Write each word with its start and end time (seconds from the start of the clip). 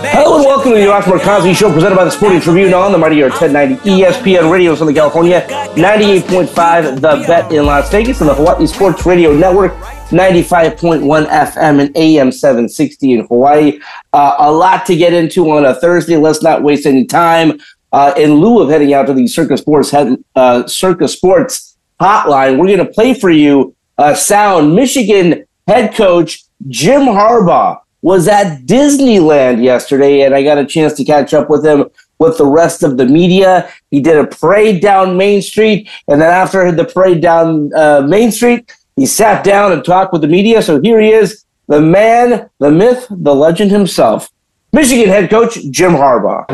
Hello 0.00 0.36
and 0.36 0.44
welcome 0.44 0.70
to 0.74 0.78
the 0.78 0.84
Arash 0.84 1.02
Markazi 1.02 1.56
Show 1.56 1.72
presented 1.72 1.96
by 1.96 2.04
the 2.04 2.10
Sporting 2.12 2.40
Tribune 2.40 2.72
on 2.72 2.92
the 2.92 2.98
Mightier 2.98 3.30
1090 3.30 3.90
ESPN 3.90 4.48
Radio 4.48 4.76
Southern 4.76 4.94
California, 4.94 5.44
98.5 5.74 7.00
The 7.00 7.24
Bet 7.26 7.52
in 7.52 7.66
Las 7.66 7.90
Vegas, 7.90 8.20
and 8.20 8.30
the 8.30 8.34
Hawaii 8.34 8.64
Sports 8.68 9.04
Radio 9.04 9.32
Network, 9.34 9.72
95.1 10.10 11.26
FM 11.26 11.80
and 11.80 11.96
AM 11.96 12.30
760 12.30 13.12
in 13.12 13.26
Hawaii. 13.26 13.80
Uh, 14.12 14.36
a 14.38 14.52
lot 14.52 14.86
to 14.86 14.94
get 14.94 15.12
into 15.12 15.50
on 15.50 15.64
a 15.64 15.74
Thursday. 15.74 16.16
Let's 16.16 16.44
not 16.44 16.62
waste 16.62 16.86
any 16.86 17.04
time. 17.04 17.58
Uh, 17.92 18.14
in 18.16 18.34
lieu 18.34 18.60
of 18.60 18.70
heading 18.70 18.94
out 18.94 19.08
to 19.08 19.14
the 19.14 19.26
Circus 19.26 19.60
Sports 19.62 19.90
head, 19.90 20.16
uh, 20.36 20.64
Circa 20.68 21.08
Sports 21.08 21.76
hotline, 22.00 22.56
we're 22.56 22.66
going 22.66 22.78
to 22.78 22.86
play 22.86 23.14
for 23.14 23.30
you 23.30 23.74
uh, 23.98 24.14
sound. 24.14 24.76
Michigan 24.76 25.44
head 25.66 25.92
coach 25.96 26.44
Jim 26.68 27.02
Harbaugh 27.02 27.80
was 28.02 28.28
at 28.28 28.62
Disneyland 28.62 29.62
yesterday, 29.62 30.22
and 30.22 30.34
I 30.34 30.42
got 30.42 30.58
a 30.58 30.64
chance 30.64 30.94
to 30.94 31.04
catch 31.04 31.34
up 31.34 31.50
with 31.50 31.64
him 31.64 31.86
with 32.18 32.38
the 32.38 32.46
rest 32.46 32.82
of 32.82 32.96
the 32.96 33.06
media. 33.06 33.68
He 33.90 34.00
did 34.00 34.16
a 34.16 34.26
parade 34.26 34.80
down 34.80 35.16
Main 35.16 35.42
Street, 35.42 35.88
and 36.06 36.20
then 36.20 36.30
after 36.30 36.70
the 36.72 36.84
parade 36.84 37.20
down 37.20 37.72
uh, 37.74 38.02
Main 38.02 38.30
Street, 38.32 38.72
he 38.96 39.06
sat 39.06 39.44
down 39.44 39.72
and 39.72 39.84
talked 39.84 40.12
with 40.12 40.22
the 40.22 40.28
media. 40.28 40.62
So 40.62 40.80
here 40.80 41.00
he 41.00 41.10
is, 41.10 41.44
the 41.66 41.80
man, 41.80 42.50
the 42.58 42.70
myth, 42.70 43.06
the 43.10 43.34
legend 43.34 43.70
himself. 43.70 44.30
Michigan 44.72 45.08
head 45.08 45.30
coach 45.30 45.58
Jim 45.70 45.92
Harbaugh. 45.92 46.46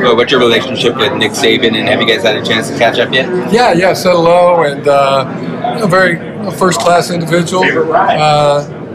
Well, 0.00 0.14
what's 0.16 0.30
your 0.30 0.40
relationship 0.40 0.96
with 0.96 1.12
Nick 1.14 1.32
Saban, 1.32 1.74
and 1.74 1.88
have 1.88 2.00
you 2.00 2.06
guys 2.06 2.22
had 2.22 2.36
a 2.36 2.44
chance 2.44 2.70
to 2.70 2.78
catch 2.78 2.98
up 2.98 3.12
yet? 3.12 3.26
Yeah, 3.52 3.72
yeah, 3.72 3.92
said 3.92 4.12
hello, 4.12 4.62
and 4.62 4.86
uh, 4.86 5.80
a 5.82 5.86
very 5.88 6.16
first 6.52 6.78
class 6.78 7.10
individual. 7.10 7.64
Uh, 7.92 8.85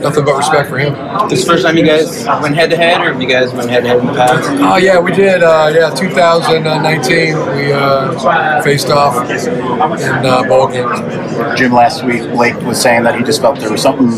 nothing 0.00 0.24
but 0.24 0.36
respect 0.36 0.68
for 0.68 0.78
him. 0.78 0.94
This 1.28 1.44
the 1.44 1.52
first 1.52 1.64
time 1.64 1.76
you 1.76 1.84
guys 1.84 2.24
went 2.42 2.54
head 2.54 2.70
to 2.70 2.76
head, 2.76 3.00
or 3.00 3.12
have 3.12 3.20
you 3.20 3.28
guys 3.28 3.52
went 3.52 3.70
head 3.70 3.82
to 3.82 3.88
head 3.88 3.98
in 3.98 4.06
the 4.06 4.12
past? 4.12 4.48
Oh 4.48 4.76
yeah, 4.76 4.98
we 4.98 5.12
did. 5.12 5.42
Uh, 5.42 5.70
yeah, 5.74 5.90
2019 5.90 7.34
we 7.56 7.72
uh, 7.72 8.62
faced 8.62 8.90
off 8.90 9.28
in 9.28 10.26
uh, 10.26 10.42
bowl 10.44 10.68
games. 10.68 11.58
Jim 11.58 11.72
last 11.72 12.04
week, 12.04 12.22
Blake 12.30 12.56
was 12.62 12.80
saying 12.80 13.02
that 13.04 13.16
he 13.16 13.24
just 13.24 13.40
felt 13.40 13.58
there 13.58 13.70
was 13.70 13.82
something 13.82 14.08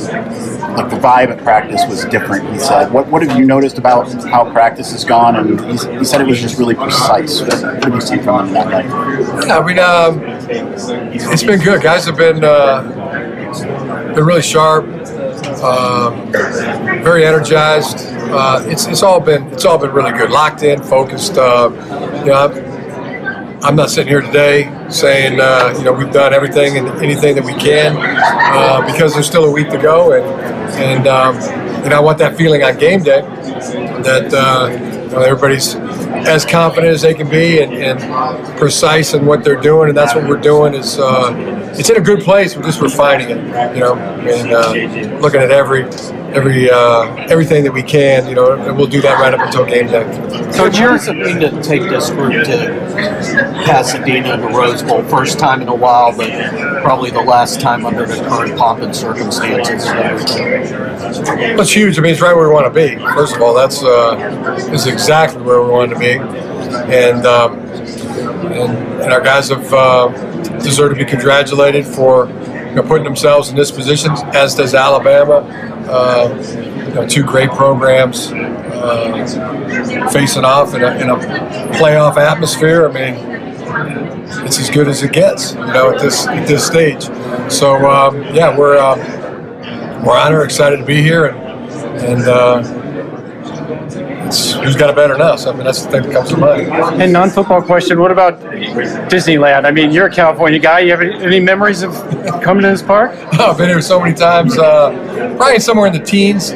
like 0.75 0.89
the 0.89 0.97
vibe 0.97 1.31
at 1.31 1.39
practice 1.43 1.85
was 1.89 2.05
different. 2.07 2.49
He 2.53 2.59
said, 2.59 2.93
"What 2.93 3.09
what 3.09 3.23
have 3.23 3.39
you 3.39 3.45
noticed 3.45 3.79
about 3.79 4.13
how 4.25 4.51
practice 4.53 4.93
has 4.93 5.05
gone?" 5.05 5.37
And 5.37 5.61
he, 5.61 5.99
he 5.99 6.05
said 6.05 6.21
it 6.21 6.27
was 6.27 6.41
just 6.41 6.59
really 6.59 6.75
precise. 6.75 7.41
What 7.41 7.85
have 7.85 7.95
you 7.95 8.01
seen 8.01 8.23
from 8.23 8.47
him 8.47 8.55
that 8.55 8.69
night? 8.69 8.87
Yeah, 9.47 9.59
I 9.59 9.67
mean, 9.67 9.79
um, 9.79 10.23
it's 10.51 11.43
been 11.43 11.61
good. 11.61 11.83
Guys 11.83 12.07
have 12.07 12.17
been 12.17 12.45
uh, 12.45 12.83
been 14.15 14.25
really 14.25 14.43
sharp, 14.43 14.87
um, 15.63 16.33
very 17.03 17.25
energized. 17.25 18.07
Uh, 18.33 18.63
it's 18.67 18.87
it's 18.87 19.03
all 19.03 19.21
been 19.21 19.47
it's 19.49 19.65
all 19.65 19.79
been 19.79 19.93
really 19.93 20.13
good. 20.13 20.31
Locked 20.31 20.63
in, 20.63 20.83
focused. 20.83 21.37
Uh, 21.37 21.71
you 22.21 22.27
know, 22.27 23.59
I'm, 23.63 23.77
not 23.77 23.91
sitting 23.91 24.09
here 24.09 24.21
today 24.21 24.73
saying 24.89 25.41
uh, 25.41 25.75
you 25.77 25.85
know 25.85 25.93
we've 25.93 26.13
done 26.13 26.33
everything 26.33 26.79
and 26.79 26.89
anything 27.03 27.35
that 27.35 27.45
we 27.45 27.55
can 27.55 27.97
uh, 27.99 28.87
because 28.87 29.15
there's 29.15 29.27
still 29.27 29.45
a 29.45 29.51
week 29.51 29.69
to 29.71 29.79
go, 29.79 30.13
and 30.13 30.25
and 30.77 31.07
um, 31.07 31.37
know 31.85 31.93
I 31.93 32.01
want 32.01 32.19
that 32.19 32.37
feeling 32.37 32.63
on 32.63 32.79
game 32.79 33.03
day 33.03 33.21
that 34.05 34.33
uh, 34.33 34.69
you 35.11 35.17
know, 35.17 35.23
everybody's 35.23 35.75
as 35.75 36.45
confident 36.45 36.93
as 36.93 37.03
they 37.03 37.15
can 37.15 37.29
be 37.29 37.63
and, 37.63 37.73
and, 37.73 38.59
precise 38.59 39.15
in 39.15 39.25
what 39.25 39.43
they're 39.43 39.61
doing, 39.61 39.89
and 39.89 39.97
that's 39.97 40.15
what 40.15 40.27
we're 40.29 40.41
doing. 40.41 40.75
Is 40.75 40.99
uh, 40.99 41.35
it's 41.77 41.89
in 41.89 41.97
a 41.97 42.01
good 42.01 42.21
place. 42.21 42.57
We're 42.57 42.63
just 42.63 42.81
refining 42.81 43.31
it, 43.31 43.75
you 43.75 43.81
know, 43.81 43.97
and 43.97 44.53
uh, 44.53 45.19
looking 45.19 45.41
at 45.41 45.51
every 45.51 45.85
every 46.33 46.71
uh, 46.71 47.15
everything 47.29 47.65
that 47.65 47.73
we 47.73 47.83
can, 47.83 48.29
you 48.29 48.35
know, 48.35 48.53
and 48.53 48.77
we'll 48.77 48.87
do 48.87 49.01
that 49.01 49.19
right 49.21 49.35
up 49.35 49.41
until 49.41 49.65
game 49.65 49.87
day. 49.87 50.05
Coach, 50.55 50.75
does 50.75 51.09
it 51.09 51.15
to 51.15 51.63
take 51.63 51.83
this 51.83 52.11
group 52.11 52.45
to 52.45 52.91
Pasadena 53.65 54.35
and 54.35 54.43
the 54.43 54.49
Rose 54.49 54.83
Bowl? 54.83 55.03
First 55.05 55.39
time 55.39 55.63
in 55.63 55.69
a 55.69 55.75
while, 55.75 56.17
but 56.17 56.31
probably 56.83 57.11
the 57.11 57.21
last 57.21 57.61
time 57.61 57.87
under 57.87 58.07
the 58.07 58.17
current 58.29 58.57
pomp 58.59 58.81
and 58.81 58.95
circumstances. 58.95 59.85
It's 59.87 61.73
huge. 61.73 61.99
I 61.99 62.03
mean, 62.03 62.13
it's 62.13 62.21
right 62.21 62.35
where 62.35 62.49
we 62.49 62.55
want 62.55 62.67
to 62.67 62.71
be. 62.73 62.97
First 63.15 63.37
of 63.37 63.43
all, 63.43 63.55
that's 63.55 63.83
uh, 63.91 64.73
is 64.73 64.87
exactly 64.87 65.43
where 65.43 65.63
we 65.63 65.71
want 65.71 65.91
to 65.93 65.99
be, 65.99 66.13
and 66.13 67.27
um, 67.27 67.59
and, 68.53 69.03
and 69.03 69.13
our 69.13 69.21
guys 69.21 69.49
have 69.49 69.73
uh, 69.73 70.09
deserve 70.59 70.91
to 70.91 70.97
be 70.97 71.05
congratulated 71.05 71.87
for 71.87 72.29
you 72.29 72.77
know, 72.77 72.83
putting 72.83 73.05
themselves 73.05 73.51
in 73.51 73.57
this 73.57 73.71
position, 73.71 74.13
as 74.35 74.55
does 74.55 74.75
Alabama. 74.75 75.45
Uh, 75.89 76.29
you 76.87 76.95
know, 76.95 77.07
two 77.07 77.25
great 77.25 77.51
programs 77.51 78.33
uh, 78.33 80.09
facing 80.13 80.45
off 80.45 80.75
in 80.75 80.83
a, 80.83 80.91
in 80.99 81.11
a 81.11 81.17
playoff 81.79 82.17
atmosphere. 82.17 82.89
I 82.89 82.93
mean, 82.93 83.15
it's 84.47 84.59
as 84.59 84.71
good 84.71 84.89
as 84.89 85.03
it 85.03 85.13
gets, 85.13 85.53
you 85.53 85.59
know, 85.59 85.93
at 85.93 86.01
this 86.01 86.27
at 86.27 86.47
this 86.47 86.67
stage. 86.67 87.05
So 87.51 87.77
um, 87.89 88.23
yeah, 88.35 88.57
we're 88.57 88.79
um, 88.79 89.01
we're 90.05 90.17
honored, 90.17 90.45
excited 90.45 90.79
to 90.79 90.85
be 90.85 91.03
here, 91.03 91.27
and 91.27 91.39
and 92.05 92.23
uh, 92.23 92.63
it's, 94.31 94.53
who's 94.53 94.77
got 94.77 94.91
it 94.91 94.97
better 94.97 95.15
than 95.15 95.23
us? 95.23 95.47
I 95.47 95.53
mean, 95.53 95.65
that's 95.65 95.85
the 95.85 95.91
thing 95.91 96.03
that 96.05 96.13
comes 96.13 96.31
to 96.31 96.37
mind. 96.37 96.69
And 97.03 97.13
non-football 97.13 97.63
question: 97.63 98.01
What 98.01 98.13
about 98.13 98.41
Disneyland? 99.11 99.65
I 99.67 99.71
mean, 99.71 99.91
you're 99.91 100.07
a 100.07 100.13
California 100.13 100.59
guy. 100.59 100.81
You 100.81 100.91
have 100.93 101.01
any, 101.01 101.41
memories 101.41 101.83
of 101.83 101.93
coming 102.43 102.63
to 102.63 102.71
this 102.71 102.83
park? 102.83 103.11
I've 103.33 103.59
been 103.59 103.69
here 103.69 103.81
so 103.81 104.01
many 104.01 104.15
times. 104.15 104.57
Uh, 104.57 105.35
probably 105.37 105.59
somewhere 105.59 105.89
in 105.89 105.93
the 105.93 106.05
teens, 106.05 106.53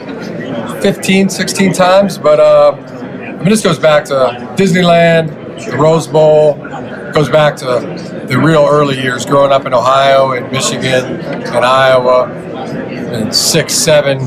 15, 0.82 1.28
16 1.28 1.72
times. 1.72 2.16
But 2.16 2.38
uh, 2.38 2.72
I 2.72 3.32
mean, 3.38 3.48
this 3.48 3.62
goes 3.62 3.78
back 3.78 4.04
to 4.06 4.14
Disneyland, 4.56 5.28
the 5.70 5.76
Rose 5.76 6.06
Bowl. 6.06 6.54
Goes 7.12 7.28
back 7.28 7.56
to 7.56 7.64
the 8.28 8.38
real 8.38 8.66
early 8.68 9.00
years, 9.00 9.26
growing 9.26 9.52
up 9.52 9.66
in 9.66 9.74
Ohio 9.74 10.32
and 10.32 10.50
Michigan 10.50 11.20
and 11.20 11.64
Iowa, 11.64 12.28
and 12.28 13.34
six, 13.34 13.74
seven, 13.74 14.18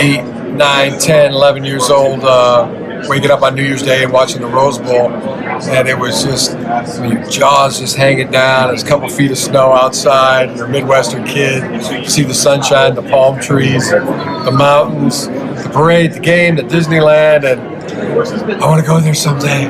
eight, 0.00 0.24
nine, 0.58 0.98
10, 0.98 1.32
11 1.32 1.64
years 1.64 1.88
old, 1.88 2.24
uh, 2.24 3.04
waking 3.08 3.30
up 3.30 3.42
on 3.42 3.54
New 3.54 3.62
Year's 3.62 3.82
Day 3.82 4.02
and 4.02 4.12
watching 4.12 4.42
the 4.42 4.48
Rose 4.48 4.78
Bowl. 4.78 5.10
And 5.10 5.88
it 5.88 5.96
was 5.96 6.24
just, 6.24 6.54
I 6.56 7.00
mean, 7.00 7.30
jaws 7.30 7.78
just 7.78 7.96
hanging 7.96 8.30
down. 8.30 8.68
There's 8.68 8.82
a 8.82 8.86
couple 8.86 9.08
feet 9.08 9.30
of 9.30 9.38
snow 9.38 9.72
outside. 9.72 10.56
You're 10.56 10.66
a 10.66 10.68
Midwestern 10.68 11.24
kid. 11.24 11.62
You 11.92 12.08
see 12.08 12.24
the 12.24 12.34
sunshine, 12.34 12.94
the 12.94 13.02
palm 13.02 13.40
trees, 13.40 13.90
the 13.90 14.54
mountains, 14.56 15.28
the 15.28 15.70
parade, 15.72 16.12
the 16.12 16.20
game, 16.20 16.56
the 16.56 16.62
Disneyland. 16.62 17.44
And 17.44 18.62
I 18.62 18.66
want 18.66 18.80
to 18.80 18.86
go 18.86 19.00
there 19.00 19.14
someday. 19.14 19.66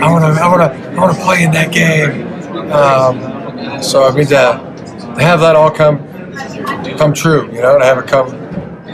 I 0.00 0.10
want 0.10 0.24
to, 0.34 0.42
I 0.42 0.48
want 0.48 0.72
to, 0.72 0.88
I 0.90 0.94
want 0.98 1.16
to 1.16 1.22
play 1.22 1.44
in 1.44 1.50
that 1.52 1.72
game. 1.72 2.26
Um, 2.72 3.82
so, 3.82 4.04
I 4.04 4.14
mean, 4.14 4.26
to, 4.26 5.14
to 5.16 5.22
have 5.22 5.40
that 5.40 5.56
all 5.56 5.70
come, 5.70 5.98
come 6.96 7.12
true, 7.12 7.46
you 7.52 7.60
know, 7.60 7.78
to 7.78 7.84
have 7.84 7.98
it 7.98 8.06
come 8.06 8.41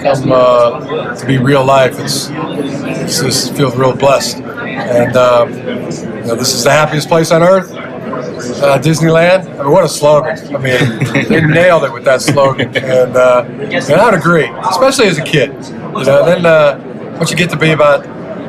come 0.03 0.33
uh, 0.33 1.15
to 1.15 1.27
be 1.27 1.39
real 1.39 1.65
life. 1.65 1.99
It's, 1.99 2.29
it's 2.31 3.21
just 3.21 3.57
feels 3.57 3.77
real 3.77 3.97
blessed, 3.97 4.39
and 4.39 5.17
um, 5.17 5.53
you 5.53 6.27
know, 6.27 6.35
this 6.35 6.55
is 6.55 6.65
the 6.65 6.71
happiest 6.71 7.09
place 7.09 7.31
on 7.31 7.43
earth. 7.43 7.71
Uh, 7.73 8.79
Disneyland. 8.79 9.49
I 9.59 9.63
mean, 9.63 9.73
what 9.73 9.85
a 9.85 9.89
slogan! 9.89 10.55
I 10.55 10.59
mean, 10.59 11.29
they 11.29 11.41
nailed 11.41 11.85
it 11.85 11.93
with 11.93 12.05
that 12.05 12.23
slogan, 12.23 12.77
and, 12.77 13.17
uh, 13.17 13.45
and 13.47 13.93
I'd 13.93 14.15
agree, 14.15 14.49
especially 14.71 15.07
as 15.07 15.19
a 15.19 15.25
kid. 15.25 15.51
You 15.51 16.05
know, 16.05 16.25
then 16.25 16.47
uh, 16.47 17.15
once 17.19 17.31
you 17.31 17.37
get 17.37 17.51
to 17.51 17.57
be 17.57 17.71
about 17.71 18.07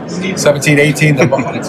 17, 0.09 0.79
18, 0.79 1.15
to 1.17 1.25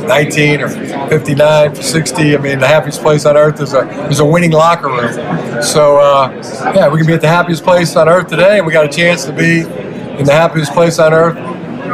19, 0.06 0.60
or 0.60 0.69
59, 1.08 1.75
60. 1.75 2.37
I 2.37 2.38
mean, 2.38 2.58
the 2.58 2.66
happiest 2.66 3.00
place 3.02 3.26
on 3.26 3.37
earth 3.37 3.60
is 3.60 3.75
a 3.75 3.88
is 4.08 4.20
a 4.20 4.25
winning 4.25 4.52
locker 4.52 4.88
room. 4.88 5.62
So 5.62 5.98
uh, 5.98 6.31
yeah, 6.75 6.88
we 6.88 6.98
can 6.98 7.06
be 7.06 7.14
at 7.14 7.20
the 7.20 7.28
happiest 7.28 7.62
place 7.62 7.96
on 7.96 8.08
earth 8.08 8.28
today, 8.28 8.58
and 8.58 8.66
we 8.66 8.72
got 8.72 8.87
a 8.87 8.88
chance 8.88 9.25
to 9.26 9.32
be 9.32 9.60
in 9.60 10.25
the 10.25 10.32
happiest 10.32 10.72
place 10.72 10.98
on 10.98 11.12
earth 11.12 11.37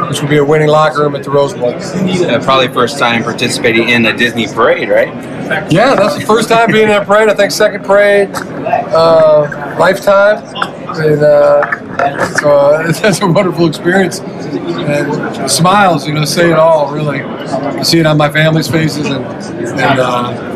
which 0.07 0.21
will 0.21 0.29
be 0.29 0.37
a 0.37 0.45
winning 0.45 0.67
locker 0.67 1.01
room 1.01 1.15
at 1.15 1.23
the 1.23 1.29
Rose 1.29 1.53
Bowl. 1.53 1.73
Uh, 1.73 2.43
probably 2.43 2.67
first 2.67 2.99
time 2.99 3.23
participating 3.23 3.89
in 3.89 4.05
a 4.05 4.15
Disney 4.15 4.47
parade, 4.47 4.89
right? 4.89 5.07
Yeah, 5.71 5.95
that's 5.95 6.17
the 6.17 6.25
first 6.25 6.49
time 6.49 6.71
being 6.71 6.89
in 6.89 6.95
a 6.95 7.05
parade. 7.05 7.29
I 7.29 7.33
think 7.33 7.51
second 7.51 7.83
parade, 7.83 8.29
uh, 8.35 9.75
lifetime, 9.79 10.43
and 10.99 11.23
uh, 11.23 11.86
so 12.39 12.49
uh, 12.49 12.91
that's 13.01 13.21
a 13.21 13.27
wonderful 13.27 13.67
experience. 13.67 14.19
And 14.19 15.49
smiles, 15.51 16.07
you 16.07 16.13
know, 16.13 16.25
say 16.25 16.51
it 16.51 16.57
all. 16.59 16.91
Really, 16.93 17.21
I 17.21 17.83
see 17.83 17.99
it 17.99 18.05
on 18.05 18.17
my 18.17 18.31
family's 18.31 18.67
faces 18.67 19.07
and 19.07 19.25
and. 19.25 19.99
Uh, 19.99 20.53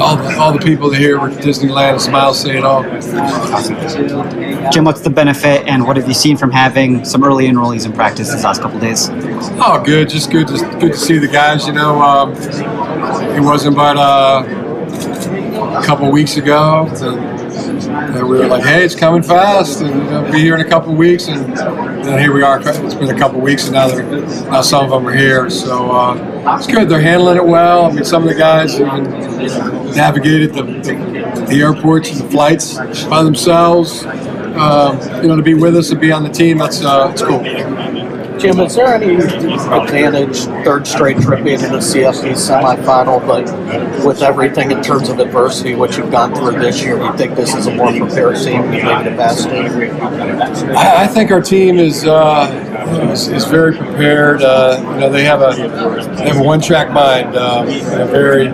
all 0.00 0.16
the, 0.16 0.36
all 0.38 0.52
the 0.52 0.58
people 0.58 0.92
here 0.92 1.18
at 1.18 1.38
Disneyland, 1.38 2.00
smiles 2.00 2.40
say 2.40 2.58
it 2.58 2.64
all. 2.64 2.82
Jim, 4.70 4.84
what's 4.84 5.00
the 5.02 5.10
benefit 5.10 5.66
and 5.68 5.86
what 5.86 5.96
have 5.96 6.08
you 6.08 6.14
seen 6.14 6.36
from 6.36 6.50
having 6.50 7.04
some 7.04 7.22
early 7.24 7.46
enrollees 7.46 7.86
in 7.86 7.92
practice 7.92 8.32
these 8.32 8.44
last 8.44 8.60
couple 8.60 8.80
days? 8.80 9.08
Oh, 9.10 9.82
good. 9.84 10.08
Just 10.08 10.30
good 10.30 10.48
to 10.48 10.58
good 10.80 10.92
to 10.92 10.98
see 10.98 11.18
the 11.18 11.28
guys. 11.28 11.66
You 11.66 11.74
know, 11.74 12.00
um, 12.02 12.32
it 12.32 13.40
wasn't 13.40 13.76
but 13.76 13.96
uh, 13.96 14.44
a 15.80 15.84
couple 15.84 16.10
weeks 16.10 16.36
ago. 16.36 16.88
And 18.04 18.28
we 18.28 18.38
were 18.38 18.46
like, 18.46 18.64
"Hey, 18.64 18.84
it's 18.84 18.94
coming 18.94 19.22
fast, 19.22 19.80
and 19.80 20.02
it'll 20.06 20.32
be 20.32 20.40
here 20.40 20.54
in 20.54 20.60
a 20.60 20.68
couple 20.68 20.92
of 20.92 20.98
weeks." 20.98 21.28
And 21.28 22.20
here 22.20 22.32
we 22.32 22.42
are. 22.42 22.60
It's 22.60 22.94
been 22.94 23.10
a 23.10 23.18
couple 23.18 23.38
of 23.38 23.42
weeks, 23.42 23.64
and 23.66 23.74
now 23.74 23.88
now 24.50 24.60
some 24.62 24.84
of 24.84 24.90
them 24.90 25.06
are 25.08 25.14
here. 25.14 25.48
So 25.50 25.90
uh, 25.90 26.56
it's 26.58 26.66
good. 26.66 26.88
They're 26.88 27.00
handling 27.00 27.36
it 27.36 27.44
well. 27.44 27.86
I 27.86 27.92
mean, 27.92 28.04
some 28.04 28.22
of 28.22 28.28
the 28.28 28.34
guys 28.34 28.78
even 28.80 29.04
navigated 29.94 30.54
the, 30.54 30.62
the, 30.62 31.46
the 31.48 31.60
airports 31.62 32.10
and 32.10 32.20
the 32.20 32.30
flights 32.30 33.04
by 33.04 33.22
themselves. 33.22 34.04
Um, 34.04 35.00
you 35.20 35.28
know, 35.28 35.36
to 35.36 35.42
be 35.42 35.54
with 35.54 35.76
us 35.76 35.90
and 35.90 36.00
be 36.00 36.12
on 36.12 36.22
the 36.22 36.28
team, 36.30 36.58
that's 36.58 36.84
uh, 36.84 37.08
it's 37.12 37.22
cool. 37.22 37.42
Jim, 38.44 38.60
is 38.60 38.74
there 38.74 38.94
any 38.94 39.14
advantage 39.14 40.44
third 40.66 40.86
straight 40.86 41.18
trip 41.18 41.42
being 41.42 41.60
in 41.60 41.72
the 41.72 41.78
CFP 41.78 42.32
semifinal, 42.32 43.26
but 43.26 43.44
with 44.04 44.20
everything 44.20 44.70
in 44.70 44.82
terms 44.82 45.08
of 45.08 45.18
adversity, 45.18 45.74
what 45.74 45.96
you've 45.96 46.10
gone 46.10 46.34
through 46.34 46.60
this 46.60 46.82
year, 46.82 46.98
do 46.98 47.04
you 47.06 47.16
think 47.16 47.36
this 47.36 47.54
is 47.54 47.68
a 47.68 47.74
more 47.74 47.90
prepared 47.90 48.36
team 48.36 48.60
than 48.60 48.70
maybe 48.70 49.08
the 49.08 49.16
past 49.16 49.44
two? 49.44 50.74
I, 50.76 51.06
think 51.06 51.30
our 51.30 51.40
team 51.40 51.78
is, 51.78 52.04
uh, 52.04 53.10
is, 53.10 53.28
is 53.28 53.46
very 53.46 53.78
prepared. 53.78 54.42
Uh, 54.42 54.78
you 54.92 55.00
know, 55.00 55.08
they 55.10 55.24
have 55.24 55.40
a 55.40 55.56
they 56.16 56.28
have 56.28 56.36
a 56.36 56.42
one 56.42 56.60
track 56.60 56.92
mind. 56.92 57.34
Um, 57.36 57.66
very 57.66 58.48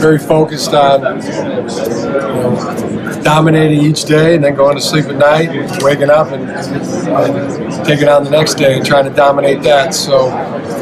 very 0.00 0.18
focused 0.18 0.74
on 0.74 1.00
you 1.00 1.30
know, 1.30 2.99
dominating 3.22 3.80
each 3.80 4.04
day 4.04 4.34
and 4.34 4.44
then 4.44 4.54
going 4.54 4.76
to 4.76 4.80
sleep 4.80 5.06
at 5.06 5.16
night, 5.16 5.50
and 5.50 5.82
waking 5.82 6.10
up 6.10 6.32
and, 6.32 6.50
and 6.50 7.86
taking 7.86 8.08
on 8.08 8.24
the 8.24 8.30
next 8.30 8.54
day 8.54 8.76
and 8.76 8.84
trying 8.84 9.04
to 9.04 9.10
dominate 9.10 9.62
that. 9.62 9.94
So 9.94 10.30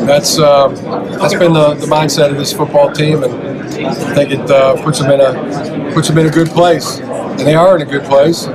that's 0.07 0.39
um, 0.39 0.75
that's 1.19 1.35
been 1.35 1.53
the, 1.53 1.75
the 1.75 1.87
mindset 1.87 2.31
of 2.31 2.37
this 2.37 2.53
football 2.53 2.93
team, 2.93 3.25
and 3.25 3.35
I 3.87 4.15
think 4.15 4.31
it 4.33 4.51
uh, 4.51 4.83
puts 4.83 4.99
them 4.99 5.11
in 5.11 5.21
a 5.21 5.93
puts 5.93 6.09
them 6.09 6.19
in 6.19 6.27
a 6.27 6.31
good 6.31 6.49
place, 6.49 7.01
and 7.01 7.41
they 7.41 7.55
are 7.55 7.77
in 7.77 7.83
a 7.83 7.91
good 7.91 8.05
place. 8.05 8.47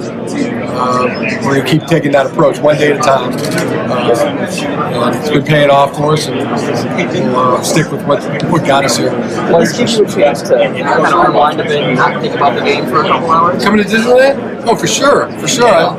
Um, 0.73 1.09
we're 1.45 1.55
going 1.55 1.65
to 1.65 1.71
keep 1.71 1.85
taking 1.87 2.11
that 2.13 2.25
approach 2.25 2.59
one 2.59 2.77
day 2.77 2.91
at 2.91 2.99
a 2.99 3.03
time. 3.03 3.33
Uh, 3.33 5.11
it's 5.15 5.29
been 5.29 5.43
paying 5.43 5.69
off 5.69 5.95
for 5.95 6.13
us, 6.13 6.27
and 6.27 6.37
we'll 6.37 7.35
uh, 7.35 7.61
stick 7.61 7.91
with 7.91 8.05
what, 8.05 8.23
what 8.51 8.65
got 8.65 8.83
us 8.85 8.97
here. 8.97 9.11
Well, 9.11 9.59
this 9.59 9.77
gives 9.77 9.97
you 9.97 10.05
a 10.05 10.09
chance 10.09 10.41
to 10.43 10.55
kind 10.55 11.05
of 11.05 11.27
unwind 11.27 11.59
a 11.61 11.63
bit 11.63 11.83
and 11.83 11.95
not 11.95 12.21
think 12.21 12.35
about 12.35 12.57
the 12.57 12.65
game 12.65 12.85
for 12.85 13.03
a 13.03 13.07
couple 13.07 13.29
hours. 13.29 13.63
Coming 13.63 13.83
to 13.83 13.89
Disneyland? 13.89 14.63
Oh, 14.65 14.75
for 14.75 14.87
sure, 14.87 15.29
for 15.39 15.47
sure. 15.47 15.67
I, 15.67 15.93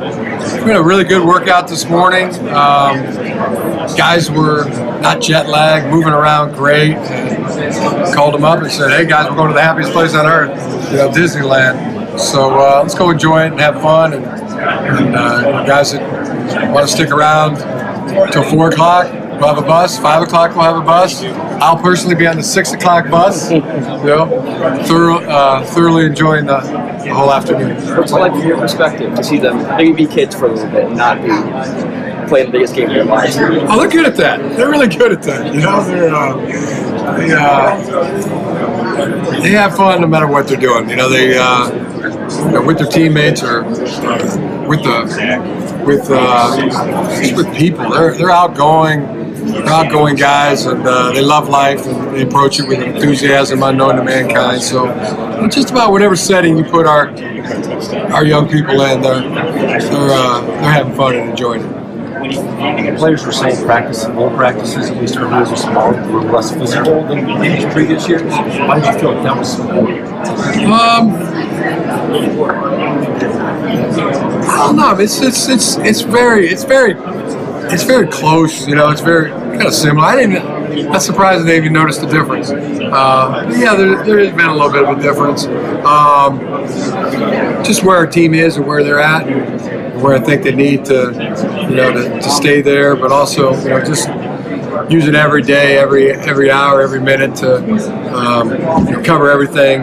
we 0.63 0.71
had 0.71 0.77
a 0.77 0.83
really 0.83 1.03
good 1.03 1.25
workout 1.25 1.67
this 1.67 1.87
morning. 1.87 2.29
Um, 2.49 3.03
guys 3.95 4.29
were 4.29 4.65
not 4.99 5.21
jet 5.21 5.47
lagged, 5.47 5.87
moving 5.91 6.13
around 6.13 6.53
great. 6.53 6.95
Called 8.13 8.33
them 8.33 8.43
up 8.43 8.61
and 8.61 8.71
said, 8.71 8.91
"Hey 8.91 9.05
guys, 9.05 9.29
we're 9.29 9.35
going 9.35 9.49
to 9.49 9.53
the 9.53 9.61
happiest 9.61 9.91
place 9.91 10.13
on 10.13 10.25
earth, 10.25 10.49
you 10.91 10.97
know, 10.97 11.09
Disneyland." 11.09 12.19
So 12.19 12.59
uh, 12.59 12.81
let's 12.81 12.95
go 12.95 13.11
enjoy 13.11 13.43
it 13.45 13.51
and 13.51 13.59
have 13.59 13.81
fun. 13.81 14.13
And, 14.13 14.25
and 14.57 15.15
uh, 15.15 15.65
guys 15.65 15.91
that 15.91 16.01
want 16.71 16.87
to 16.87 16.93
stick 16.93 17.11
around 17.11 17.57
till 18.31 18.43
four 18.43 18.69
o'clock, 18.69 19.11
we'll 19.39 19.47
have 19.47 19.57
a 19.57 19.61
bus. 19.61 19.97
Five 19.99 20.23
o'clock, 20.23 20.55
we'll 20.55 20.65
have 20.65 20.77
a 20.77 20.85
bus. 20.85 21.23
I'll 21.23 21.77
personally 21.77 22.15
be 22.15 22.27
on 22.27 22.37
the 22.37 22.43
six 22.43 22.73
o'clock 22.73 23.09
bus. 23.09 23.51
You 23.51 23.61
know, 23.61 24.83
thorough, 24.85 25.19
uh, 25.19 25.65
thoroughly 25.65 26.05
enjoying 26.05 26.45
the, 26.45 26.59
the 26.59 27.13
whole 27.13 27.31
afternoon. 27.31 27.75
What's 27.97 28.11
it 28.11 28.15
like 28.15 28.33
from 28.33 28.47
your 28.47 28.57
perspective 28.57 29.15
to 29.15 29.23
see 29.23 29.39
them 29.39 29.57
maybe 29.77 29.93
be 29.93 30.05
kids 30.05 30.35
for 30.35 30.47
a 30.47 30.51
little 30.51 30.69
bit 30.69 30.85
and 30.85 30.97
not 30.97 31.21
be 31.21 31.29
playing 32.27 32.47
the 32.47 32.51
biggest 32.51 32.75
game 32.75 32.89
of 32.89 32.95
their 32.95 33.05
lives? 33.05 33.37
Oh, 33.37 33.79
they're 33.79 33.89
good 33.89 34.05
at 34.05 34.15
that. 34.17 34.39
They're 34.57 34.69
really 34.69 34.87
good 34.87 35.11
at 35.11 35.23
that. 35.23 35.53
You 35.53 35.61
know, 35.61 35.83
they're 35.83 36.13
uh, 36.13 36.35
they, 37.17 37.31
uh, 37.31 39.41
they 39.41 39.51
have 39.51 39.75
fun 39.75 40.01
no 40.01 40.07
matter 40.07 40.27
what 40.27 40.47
they're 40.47 40.57
doing. 40.57 40.89
You 40.89 40.95
know, 40.95 41.09
they 41.09 41.37
uh, 41.37 41.69
you 42.29 42.51
know, 42.51 42.61
with 42.65 42.77
their 42.77 42.87
teammates 42.87 43.43
or 43.43 43.63
with 43.63 44.83
the 44.83 45.83
with 45.85 46.07
uh, 46.09 46.57
just 47.21 47.35
with 47.35 47.53
people. 47.55 47.89
They're 47.89 48.13
they're 48.15 48.31
outgoing. 48.31 49.23
They're 49.45 49.67
outgoing 49.69 50.15
guys, 50.15 50.65
and 50.65 50.85
uh, 50.87 51.11
they 51.11 51.21
love 51.21 51.49
life, 51.49 51.85
and 51.85 52.15
they 52.15 52.23
approach 52.23 52.59
it 52.59 52.67
with 52.67 52.79
enthusiasm 52.79 53.61
unknown 53.61 53.95
to 53.97 54.03
mankind. 54.03 54.61
So, 54.61 54.87
just 55.49 55.69
about 55.69 55.91
whatever 55.91 56.15
setting 56.15 56.57
you 56.57 56.63
put 56.63 56.87
our 56.87 57.09
our 58.11 58.25
young 58.25 58.49
people 58.49 58.81
in, 58.81 59.01
they're 59.01 59.21
they're 59.21 60.09
uh, 60.11 60.41
they're 60.41 60.71
having 60.71 60.95
fun 60.95 61.15
and 61.15 61.29
enjoying 61.29 61.61
it. 61.63 61.74
Players 62.97 63.25
were 63.25 63.31
saying 63.31 63.63
practice 63.65 64.03
and 64.03 64.15
practices, 64.35 64.89
at 64.89 64.97
least 64.97 65.15
for 65.15 65.27
those 65.27 65.51
are 65.51 65.57
small, 65.57 65.91
were 65.91 66.21
less 66.21 66.51
physical 66.51 67.03
than 67.03 67.25
maybe 67.39 67.71
previous 67.71 68.07
years. 68.07 68.23
Why 68.23 68.79
did 68.79 68.93
you 68.93 68.99
feel 68.99 69.13
like 69.13 69.23
that 69.23 69.37
was 69.37 69.55
so 69.55 69.63
important? 69.63 70.05
Um, 70.65 71.15
I 74.47 74.67
don't 74.67 74.75
know. 74.75 74.97
It's 74.99 75.21
it's 75.21 75.47
it's 75.47 75.77
it's 75.77 76.01
very 76.01 76.47
it's 76.47 76.63
very 76.63 76.95
it's 77.71 77.83
very 77.83 78.07
close. 78.07 78.67
You 78.67 78.75
know, 78.75 78.89
it's 78.89 79.01
very 79.01 79.29
kind 79.29 79.67
of 79.67 79.73
similar. 79.73 80.05
I 80.05 80.15
didn't. 80.15 80.91
That's 80.91 81.05
surprising 81.05 81.45
they 81.45 81.57
even 81.57 81.73
noticed 81.73 82.01
the 82.01 82.07
difference. 82.07 82.49
Uh, 82.49 83.53
yeah, 83.55 83.75
there, 83.75 84.03
there 84.03 84.19
has 84.19 84.35
been 84.35 84.47
a 84.47 84.53
little 84.53 84.71
bit 84.71 84.83
of 84.83 84.97
a 84.97 85.01
difference. 85.01 85.45
Um, 85.85 86.39
just 87.63 87.83
where 87.83 87.95
our 87.95 88.07
team 88.07 88.33
is 88.33 88.57
and 88.57 88.65
where 88.65 88.83
they're 88.83 88.99
at, 88.99 89.27
and 89.27 89.74
where 90.05 90.15
I 90.15 90.19
think 90.19 90.43
they 90.43 90.53
need 90.53 90.85
to, 90.85 91.11
you 91.67 91.75
know, 91.75 91.91
to, 91.91 92.21
to 92.21 92.29
stay 92.29 92.61
there, 92.61 92.95
but 92.95 93.11
also, 93.11 93.59
you 93.61 93.69
know, 93.69 93.83
just 93.83 94.07
use 94.91 95.07
it 95.07 95.15
every 95.15 95.41
day, 95.41 95.77
every 95.77 96.11
every 96.11 96.51
hour, 96.51 96.81
every 96.81 97.01
minute 97.01 97.35
to 97.37 97.57
um, 98.15 98.51
you 98.85 98.91
know, 98.91 99.01
cover 99.03 99.31
everything 99.31 99.81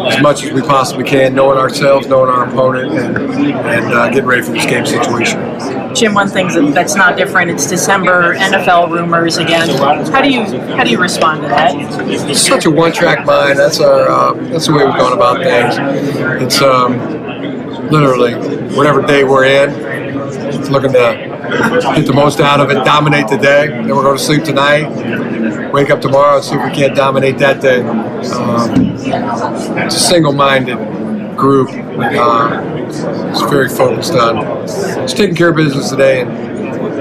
as 0.00 0.22
much 0.22 0.44
as 0.44 0.52
we 0.52 0.60
possibly 0.60 1.02
can, 1.02 1.34
knowing 1.34 1.58
ourselves, 1.58 2.06
knowing 2.06 2.30
our 2.30 2.48
opponent, 2.48 2.92
and, 2.92 3.16
and 3.32 3.86
uh, 3.86 4.08
getting 4.10 4.26
ready 4.26 4.42
for 4.42 4.52
this 4.52 4.64
game 4.64 4.86
situation. 4.86 5.40
Jim, 5.92 6.14
one 6.14 6.28
thing 6.28 6.46
that's 6.72 6.94
not 6.94 7.16
different. 7.16 7.50
It's 7.50 7.66
December. 7.66 8.36
NFL 8.36 8.90
rumors 8.90 9.38
again. 9.38 9.68
How 9.68 10.22
do 10.22 10.30
you 10.30 10.44
how 10.76 10.84
do 10.84 10.90
you 10.90 11.00
respond 11.00 11.42
to 11.42 11.48
that? 11.48 11.74
It's 12.08 12.40
such 12.40 12.66
a 12.66 12.70
one-track 12.70 13.26
mind. 13.26 13.58
That's 13.58 13.80
our 13.80 14.08
uh, 14.08 14.32
that's 14.50 14.66
the 14.66 14.72
way 14.74 14.84
we've 14.84 14.94
gone 14.94 15.14
about 15.14 15.42
things. 15.42 15.74
It's 16.42 16.62
um, 16.62 17.27
literally 17.90 18.34
whatever 18.76 19.02
day 19.02 19.24
we're 19.24 19.44
in, 19.44 19.70
looking 20.70 20.92
to 20.92 21.38
get 21.96 22.06
the 22.06 22.12
most 22.12 22.40
out 22.40 22.60
of 22.60 22.70
it, 22.70 22.84
dominate 22.84 23.28
the 23.28 23.36
day. 23.38 23.68
Then 23.68 23.88
we're 23.88 24.02
going 24.02 24.18
to 24.18 24.22
sleep 24.22 24.44
tonight, 24.44 25.72
wake 25.72 25.90
up 25.90 26.00
tomorrow, 26.00 26.36
and 26.36 26.44
see 26.44 26.54
if 26.56 26.64
we 26.64 26.70
can't 26.70 26.94
dominate 26.94 27.38
that 27.38 27.60
day. 27.60 27.82
Um, 27.82 28.96
it's 29.78 29.94
a 29.96 30.00
single-minded 30.00 31.36
group. 31.36 31.68
Uh, 31.70 32.86
it's 32.88 33.42
very 33.42 33.68
focused 33.68 34.12
on 34.12 34.66
just 34.66 35.16
taking 35.16 35.36
care 35.36 35.50
of 35.50 35.56
business 35.56 35.90
today 35.90 36.22
and 36.22 36.30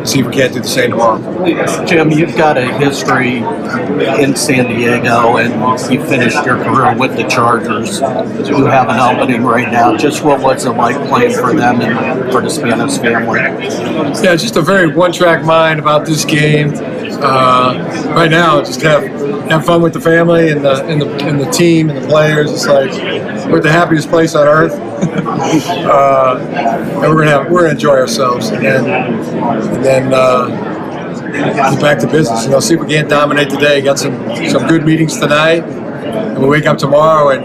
see 0.05 0.19
if 0.19 0.27
we 0.27 0.33
can't 0.33 0.53
do 0.53 0.59
the 0.59 0.67
same 0.67 0.91
tomorrow. 0.91 1.85
Jim, 1.85 2.11
you've 2.11 2.35
got 2.35 2.57
a 2.57 2.77
history 2.77 3.37
in 4.21 4.35
San 4.35 4.67
Diego, 4.67 5.37
and 5.37 5.53
you 5.91 6.03
finished 6.05 6.43
your 6.45 6.57
career 6.63 6.95
with 6.97 7.15
the 7.15 7.23
Chargers, 7.27 7.99
who 7.99 8.65
have 8.65 8.89
an 8.89 8.99
opening 8.99 9.43
right 9.43 9.71
now. 9.71 9.95
Just 9.95 10.23
what 10.23 10.41
was 10.41 10.65
it 10.65 10.71
like 10.71 10.95
playing 11.07 11.33
for 11.33 11.53
them 11.53 11.81
and 11.81 12.31
for 12.31 12.41
the 12.41 12.47
Spanos 12.47 12.99
family? 13.01 13.39
Yeah, 14.23 14.35
just 14.35 14.55
a 14.55 14.61
very 14.61 14.93
one-track 14.93 15.43
mind 15.43 15.79
about 15.79 16.05
this 16.05 16.25
game. 16.25 16.71
Uh, 17.19 18.13
right 18.15 18.29
now, 18.29 18.59
just 18.59 18.81
have 18.81 19.03
have 19.50 19.65
fun 19.65 19.81
with 19.81 19.93
the 19.93 20.01
family 20.01 20.50
and 20.50 20.63
the 20.63 20.86
and 20.86 21.01
the 21.01 21.25
and 21.25 21.39
the 21.39 21.50
team 21.50 21.89
and 21.89 22.03
the 22.03 22.07
players. 22.07 22.51
It's 22.51 22.67
like 22.67 22.91
we're 23.50 23.57
at 23.57 23.63
the 23.63 23.71
happiest 23.71 24.09
place 24.09 24.36
on 24.36 24.47
earth, 24.47 24.74
uh, 24.74 26.38
and 26.39 27.01
we're 27.01 27.17
gonna 27.17 27.31
have 27.31 27.51
we're 27.51 27.62
gonna 27.62 27.74
enjoy 27.74 27.95
ourselves. 27.95 28.50
And 28.50 28.63
then 28.63 28.86
and 28.86 29.83
then 29.83 30.13
uh, 30.13 30.47
get 31.31 31.81
back 31.81 32.00
to 32.00 32.07
business. 32.07 32.45
You 32.45 32.51
know, 32.51 32.59
see 32.59 32.75
if 32.75 32.81
we 32.81 32.88
can't 32.88 33.09
dominate 33.09 33.50
today. 33.50 33.81
Got 33.81 33.97
some 34.00 34.13
some 34.50 34.67
good 34.67 34.86
meetings 34.86 35.19
tonight, 35.19 35.63
and 35.63 36.39
we 36.39 36.47
wake 36.47 36.65
up 36.65 36.77
tomorrow 36.77 37.29
and 37.29 37.43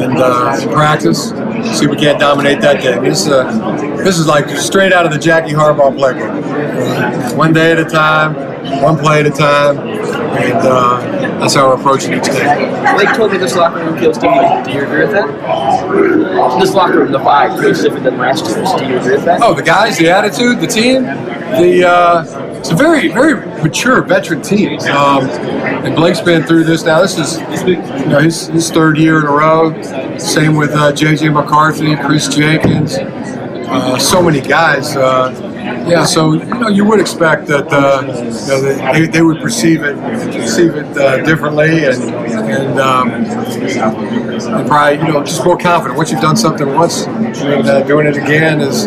and 0.00 0.18
uh, 0.18 0.72
practice. 0.72 1.30
See 1.78 1.84
if 1.84 1.90
we 1.90 1.96
can't 1.96 2.18
dominate 2.18 2.60
that 2.60 2.82
game. 2.82 3.04
This 3.04 3.22
is 3.22 3.28
uh, 3.28 3.96
this 4.04 4.18
is 4.18 4.26
like 4.26 4.48
straight 4.50 4.92
out 4.92 5.06
of 5.06 5.12
the 5.12 5.18
Jackie 5.18 5.52
Harbaugh 5.52 5.96
playbook. 5.96 7.36
One 7.36 7.52
day 7.52 7.72
at 7.72 7.78
a 7.78 7.84
time, 7.84 8.55
one 8.82 8.98
play 8.98 9.20
at 9.20 9.26
a 9.26 9.30
time, 9.30 9.78
and 9.78 10.58
uh, 10.58 11.00
that's 11.38 11.54
how 11.54 11.68
we're 11.68 11.76
approaching 11.76 12.14
each 12.14 12.24
day. 12.24 12.94
Blake 12.94 13.14
told 13.14 13.32
me 13.32 13.38
this 13.38 13.56
locker 13.56 13.84
room 13.84 13.98
feels 13.98 14.18
different. 14.18 14.66
Do 14.66 14.72
you 14.72 14.82
agree 14.82 15.00
with 15.00 15.12
that? 15.12 16.60
This 16.60 16.74
locker 16.74 16.98
room, 16.98 17.12
the 17.12 17.18
vibe, 17.18 17.60
feels 17.60 17.82
different 17.82 18.04
than 18.04 18.18
last 18.18 18.46
year's. 18.46 18.72
Do 18.74 18.86
you 18.86 18.98
agree 18.98 19.16
with 19.16 19.24
that? 19.24 19.40
Oh, 19.42 19.54
the 19.54 19.62
guys, 19.62 19.98
the 19.98 20.08
attitude, 20.08 20.60
the 20.60 20.66
team, 20.66 21.04
the 21.04 21.88
uh, 21.88 22.46
it's 22.58 22.72
a 22.72 22.74
very, 22.74 23.08
very 23.08 23.36
mature 23.62 24.02
veteran 24.02 24.42
team. 24.42 24.80
Um, 24.80 25.28
and 25.28 25.94
Blake's 25.94 26.20
been 26.20 26.42
through 26.42 26.64
this 26.64 26.84
now. 26.84 27.00
This 27.00 27.16
is 27.16 27.38
you 27.66 28.06
know 28.06 28.18
his, 28.18 28.48
his 28.48 28.70
third 28.70 28.98
year 28.98 29.20
in 29.20 29.26
a 29.26 29.30
row. 29.30 29.70
Same 30.18 30.56
with 30.56 30.70
uh, 30.70 30.90
JJ 30.92 31.32
McCarthy, 31.32 31.94
Chris 31.94 32.26
Jenkins, 32.26 32.96
uh, 32.96 33.98
so 33.98 34.20
many 34.20 34.40
guys. 34.40 34.96
Uh, 34.96 35.30
yeah, 35.66 36.04
so 36.04 36.34
you 36.34 36.44
know 36.44 36.68
you 36.68 36.84
would 36.84 37.00
expect 37.00 37.46
that 37.46 37.66
uh, 37.72 38.02
you 38.02 38.48
know 38.48 38.92
they, 38.92 39.06
they 39.06 39.22
would 39.22 39.40
perceive 39.40 39.82
it 39.82 39.96
perceive 40.32 40.74
it 40.76 40.86
uh, 40.96 41.22
differently 41.24 41.84
and 41.84 42.02
and, 42.04 42.80
um, 42.80 43.10
and 43.10 44.68
probably 44.68 45.06
you 45.06 45.12
know 45.12 45.24
just 45.24 45.44
more 45.44 45.56
confident. 45.58 45.96
Once 45.96 46.10
you've 46.12 46.20
done 46.20 46.36
something 46.36 46.72
once, 46.74 47.06
and 47.06 47.66
uh, 47.66 47.82
doing 47.82 48.06
it 48.06 48.16
again 48.16 48.60
is 48.60 48.86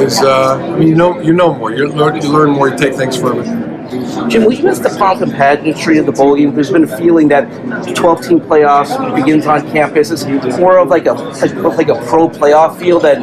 is 0.00 0.20
uh, 0.22 0.56
I 0.56 0.78
mean 0.78 0.88
you 0.88 0.94
know 0.94 1.20
you 1.20 1.32
know 1.32 1.54
more. 1.54 1.72
You 1.72 1.88
learn 1.88 2.20
you 2.22 2.28
learn 2.28 2.50
more. 2.50 2.68
You 2.68 2.76
take 2.76 2.94
things 2.94 3.16
from 3.16 3.40
it. 3.40 3.71
Jim, 4.28 4.44
will 4.44 4.52
you 4.52 4.64
miss 4.64 4.78
the 4.78 4.88
pomp 4.98 5.20
and 5.20 5.30
pageantry 5.32 5.98
of 5.98 6.06
the 6.06 6.12
bowl 6.12 6.34
game? 6.34 6.54
There's 6.54 6.70
been 6.70 6.84
a 6.84 6.96
feeling 6.96 7.28
that 7.28 7.46
12-team 7.94 8.40
playoffs 8.40 9.14
begins 9.14 9.46
on 9.46 9.70
campus. 9.70 10.10
It's 10.10 10.24
more 10.58 10.78
of 10.78 10.88
like 10.88 11.04
a 11.04 11.12
like 11.12 11.88
a 11.88 11.94
pro 12.06 12.28
playoff 12.28 12.78
feel 12.78 12.98
than 13.00 13.22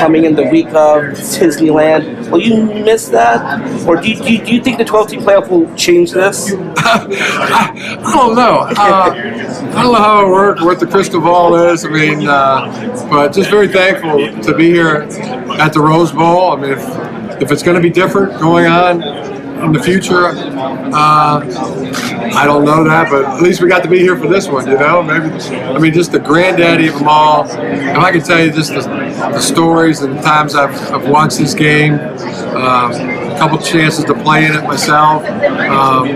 coming 0.00 0.24
in 0.24 0.34
the 0.34 0.48
week 0.48 0.66
of 0.68 1.02
Disneyland. 1.14 2.30
Will 2.30 2.42
you 2.42 2.64
miss 2.64 3.08
that, 3.10 3.86
or 3.86 4.00
do 4.00 4.10
you, 4.10 4.16
do 4.16 4.32
you, 4.32 4.44
do 4.44 4.54
you 4.54 4.62
think 4.62 4.78
the 4.78 4.84
12-team 4.84 5.20
playoff 5.20 5.48
will 5.48 5.72
change 5.76 6.10
this? 6.10 6.52
I 6.78 8.12
don't 8.12 8.34
know. 8.34 8.66
Uh, 8.76 9.12
I 9.14 9.82
don't 9.82 9.92
know 9.92 9.94
how 9.94 10.26
it 10.26 10.30
worked, 10.30 10.62
what 10.62 10.80
the 10.80 10.86
crystal 10.86 11.20
ball 11.20 11.54
is. 11.54 11.84
I 11.84 11.88
mean, 11.90 12.26
uh, 12.26 13.08
but 13.08 13.32
just 13.32 13.50
very 13.50 13.68
thankful 13.68 14.18
to 14.42 14.56
be 14.56 14.66
here 14.66 15.02
at 15.60 15.72
the 15.72 15.80
Rose 15.80 16.10
Bowl. 16.10 16.52
I 16.52 16.56
mean, 16.56 16.72
if, 16.72 17.42
if 17.42 17.52
it's 17.52 17.62
going 17.62 17.76
to 17.76 17.82
be 17.82 17.90
different 17.90 18.40
going 18.40 18.66
on 18.66 19.41
in 19.62 19.72
the 19.72 19.82
future, 19.82 20.26
uh, 20.26 21.40
I 22.34 22.44
don't 22.44 22.64
know 22.64 22.84
that, 22.84 23.10
but 23.10 23.24
at 23.24 23.42
least 23.42 23.62
we 23.62 23.68
got 23.68 23.82
to 23.82 23.88
be 23.88 23.98
here 23.98 24.16
for 24.16 24.28
this 24.28 24.48
one. 24.48 24.66
You 24.66 24.78
know, 24.78 25.02
maybe 25.02 25.26
I 25.26 25.78
mean, 25.78 25.92
just 25.92 26.12
the 26.12 26.18
granddaddy 26.18 26.88
of 26.88 26.94
them 26.94 27.08
all. 27.08 27.44
If 27.46 27.98
I 27.98 28.12
can 28.12 28.22
tell 28.22 28.44
you 28.44 28.50
just 28.52 28.74
the, 28.74 28.80
the 28.80 29.40
stories 29.40 30.00
and 30.00 30.18
the 30.18 30.22
times 30.22 30.54
I've, 30.54 30.74
I've 30.92 31.08
watched 31.08 31.38
this 31.38 31.54
game. 31.54 31.94
Um, 31.94 32.92
a 32.92 33.38
couple 33.38 33.58
chances 33.58 34.04
to 34.04 34.14
play 34.14 34.44
in 34.44 34.54
it 34.54 34.62
myself. 34.64 35.24
Um, 35.24 36.06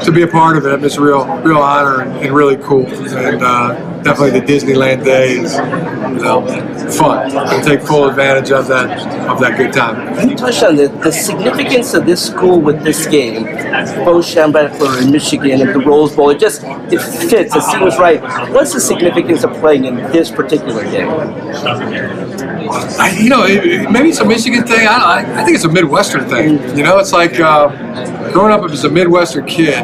to 0.00 0.12
be 0.12 0.22
a 0.22 0.28
part 0.28 0.56
of 0.56 0.66
it, 0.66 0.82
it's 0.82 0.96
a 0.96 1.00
real, 1.00 1.24
real 1.38 1.58
honor 1.58 2.00
and, 2.02 2.12
and 2.24 2.34
really 2.34 2.56
cool. 2.56 2.86
And 2.86 3.42
uh, 3.42 3.93
definitely 4.04 4.38
the 4.38 4.46
Disneyland 4.46 5.04
day 5.04 5.32
is, 5.32 5.54
you 5.54 6.22
know, 6.22 6.46
fun. 6.92 7.36
And 7.36 7.64
take 7.64 7.80
full 7.80 8.08
advantage 8.08 8.52
of 8.52 8.68
that, 8.68 9.28
of 9.28 9.40
that 9.40 9.56
good 9.56 9.72
time. 9.72 10.14
Can 10.16 10.28
you 10.30 10.36
touched 10.36 10.62
on 10.62 10.76
the, 10.76 10.88
the 10.88 11.10
significance 11.10 11.94
of 11.94 12.06
this 12.06 12.24
school 12.24 12.60
with 12.60 12.84
this 12.84 13.06
game, 13.06 13.44
Bo 14.04 14.20
Schembechler 14.20 15.02
and 15.02 15.10
Michigan 15.10 15.66
at 15.66 15.72
the 15.72 15.80
Rose 15.80 16.14
Bowl. 16.14 16.30
It 16.30 16.38
just 16.38 16.62
it 16.64 17.00
fits. 17.00 17.56
It 17.56 17.62
seems 17.62 17.98
right. 17.98 18.20
What's 18.52 18.72
the 18.72 18.80
significance 18.80 19.42
of 19.42 19.52
playing 19.54 19.86
in 19.86 19.96
this 20.12 20.30
particular 20.30 20.84
game? 20.84 21.08
I, 22.98 23.16
you 23.18 23.28
know, 23.28 23.44
it, 23.44 23.90
maybe 23.90 24.08
it's 24.10 24.20
a 24.20 24.24
Michigan 24.24 24.66
thing. 24.66 24.86
I, 24.86 24.94
I, 24.94 25.40
I 25.40 25.44
think 25.44 25.56
it's 25.56 25.64
a 25.64 25.68
Midwestern 25.68 26.28
thing. 26.28 26.76
You 26.76 26.82
know, 26.82 26.98
it's 26.98 27.12
like 27.12 27.38
uh, 27.40 28.32
growing 28.32 28.52
up 28.52 28.68
as 28.70 28.84
a 28.84 28.90
Midwestern 28.90 29.46
kid. 29.46 29.78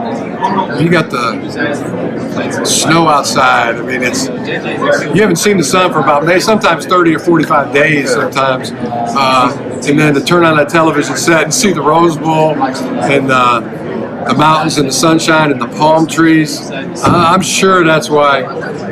You 0.80 0.90
got 0.90 1.10
the 1.10 2.19
snow 2.64 3.08
outside. 3.08 3.76
I 3.76 3.82
mean, 3.82 4.02
it's 4.02 4.26
you 4.26 5.20
haven't 5.20 5.36
seen 5.36 5.56
the 5.56 5.64
sun 5.64 5.92
for 5.92 6.00
about 6.00 6.24
maybe 6.24 6.40
sometimes 6.40 6.86
30 6.86 7.16
or 7.16 7.18
45 7.18 7.72
days. 7.72 8.12
Sometimes, 8.12 8.72
uh, 8.72 9.82
and 9.88 9.98
then 9.98 10.14
to 10.14 10.22
turn 10.22 10.44
on 10.44 10.56
that 10.56 10.68
television 10.68 11.16
set 11.16 11.44
and 11.44 11.54
see 11.54 11.72
the 11.72 11.82
Rose 11.82 12.16
Bowl 12.16 12.54
and. 12.62 13.30
Uh, 13.30 13.76
the 14.20 14.34
mountains 14.34 14.76
and 14.76 14.86
the 14.86 14.92
sunshine 14.92 15.50
and 15.50 15.58
the 15.58 15.66
palm 15.66 16.06
trees. 16.06 16.70
Uh, 16.70 16.84
I'm 17.04 17.40
sure 17.40 17.82
that's 17.84 18.10
why 18.10 18.42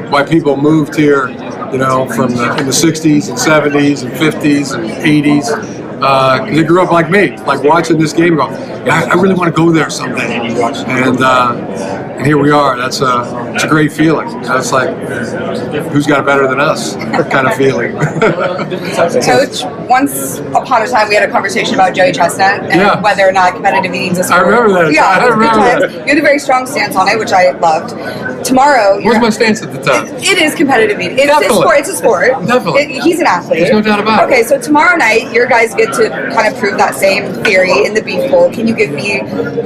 why 0.08 0.24
people 0.24 0.56
moved 0.56 0.96
here 0.96 1.28
you 1.72 1.78
know, 1.78 2.08
from 2.08 2.34
the 2.34 2.56
in 2.56 2.66
the 2.66 2.72
'60s 2.72 3.28
and 3.28 3.38
'70s 3.38 4.04
and 4.04 4.12
'50s 4.12 4.74
and 4.74 4.88
'80s. 4.88 5.78
Uh, 6.00 6.44
they 6.46 6.62
grew 6.62 6.82
up 6.82 6.92
like 6.92 7.10
me, 7.10 7.36
like 7.38 7.62
watching 7.62 7.98
this 7.98 8.12
game. 8.12 8.36
Go, 8.36 8.46
I, 8.46 9.08
I 9.10 9.14
really 9.14 9.34
want 9.34 9.54
to 9.54 9.56
go 9.56 9.70
there 9.72 9.90
someday. 9.90 10.38
And 10.38 11.20
uh, 11.20 12.07
and 12.18 12.26
here 12.26 12.36
we 12.38 12.50
are. 12.50 12.76
That's 12.76 13.00
a 13.00 13.52
it's 13.54 13.64
a 13.64 13.68
great 13.68 13.92
feeling. 13.92 14.28
That's 14.42 14.72
like 14.72 14.90
who's 15.90 16.06
got 16.06 16.20
it 16.20 16.26
better 16.26 16.46
than 16.48 16.60
us? 16.60 16.94
kind 17.32 17.46
of 17.46 17.54
feeling. 17.54 17.92
Coach, 19.24 19.64
once 19.88 20.38
upon 20.38 20.82
a 20.82 20.88
time 20.88 21.08
we 21.08 21.14
had 21.14 21.28
a 21.28 21.32
conversation 21.32 21.74
about 21.74 21.94
Joey 21.94 22.12
Chestnut 22.12 22.60
and 22.62 22.74
Yeah. 22.80 23.00
whether 23.00 23.26
or 23.26 23.32
not 23.32 23.54
competitive 23.54 23.94
eating 23.94 24.12
is 24.12 24.18
a 24.18 24.22
I 24.22 24.24
sport. 24.40 24.46
remember 24.46 24.72
that. 24.84 24.92
Yeah, 24.92 25.06
I 25.06 25.16
it 25.18 25.24
was 25.24 25.34
good 25.34 25.38
remember. 25.38 25.92
You 25.98 26.08
had 26.08 26.18
a 26.18 26.22
very 26.22 26.38
strong 26.38 26.66
stance 26.66 26.96
on 26.96 27.08
it, 27.08 27.18
which 27.18 27.32
I 27.32 27.52
loved. 27.52 27.90
Tomorrow, 28.44 29.00
Where's 29.02 29.20
my 29.20 29.30
stance 29.30 29.62
at 29.62 29.72
the 29.72 29.80
time? 29.82 30.06
it 30.16 30.38
is 30.38 30.54
competitive 30.54 31.00
eating. 31.00 31.18
It's 31.18 31.24
a 31.24 31.26
Definitely. 31.26 31.56
sport. 31.60 31.78
It's 31.78 31.88
a 31.88 31.96
sport. 31.96 32.30
Definitely. 32.46 32.82
It- 32.96 33.02
he's 33.02 33.20
an 33.20 33.26
athlete. 33.26 33.58
There's 33.60 33.70
no 33.72 33.82
doubt 33.82 34.00
about 34.00 34.22
it. 34.22 34.32
Okay, 34.32 34.42
so 34.42 34.60
tomorrow 34.60 34.96
night, 34.96 35.32
your 35.32 35.46
guys 35.46 35.74
get 35.74 35.92
to 35.94 36.08
kind 36.34 36.52
of 36.52 36.58
prove 36.58 36.76
that 36.78 36.94
same 36.94 37.32
theory 37.44 37.84
in 37.84 37.94
the 37.94 38.02
beef 38.02 38.30
bowl. 38.30 38.50
Can 38.52 38.66
you 38.66 38.74
give 38.74 38.90
me 38.90 39.16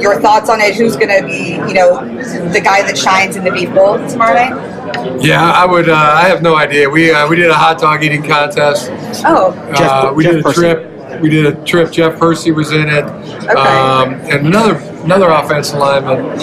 your 0.01 0.21
thoughts 0.21 0.49
on 0.51 0.61
it? 0.61 0.75
Who's 0.75 0.97
going 0.97 1.09
to 1.21 1.25
be, 1.27 1.55
you 1.69 1.75
know, 1.75 2.01
the 2.51 2.61
guy 2.61 2.83
that 2.83 2.97
shines 2.99 3.37
in 3.37 3.45
the 3.45 3.51
beef 3.51 3.73
bowl 3.75 3.97
tomorrow 4.09 4.35
night? 4.35 5.23
Yeah, 5.23 5.51
I 5.51 5.65
would. 5.67 5.89
Uh, 5.89 5.95
I 5.95 6.29
have 6.29 6.43
no 6.43 6.57
idea. 6.57 6.89
We 6.89 7.13
uh, 7.13 7.29
we 7.29 7.37
did 7.37 7.51
a 7.51 7.55
hot 7.55 7.79
dog 7.79 8.03
eating 8.03 8.23
contest. 8.23 8.91
Oh, 9.25 9.53
Uh, 9.77 10.13
we 10.15 10.25
Jeff 10.25 10.33
did 10.35 10.41
a 10.45 10.49
Persi. 10.49 10.55
trip. 10.55 11.21
We 11.21 11.29
did 11.31 11.47
a 11.47 11.65
trip. 11.65 11.91
Jeff 11.93 12.15
Persi 12.19 12.55
was 12.55 12.73
in 12.73 12.89
it, 12.89 13.05
um, 13.57 14.15
and 14.31 14.47
another 14.47 14.75
another 15.05 15.29
offensive 15.29 15.79
lineman, 15.79 16.39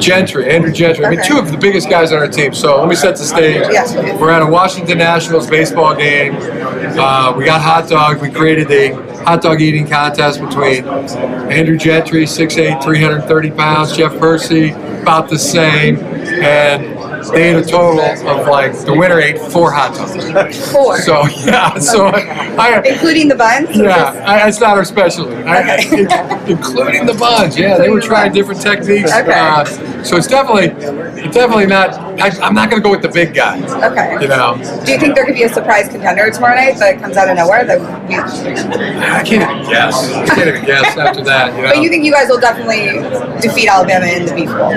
Gentry, 0.00 0.50
Andrew 0.50 0.72
Gentry. 0.72 1.04
I 1.04 1.10
mean, 1.10 1.24
two 1.24 1.38
of 1.38 1.50
the 1.50 1.56
biggest 1.56 1.88
guys 1.88 2.12
on 2.12 2.18
our 2.18 2.28
team. 2.28 2.54
So 2.54 2.78
let 2.78 2.88
me 2.88 2.94
set 2.94 3.16
the 3.16 3.24
stage. 3.24 3.66
Yes. 3.70 3.94
We're 4.20 4.30
at 4.30 4.42
a 4.42 4.46
Washington 4.46 4.98
Nationals 4.98 5.48
baseball 5.48 5.94
game. 5.94 6.36
Uh, 6.36 7.34
we 7.36 7.44
got 7.44 7.60
hot 7.60 7.88
dogs. 7.88 8.20
We 8.20 8.30
created 8.30 8.70
a 8.70 8.92
hot 9.24 9.42
dog 9.42 9.60
eating 9.60 9.86
contest 9.86 10.40
between 10.40 10.86
Andrew 10.86 11.76
Gentry, 11.76 12.24
6'8", 12.24 12.82
330 12.82 13.50
pounds, 13.52 13.96
Jeff 13.96 14.12
Persi, 14.14 14.72
about 15.02 15.28
the 15.28 15.38
same, 15.38 15.98
and 15.98 16.97
they 17.32 17.50
ate 17.50 17.56
a 17.56 17.64
total 17.64 18.00
of 18.00 18.46
like 18.48 18.72
the 18.84 18.94
winner 18.94 19.20
ate 19.20 19.38
four 19.52 19.70
hot 19.72 19.94
dogs. 19.94 20.72
four. 20.72 20.98
So 21.00 21.26
yeah, 21.28 21.78
so 21.78 22.06
I, 22.08 22.82
Including 22.84 23.28
the 23.28 23.34
buns? 23.34 23.76
yeah, 23.76 24.22
I, 24.26 24.48
it's 24.48 24.60
not 24.60 24.76
our 24.76 24.84
specialty. 24.84 25.34
I, 25.44 25.76
I- 25.76 26.44
including 26.48 27.06
the 27.06 27.14
buns. 27.14 27.56
Yeah, 27.58 27.76
they 27.78 27.88
were 27.88 28.00
trying 28.00 28.32
different 28.32 28.60
techniques. 28.60 29.12
Okay. 29.12 29.32
Uh, 29.32 29.64
so 30.04 30.16
it's 30.16 30.26
definitely, 30.26 30.66
it's 31.22 31.34
definitely 31.34 31.66
not. 31.66 31.94
I, 32.20 32.30
I'm 32.40 32.54
not 32.54 32.70
going 32.70 32.82
to 32.82 32.84
go 32.84 32.90
with 32.90 33.02
the 33.02 33.08
big 33.08 33.34
guy. 33.34 33.58
Okay. 33.90 34.18
You 34.22 34.28
know, 34.28 34.56
Do 34.84 34.92
you 34.92 34.98
think 34.98 35.14
there 35.14 35.24
could 35.24 35.34
be 35.34 35.42
a 35.44 35.48
surprise 35.48 35.88
contender 35.88 36.30
tomorrow 36.30 36.54
night 36.56 36.76
that 36.78 37.00
comes 37.00 37.16
out 37.16 37.28
of 37.28 37.36
nowhere? 37.36 37.64
That 37.64 37.78
we, 38.08 38.14
I 38.16 39.22
can't 39.24 39.42
even 39.50 39.70
guess. 39.70 40.12
I 40.12 40.26
can't 40.26 40.48
even 40.48 40.64
guess 40.64 40.96
after 40.96 41.22
that. 41.24 41.54
You 41.56 41.62
know, 41.62 41.68
but 41.74 41.82
you 41.82 41.88
think 41.88 42.04
you 42.04 42.12
guys 42.12 42.28
will 42.28 42.40
definitely 42.40 43.02
defeat 43.40 43.68
Alabama 43.68 44.06
in 44.06 44.24
the 44.26 44.34
beef 44.34 44.48
bowl? 44.48 44.72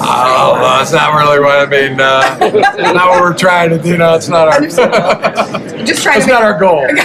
Oh, 0.00 0.52
well, 0.54 0.78
that's 0.78 0.92
not 0.92 1.14
really 1.14 1.40
what 1.40 1.58
I 1.58 1.66
mean. 1.66 2.00
Uh, 2.00 2.92
not 2.92 3.08
what 3.10 3.20
we're 3.20 3.36
trying 3.36 3.70
to 3.70 3.78
do. 3.78 3.96
No, 3.96 4.14
it's 4.14 4.28
not 4.28 4.48
our. 4.48 4.60
Just 4.60 6.02
trying 6.02 6.18
It's 6.18 6.26
not 6.26 6.42
our 6.42 6.58
goal. 6.58 6.86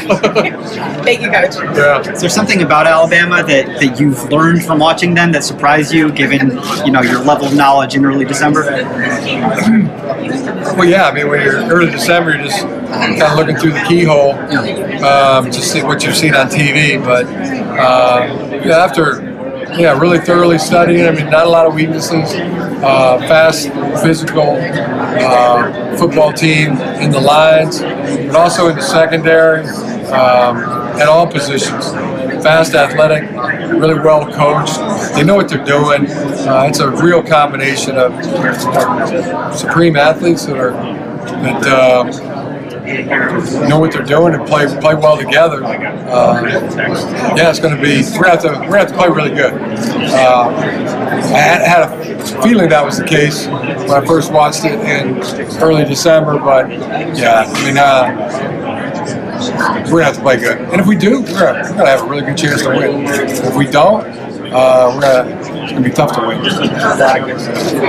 Thank 1.04 1.22
you, 1.22 1.32
coach. 1.32 1.56
Yeah. 1.76 2.00
Is 2.12 2.22
there 2.22 2.30
something 2.30 2.62
about 2.62 2.88
Alabama 2.88 3.44
that, 3.44 3.68
that 3.80 4.00
you've 4.00 4.24
learned 4.32 4.64
from 4.64 4.80
watching 4.80 5.14
them 5.14 5.32
that 5.32 5.44
surprised 5.44 5.94
you, 5.94 6.12
given 6.12 6.60
you 6.86 6.92
know 6.92 7.02
your 7.02 7.24
level 7.24 7.48
of 7.48 7.56
knowledge 7.56 7.96
in 7.96 8.06
early 8.06 8.26
December? 8.26 8.64
Well, 10.76 10.86
yeah. 10.86 11.10
I 11.10 11.14
mean, 11.14 11.30
when 11.30 11.42
you're 11.42 11.64
early 11.72 11.92
December, 11.92 12.36
you're 12.36 12.44
just 12.46 12.62
kind 12.62 13.22
of 13.22 13.38
looking 13.38 13.56
through 13.58 13.74
the 13.74 13.84
keyhole 13.88 14.34
um, 15.04 15.50
to 15.52 15.62
see 15.62 15.84
what 15.84 16.04
you've 16.04 16.16
seen 16.16 16.36
on 16.36 16.48
TV. 16.48 17.04
But 17.04 17.26
uh, 17.26 18.62
yeah, 18.66 18.78
after 18.78 19.33
yeah, 19.78 19.98
really 20.00 20.20
thoroughly 20.20 20.58
studying. 20.58 21.06
I 21.06 21.12
mean, 21.12 21.30
not 21.30 21.46
a 21.46 21.50
lot 21.50 21.66
of 21.66 21.74
weaknesses. 21.74 22.34
Uh, 22.34 23.18
fast, 23.28 23.70
physical 24.04 24.58
uh, 24.60 25.98
football 25.98 26.34
team 26.34 26.78
in 27.02 27.12
the 27.12 27.20
lines, 27.20 27.80
but 27.80 28.36
also 28.36 28.68
in 28.68 28.76
the 28.76 28.82
secondary 28.82 29.62
um, 30.08 30.58
at 31.00 31.08
all 31.08 31.26
positions. 31.26 31.92
fast, 32.44 32.74
athletic, 32.74 33.24
really 33.72 34.00
well 34.00 34.26
coached. 34.32 34.78
They 35.16 35.24
know 35.24 35.36
what 35.36 35.50
they're 35.50 35.64
doing. 35.64 36.10
Uh, 36.10 36.66
it's 36.68 36.80
a 36.80 36.90
real 36.90 37.24
combination 37.24 37.98
of 37.98 38.14
supreme 39.56 39.96
athletes 39.96 40.46
that 40.46 40.58
are 40.58 40.72
that. 40.72 42.33
Know 42.84 43.80
what 43.80 43.94
they're 43.94 44.04
doing 44.04 44.34
and 44.34 44.46
play 44.46 44.68
play 44.80 44.94
well 44.94 45.18
together. 45.18 45.64
Uh, 45.64 46.42
yeah, 47.36 47.50
it's 47.50 47.60
going 47.60 47.76
to 47.76 47.82
be. 47.82 48.04
We're 48.18 48.24
going 48.24 48.40
to 48.40 48.50
have 48.50 48.62
to 48.62 48.70
we're 48.70 48.74
to 48.74 48.80
have 48.80 48.88
to 48.90 48.94
play 48.96 49.08
really 49.08 49.30
good. 49.30 49.54
Uh, 49.54 50.50
I 50.50 51.38
had, 51.38 51.62
had, 51.62 51.84
a 51.84 52.42
feeling 52.44 52.68
that 52.70 52.84
was 52.84 52.98
the 52.98 53.06
case 53.06 53.48
when 53.48 53.92
I 53.92 54.06
first 54.06 54.34
watched 54.34 54.66
it 54.66 54.80
in 54.82 55.20
early 55.62 55.86
December, 55.86 56.38
but 56.40 56.70
yeah, 57.18 57.46
I 57.48 57.64
mean. 57.64 57.78
Uh, 57.78 58.50
we're 59.92 60.00
gonna 60.00 60.06
have 60.06 60.16
to 60.16 60.22
play 60.22 60.38
good, 60.38 60.58
and 60.58 60.80
if 60.80 60.88
we 60.88 60.96
do, 60.96 61.22
we're 61.22 61.40
gonna, 61.40 61.60
we're 61.64 61.78
gonna 61.78 61.90
have 61.90 62.04
a 62.04 62.10
really 62.10 62.24
good 62.24 62.38
chance 62.38 62.62
to 62.62 62.70
win. 62.70 63.04
If 63.06 63.56
we 63.58 63.68
don't, 63.68 64.06
uh, 64.54 64.92
we're 64.94 65.02
gonna 65.02 65.53
it's 65.64 65.72
gonna 65.72 65.84
be 65.84 65.92
tough 65.92 66.14
to 66.16 66.28
win. 66.28 66.44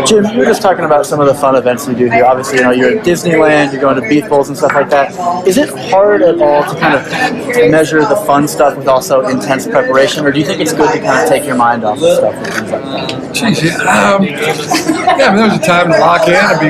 Jim, 0.07 0.25
you 0.33 0.39
were 0.39 0.45
just 0.45 0.63
talking 0.63 0.85
about 0.85 1.07
some 1.07 1.21
of 1.21 1.27
the 1.27 1.35
fun 1.35 1.57
events 1.57 1.87
you 1.87 1.95
do 1.95 2.11
here. 2.11 2.25
Obviously, 2.25 2.59
you 2.59 2.65
know 2.65 2.71
you're 2.71 2.99
at 2.99 3.05
Disneyland, 3.05 3.73
you're 3.73 3.81
going 3.81 4.01
to 4.01 4.09
Beef 4.09 4.29
Bowls 4.29 4.49
and 4.49 4.57
stuff 4.57 4.73
like 4.75 4.91
that. 4.91 5.13
Is 5.47 5.59
it 5.59 5.69
hard 5.91 6.23
at 6.23 6.41
all 6.41 6.63
to 6.63 6.81
kind 6.81 6.95
of 6.95 7.71
measure 7.71 8.01
the 8.01 8.17
fun 8.27 8.47
stuff 8.49 8.77
with 8.77 8.89
also 8.89 9.27
intense 9.27 9.67
preparation, 9.67 10.25
or 10.25 10.33
do 10.33 10.39
you 10.39 10.47
think 10.47 10.61
it's 10.61 10.73
good 10.73 10.93
to 10.93 11.01
kind 11.01 11.23
of 11.23 11.29
take 11.29 11.45
your 11.45 11.57
mind 11.57 11.85
off 11.85 12.01
of 12.03 12.17
stuff 12.17 12.35
and 12.35 12.47
things 12.47 12.71
like 12.71 12.83
that? 12.83 13.25
Yeah, 13.63 14.15
um, 14.15 14.25
yeah. 14.25 15.27
I 15.27 15.35
mean, 15.35 15.49
there's 15.49 15.61
a 15.61 15.65
time 15.65 15.91
to 15.93 15.99
lock 15.99 16.29
in 16.29 16.35
and 16.35 16.61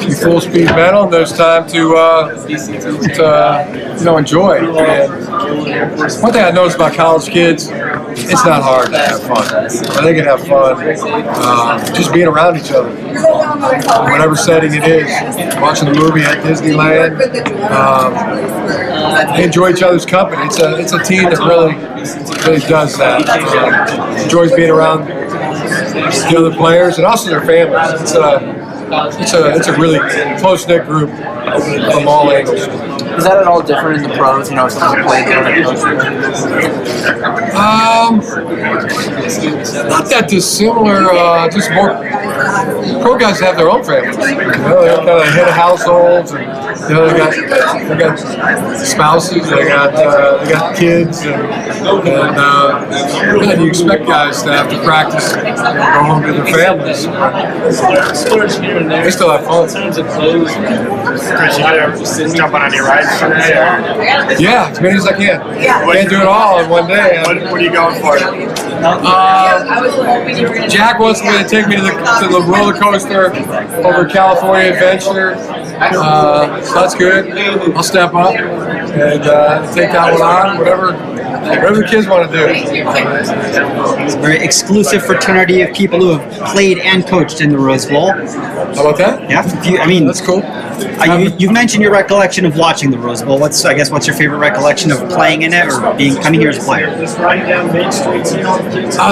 be, 0.00 0.06
be 0.06 0.14
full 0.14 0.40
speed 0.40 0.66
mental, 0.66 1.04
and 1.04 1.12
there's 1.12 1.32
time 1.32 1.68
to 1.68 1.94
uh, 1.96 2.46
to 2.46 3.24
uh, 3.24 3.96
you 3.98 4.04
know 4.04 4.16
enjoy. 4.16 4.58
And 4.58 5.10
one 6.22 6.32
thing 6.32 6.44
I 6.44 6.50
noticed 6.50 6.76
about 6.76 6.94
college 6.94 7.28
kids, 7.28 7.68
it's 7.70 8.44
not 8.44 8.62
hard 8.62 8.90
to 8.90 8.98
have 8.98 9.22
fun. 9.22 10.04
They 10.04 10.14
can 10.14 10.24
have 10.30 10.46
fun 10.46 10.78
uh, 10.78 11.94
just 11.94 12.12
being 12.12 12.26
around 12.26 12.56
each 12.56 12.70
other, 12.70 12.90
whatever 14.10 14.36
setting 14.36 14.72
it 14.74 14.84
is. 14.84 15.10
Watching 15.60 15.92
the 15.92 15.98
movie 15.98 16.22
at 16.22 16.44
Disneyland, 16.44 17.20
um, 17.70 19.40
enjoy 19.40 19.70
each 19.70 19.82
other's 19.82 20.06
company. 20.06 20.42
It's 20.46 20.60
a 20.60 20.76
it's 20.78 20.92
a 20.92 21.02
team 21.02 21.24
that 21.24 21.38
really 21.38 21.74
really 22.46 22.66
does 22.68 22.96
that. 22.98 23.28
Uh, 23.28 24.22
enjoys 24.22 24.52
being 24.54 24.70
around 24.70 25.06
the 25.06 26.34
other 26.36 26.54
players 26.56 26.98
and 26.98 27.06
also 27.06 27.30
their 27.30 27.44
families. 27.44 28.00
It's 28.00 28.14
a 28.14 28.60
it's 29.20 29.34
a 29.34 29.54
it's 29.56 29.68
a 29.68 29.76
really 29.78 29.98
close 30.38 30.66
knit 30.66 30.86
group 30.86 31.10
from 31.10 32.08
all 32.08 32.30
angles. 32.30 32.66
Is 33.20 33.26
that 33.26 33.36
at 33.36 33.46
all 33.46 33.60
different 33.60 34.02
in 34.02 34.08
the 34.08 34.16
pros? 34.16 34.48
You 34.48 34.56
know, 34.56 34.66
someone 34.70 35.04
playing 35.04 35.28
Um, 37.54 38.16
not 39.90 40.08
that 40.08 40.24
dissimilar. 40.26 41.04
Uh, 41.12 41.46
just 41.50 41.70
more 41.72 41.90
pro 43.02 43.18
guys 43.18 43.38
have 43.40 43.58
their 43.58 43.68
own 43.68 43.84
families. 43.84 44.16
You 44.16 44.32
know, 44.32 44.80
they 44.80 44.96
kind 44.96 45.08
of 45.10 45.28
head 45.34 45.48
of 45.48 45.54
households, 45.54 46.32
and 46.32 46.46
you 46.88 46.94
know 46.94 47.08
they 47.08 47.18
got 47.18 47.32
they 47.88 47.96
got 47.96 48.18
spouses, 48.78 49.48
they 49.50 49.68
got 49.68 49.94
uh, 49.94 50.44
they 50.44 50.52
got 50.52 50.76
kids, 50.76 51.22
and, 51.22 51.42
and 51.42 52.36
uh, 52.36 52.86
you 53.60 53.68
expect 53.68 54.06
guys 54.06 54.42
to 54.42 54.52
have 54.52 54.70
to 54.70 54.78
practice, 54.82 55.32
and 55.34 55.56
go 55.56 56.04
home 56.04 56.22
to 56.22 56.32
their 56.32 56.46
families. 56.46 57.04
They 59.04 59.10
still 59.10 59.30
have 59.30 59.44
fun. 59.44 59.68
Chris, 59.68 61.58
you 61.58 61.64
gotta 61.64 62.36
jump 62.36 62.54
on 62.54 62.62
any 62.62 62.80
rides 62.80 63.18
today? 63.18 63.52
Or? 63.58 64.40
Yeah, 64.40 64.70
as 64.70 64.80
many 64.80 64.96
as 64.96 65.06
I 65.06 65.16
can. 65.16 65.40
Can't 65.40 66.08
do 66.08 66.16
it 66.16 66.26
all 66.26 66.60
in 66.60 66.68
one 66.70 66.86
day. 66.86 67.22
What, 67.24 67.36
what 67.50 67.54
are 67.54 67.60
you 67.60 67.72
going 67.72 68.00
for? 68.00 68.69
Uh, 68.82 70.68
Jack 70.68 70.98
wants 70.98 71.22
me 71.22 71.30
to 71.36 71.44
take 71.48 71.68
me 71.68 71.76
to 71.76 71.82
the, 71.82 71.90
to 71.90 72.28
the 72.28 72.40
roller 72.48 72.72
coaster 72.72 73.34
over 73.84 74.06
California 74.06 74.72
Adventure. 74.72 75.34
Uh, 75.34 76.62
so 76.62 76.74
that's 76.74 76.94
good. 76.94 77.30
I'll 77.76 77.82
step 77.82 78.14
up 78.14 78.34
and 78.34 79.22
uh, 79.22 79.72
take 79.74 79.92
that 79.92 80.12
one 80.12 80.22
on. 80.22 80.58
Whatever, 80.58 80.92
whatever 81.40 81.76
the 81.76 81.86
kids 81.86 82.06
want 82.06 82.30
to 82.30 82.36
do. 82.36 82.44
It's 82.48 84.14
a 84.14 84.18
very 84.20 84.38
exclusive 84.38 85.04
fraternity 85.04 85.62
of 85.62 85.74
people 85.74 85.98
who 85.98 86.18
have 86.18 86.52
played 86.52 86.78
and 86.78 87.06
coached 87.06 87.40
in 87.40 87.50
the 87.50 87.58
Rose 87.58 87.86
Bowl. 87.86 88.12
How 88.12 88.72
about 88.72 88.98
that? 88.98 89.30
Yeah, 89.30 89.62
you, 89.62 89.78
I 89.78 89.86
mean 89.86 90.06
that's 90.06 90.20
cool. 90.20 90.42
Uh, 90.42 91.18
you, 91.18 91.30
you've 91.38 91.52
mentioned 91.52 91.82
your 91.82 91.92
recollection 91.92 92.44
of 92.44 92.56
watching 92.56 92.90
the 92.90 92.98
Rose 92.98 93.22
Bowl. 93.22 93.38
What's 93.38 93.64
I 93.64 93.74
guess 93.74 93.90
what's 93.90 94.06
your 94.06 94.16
favorite 94.16 94.38
recollection 94.38 94.90
of 94.90 94.98
playing 95.10 95.42
in 95.42 95.52
it 95.52 95.66
or 95.66 95.94
being 95.94 96.16
coming 96.22 96.40
here 96.40 96.50
as 96.50 96.58
a 96.58 96.62
player? 96.62 96.88
Uh, 96.88 96.96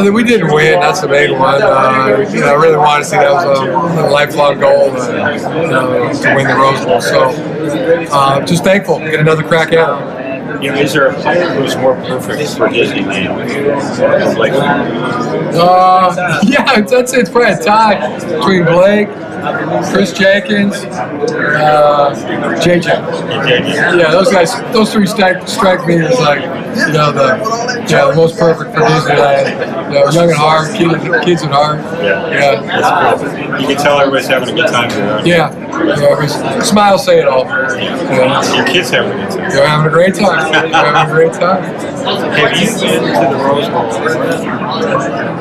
that 0.02 0.12
we 0.12 0.24
didn't 0.24 0.52
win. 0.52 0.80
That's 0.80 1.00
the 1.00 1.08
main 1.08 1.38
one. 1.38 1.62
Uh, 1.62 2.26
you 2.32 2.40
know, 2.40 2.48
I 2.48 2.54
really 2.54 2.76
wanted 2.76 3.04
to 3.04 3.10
see 3.10 3.16
that 3.16 3.32
was 3.32 3.44
a, 3.60 3.70
a 4.02 4.06
lifelong 4.10 4.58
goal 4.60 4.90
uh, 4.90 5.30
you 5.32 5.70
know, 5.70 6.12
to 6.12 6.34
win 6.34 6.46
the 6.46 6.54
Rose 6.54 6.84
Bowl. 6.84 7.00
So, 7.00 7.30
uh, 8.12 8.44
just 8.44 8.64
thankful 8.64 8.98
to 8.98 9.10
get 9.10 9.20
another 9.20 9.42
crack 9.42 9.72
at 9.72 9.88
it. 9.88 10.17
You 10.62 10.72
know, 10.72 10.78
is 10.78 10.92
there 10.92 11.06
a 11.08 11.14
player 11.14 11.48
who's 11.54 11.76
more 11.76 11.94
perfect 11.96 12.50
for 12.56 12.68
Disneyland? 12.68 14.38
Like, 14.38 14.52
Uh, 15.54 16.40
yeah, 16.44 16.80
that's 16.80 17.12
it. 17.12 17.20
It's 17.20 17.30
probably 17.30 17.52
a 17.52 17.58
tie 17.58 18.18
between 18.18 18.64
Blake, 18.64 19.08
Chris 19.92 20.12
Jenkins, 20.12 20.74
uh, 20.74 22.14
JJ. 22.62 22.86
Yeah, 23.98 24.10
those 24.10 24.30
guys, 24.32 24.52
those 24.72 24.92
three 24.92 25.06
strike, 25.06 25.46
strike 25.48 25.86
me 25.86 25.98
as 26.04 26.18
like, 26.20 26.42
you 26.42 26.92
know, 26.92 27.12
the 27.12 27.86
yeah, 27.88 28.06
the 28.06 28.14
most 28.16 28.38
perfect 28.38 28.74
for 28.74 28.80
Disneyland. 28.80 29.88
You 29.88 29.94
know, 29.94 30.10
young 30.10 30.30
at 30.30 30.36
heart, 30.36 30.74
kids, 30.76 31.24
kids 31.24 31.42
at 31.42 31.50
heart. 31.50 31.78
yeah, 32.02 32.60
that's 32.60 33.22
cool. 33.22 33.60
You 33.60 33.66
can 33.68 33.76
tell 33.76 33.98
everybody's 34.00 34.28
having 34.28 34.48
a 34.50 34.52
good 34.62 34.70
time 34.70 34.88
there. 34.90 35.26
Yeah, 35.26 35.50
yeah. 35.88 36.12
it 36.12 36.18
was- 36.18 36.68
Smile, 36.68 36.98
say 36.98 37.18
it 37.20 37.28
all. 37.28 37.44
Yeah. 37.46 38.54
Your 38.56 38.66
kids 38.66 38.90
having 38.90 39.12
a 39.12 39.16
good 39.24 39.30
time. 39.30 39.50
They're 39.50 39.66
having 39.68 39.86
a 39.86 39.90
great 39.90 40.14
time. 40.14 40.52
They're 40.52 40.68
having 40.94 41.10
a 41.10 41.14
great 41.14 41.32
time. 41.32 41.62
Have 41.62 42.56
you 42.56 42.66
been 42.80 43.02
to 43.02 43.36
the 43.36 43.44
Rose 43.44 43.68
Bowl 43.68 43.90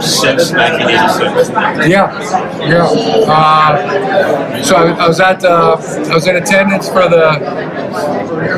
since 0.02 0.52
1986? 0.52 1.50
Yeah, 1.88 2.12
yeah. 2.68 2.88
Uh, 3.28 4.64
so 4.64 4.76
I, 4.76 4.92
I 4.92 5.08
was 5.08 5.20
at 5.20 5.44
uh, 5.44 5.78
I 5.78 6.14
was 6.14 6.28
in 6.28 6.36
attendance 6.36 6.88
for 6.90 7.08
the 7.10 7.32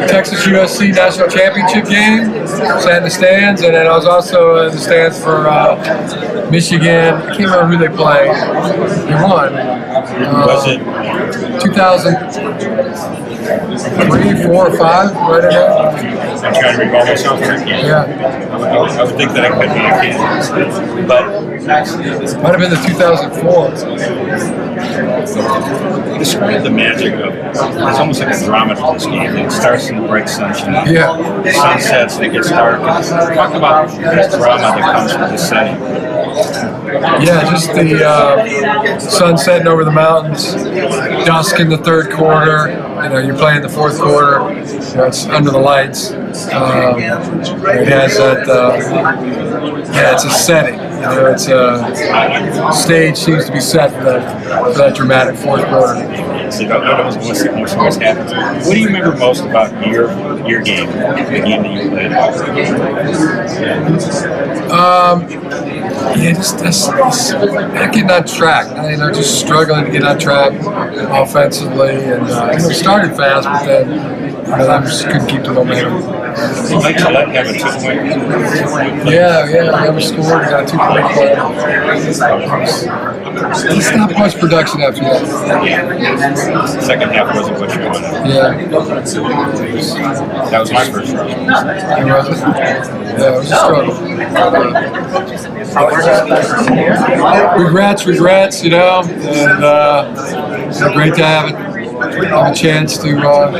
Texas 0.09 0.45
USC 0.45 0.93
national 0.95 1.27
championship 1.29 1.85
game. 1.87 2.31
I 2.31 2.45
sat 2.81 2.97
in 2.97 3.03
the 3.03 3.09
stands, 3.09 3.61
and 3.61 3.73
then 3.73 3.87
I 3.87 3.95
was 3.95 4.05
also 4.05 4.65
in 4.67 4.71
the 4.71 4.79
stands 4.79 5.21
for 5.21 5.47
uh, 5.47 6.49
Michigan. 6.51 7.13
I 7.15 7.35
can't 7.37 7.49
remember 7.51 7.67
who 7.67 7.77
they 7.77 7.95
played. 7.95 8.33
They 9.07 9.13
won. 9.23 9.53
Was 9.53 10.67
it 10.67 10.79
2003, 11.61 14.43
four, 14.43 14.67
or 14.69 14.77
five, 14.77 15.11
right 15.15 15.43
in 15.43 15.49
there. 15.49 15.69
I'm 15.69 16.53
trying 16.53 16.77
to 16.77 16.83
recall 16.85 17.05
myself. 17.05 17.39
Yeah. 17.39 18.03
I 18.51 18.53
would, 18.57 18.69
I 18.91 19.03
would 19.03 19.15
think 19.15 19.31
that 19.33 19.45
I 19.45 19.49
could 19.51 19.73
be 19.73 19.85
a 19.85 20.01
kid. 20.01 20.17
But 21.07 21.25
Might 21.69 21.87
have 21.87 22.59
been 22.59 22.71
the 22.71 22.77
2004. 22.87 23.69
describe 26.17 26.63
the 26.63 26.69
magic 26.69 27.13
of 27.13 27.33
it's 27.35 27.59
almost 27.99 28.19
like 28.21 28.35
a 28.35 28.39
drama 28.45 28.75
to 28.75 28.81
this 28.93 29.05
game. 29.05 29.35
It 29.37 29.51
starts 29.51 29.89
in 29.89 30.01
the 30.01 30.07
bright 30.07 30.29
sunshine. 30.29 30.87
Yeah. 30.91 31.15
The 31.43 31.51
sun 31.51 31.79
sets 31.79 32.15
and 32.15 32.25
it 32.25 32.31
gets 32.31 32.49
dark. 32.49 32.79
Talk 32.81 33.53
about 33.55 33.87
this 33.89 34.35
drama 34.35 34.61
that 34.61 34.81
comes 34.95 35.13
with 35.17 35.31
the 35.31 35.37
setting. 35.37 35.77
Yeah, 37.21 37.49
just 37.51 37.73
the 37.73 38.05
uh, 38.05 38.99
sun 38.99 39.37
setting 39.37 39.67
over 39.67 39.83
the 39.83 39.91
mountains, 39.91 40.53
dusk 41.25 41.59
in 41.59 41.69
the 41.69 41.77
third 41.77 42.11
quarter. 42.11 42.69
You 43.03 43.09
know, 43.09 43.19
you're 43.19 43.37
playing 43.37 43.61
the 43.61 43.69
fourth 43.69 43.99
quarter. 43.99 44.39
You 44.53 44.95
know, 44.97 45.05
it's 45.05 45.25
under 45.25 45.51
the 45.51 45.59
lights. 45.59 46.11
Um, 46.11 46.99
it 46.99 47.87
has 47.87 48.17
that. 48.17 48.47
Uh, 48.47 48.75
yeah, 49.93 50.13
it's 50.13 50.25
a 50.25 50.29
setting. 50.29 50.79
You 50.99 51.05
know, 51.05 51.31
it's 51.31 51.47
a 51.47 52.73
stage 52.73 53.15
seems 53.17 53.45
to 53.45 53.53
be 53.53 53.61
set 53.61 53.91
for 53.91 54.03
that, 54.03 54.65
for 54.65 54.73
that 54.73 54.95
dramatic 54.95 55.37
fourth 55.37 55.63
quarter. 55.65 55.95
So 56.51 56.67
that, 56.67 56.81
that 56.81 57.05
was 57.05 57.15
what's, 57.17 57.75
what's 57.75 57.95
happened. 57.95 58.65
What 58.65 58.73
do 58.73 58.79
you 58.79 58.87
remember 58.87 59.15
most 59.15 59.41
about 59.45 59.71
your 59.87 60.11
your 60.45 60.61
game, 60.61 60.87
the 60.87 61.41
game 61.45 61.63
that 61.63 61.71
you 61.71 61.89
played? 61.89 62.11
Um, 64.69 65.29
yeah, 66.19 66.33
just, 66.33 66.59
just, 66.59 66.89
just 66.89 67.33
not 67.33 67.93
getting 67.93 68.11
on 68.11 68.25
track. 68.25 68.67
You 68.91 68.97
know, 68.97 69.11
just 69.13 69.39
struggling 69.39 69.85
to 69.85 69.91
get 69.91 70.03
on 70.03 70.19
track 70.19 70.51
offensively, 71.11 71.95
and 71.95 72.23
uh, 72.23 72.51
you 72.51 72.59
know, 72.59 72.69
started 72.73 73.15
fast, 73.15 73.47
but 73.47 73.65
then 73.65 73.89
you 73.89 74.47
know, 74.47 74.69
I 74.69 74.81
just 74.81 75.05
couldn't 75.05 75.27
keep 75.27 75.43
the 75.43 75.53
momentum. 75.53 76.18
Mike 76.81 76.97
Gillette 76.97 77.29
have 77.29 77.47
a 77.47 77.53
two 77.53 77.71
point. 77.79 78.01
Yeah, 79.09 79.47
yeah, 79.49 79.83
never 79.83 80.01
scored. 80.01 80.43
Got 80.49 80.63
a 80.63 80.65
two 80.67 80.77
point 80.77 81.05
play. 81.13 81.35
It's 83.71 83.91
not 83.95 84.11
much 84.17 84.37
production 84.39 84.81
after 84.81 85.01
that. 85.01 85.25
Second 86.83 87.11
half 87.11 87.35
wasn't 87.35 87.59
what 87.59 87.73
you 87.75 87.81
wanted. 87.81 88.01
Yeah. 88.27 88.53
That 90.49 90.59
was 90.59 90.69
his 90.69 90.89
first 90.89 91.13
run. 91.13 91.29
It. 91.29 91.37
Yeah, 91.37 93.27
it 93.27 93.37
was 93.37 93.51
a 93.51 93.55
struggle. 93.55 93.95
Regrets, 97.63 98.05
regrets, 98.05 98.63
you 98.63 98.69
know, 98.69 99.01
and 99.03 99.63
uh, 99.63 100.93
great 100.93 101.15
to 101.15 101.25
have 101.25 101.49
it. 101.49 101.68
Have 101.99 102.53
a 102.53 102.55
chance 102.55 102.97
to 102.99 103.17
uh, 103.19 103.51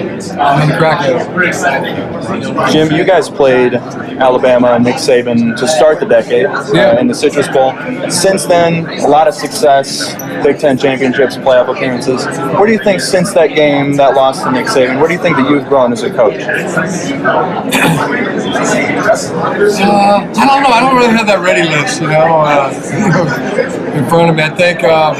crack 0.78 1.02
at 1.02 1.16
it. 1.16 2.72
Jim, 2.72 2.92
you 2.92 3.04
guys 3.04 3.30
played 3.30 3.74
Alabama 3.74 4.70
and 4.70 4.84
Nick 4.86 4.96
Saban 4.96 5.58
to 5.58 5.68
start 5.68 6.00
the 6.00 6.06
decade 6.06 6.46
uh, 6.46 6.98
in 7.00 7.08
the 7.08 7.14
Citrus 7.14 7.50
Bowl. 7.50 7.74
Since 8.10 8.46
then, 8.46 8.86
a 9.02 9.08
lot 9.08 9.28
of 9.28 9.34
success, 9.34 10.14
Big 10.44 10.58
Ten 10.58 10.78
championships, 10.78 11.36
playoff 11.38 11.70
appearances. 11.76 12.26
Where 12.56 12.66
do 12.66 12.72
you 12.72 12.80
think, 12.84 13.02
since 13.02 13.34
that 13.34 13.48
game, 13.48 13.96
that 13.98 14.16
loss 14.16 14.42
to 14.44 14.52
Nick 14.52 14.68
Saban, 14.68 15.00
where 15.00 15.08
do 15.10 15.16
you 15.16 15.22
think 15.22 15.36
the 15.36 15.44
youth 15.44 15.68
grown 15.68 15.92
as 15.92 16.04
a 16.04 16.10
coach? 16.10 16.42
Uh, 19.82 19.84
I 19.84 20.34
don't 20.34 20.64
know. 20.64 20.70
I 20.70 20.80
don't 20.82 20.96
really 20.96 21.14
have 21.16 21.28
that 21.28 21.40
ready 21.40 21.68
list, 21.68 22.02
you 22.02 22.08
know, 22.08 22.42
uh, 22.42 22.70
in 23.98 24.08
front 24.08 24.30
of 24.30 24.36
me. 24.36 24.44
I 24.44 24.50
think, 24.56 24.84
uh, 24.84 25.14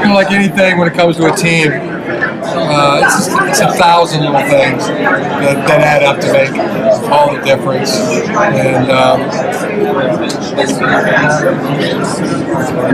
you 0.00 0.08
know, 0.08 0.14
like 0.14 0.30
anything 0.30 0.78
when 0.78 0.88
it 0.88 0.94
comes 0.94 1.16
to 1.16 1.32
a 1.32 1.36
team, 1.36 1.70
uh, 2.42 3.02
it's, 3.04 3.28
it's 3.28 3.60
a 3.60 3.72
thousand 3.78 4.20
little 4.20 4.40
things 4.40 4.86
that, 4.86 5.66
that 5.66 5.80
add 5.80 6.02
up 6.02 6.20
to 6.20 6.32
make 6.32 6.50
all 7.10 7.34
the 7.34 7.42
difference. 7.42 7.96
And 8.36 8.90
um, 8.90 9.20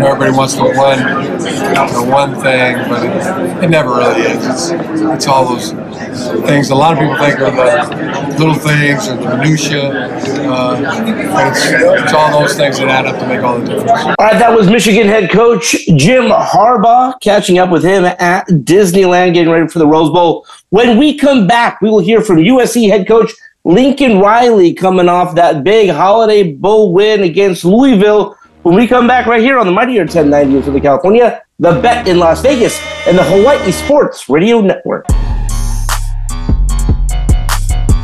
know 0.04 0.10
everybody 0.12 0.36
wants 0.36 0.54
the 0.54 0.62
one, 0.62 0.98
the 0.98 2.10
one 2.10 2.34
thing, 2.34 2.76
but 2.88 3.04
it, 3.04 3.64
it 3.64 3.70
never 3.70 3.90
really 3.90 4.22
is. 4.22 4.46
It's, 4.46 4.70
it's 4.70 5.26
all 5.26 5.48
those 5.48 5.72
things. 6.46 6.70
A 6.70 6.74
lot 6.74 6.92
of 6.92 6.98
people 6.98 7.16
think 7.16 7.40
are 7.40 7.50
the 7.50 8.36
little 8.38 8.54
things 8.54 9.08
or 9.08 9.16
the 9.16 9.36
minutia, 9.36 9.90
uh, 10.48 10.76
it's, 10.78 12.02
it's 12.02 12.12
all 12.12 12.40
those 12.40 12.56
things 12.56 12.78
that 12.78 12.88
add 12.88 13.06
up 13.06 13.18
to 13.18 13.26
make 13.26 13.42
all 13.42 13.58
the 13.58 13.66
difference. 13.66 13.90
All 13.90 14.26
right, 14.26 14.38
that 14.38 14.54
was 14.54 14.68
Michigan 14.68 15.06
head 15.06 15.30
coach 15.30 15.76
Jim 15.96 16.24
Harbaugh. 16.30 17.18
Catching 17.20 17.58
up 17.58 17.70
with 17.70 17.84
him 17.84 18.04
at 18.04 18.46
Disneyland, 18.48 19.33
getting 19.34 19.52
ready 19.52 19.68
for 19.68 19.78
the 19.78 19.86
Rose 19.86 20.10
Bowl. 20.10 20.46
When 20.70 20.96
we 20.98 21.18
come 21.18 21.46
back, 21.46 21.80
we 21.80 21.90
will 21.90 22.00
hear 22.00 22.22
from 22.22 22.36
USC 22.36 22.88
head 22.88 23.06
coach 23.06 23.32
Lincoln 23.64 24.18
Riley 24.18 24.74
coming 24.74 25.08
off 25.08 25.34
that 25.34 25.64
big 25.64 25.90
Holiday 25.90 26.52
Bowl 26.52 26.92
win 26.92 27.22
against 27.22 27.64
Louisville. 27.64 28.36
When 28.62 28.74
we 28.74 28.86
come 28.86 29.06
back 29.06 29.26
right 29.26 29.42
here 29.42 29.58
on 29.58 29.66
the 29.66 29.72
Mightier 29.72 30.02
1090 30.02 30.62
for 30.62 30.70
the 30.70 30.80
California, 30.80 31.42
the 31.58 31.80
bet 31.80 32.08
in 32.08 32.18
Las 32.18 32.40
Vegas, 32.42 32.80
and 33.06 33.16
the 33.16 33.24
Hawaii 33.24 33.70
Sports 33.70 34.28
Radio 34.28 34.60
Network. 34.60 35.06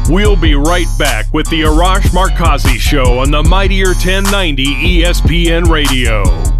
We'll 0.09 0.37
be 0.37 0.55
right 0.55 0.89
back 0.99 1.33
with 1.33 1.49
the 1.51 1.63
Arash 1.63 2.11
Markazi 2.11 2.79
Show 2.79 3.21
on 3.21 3.31
the 3.31 3.43
Mightier 3.45 3.89
1090 3.89 4.65
ESPN 4.65 5.69
Radio. 5.69 6.60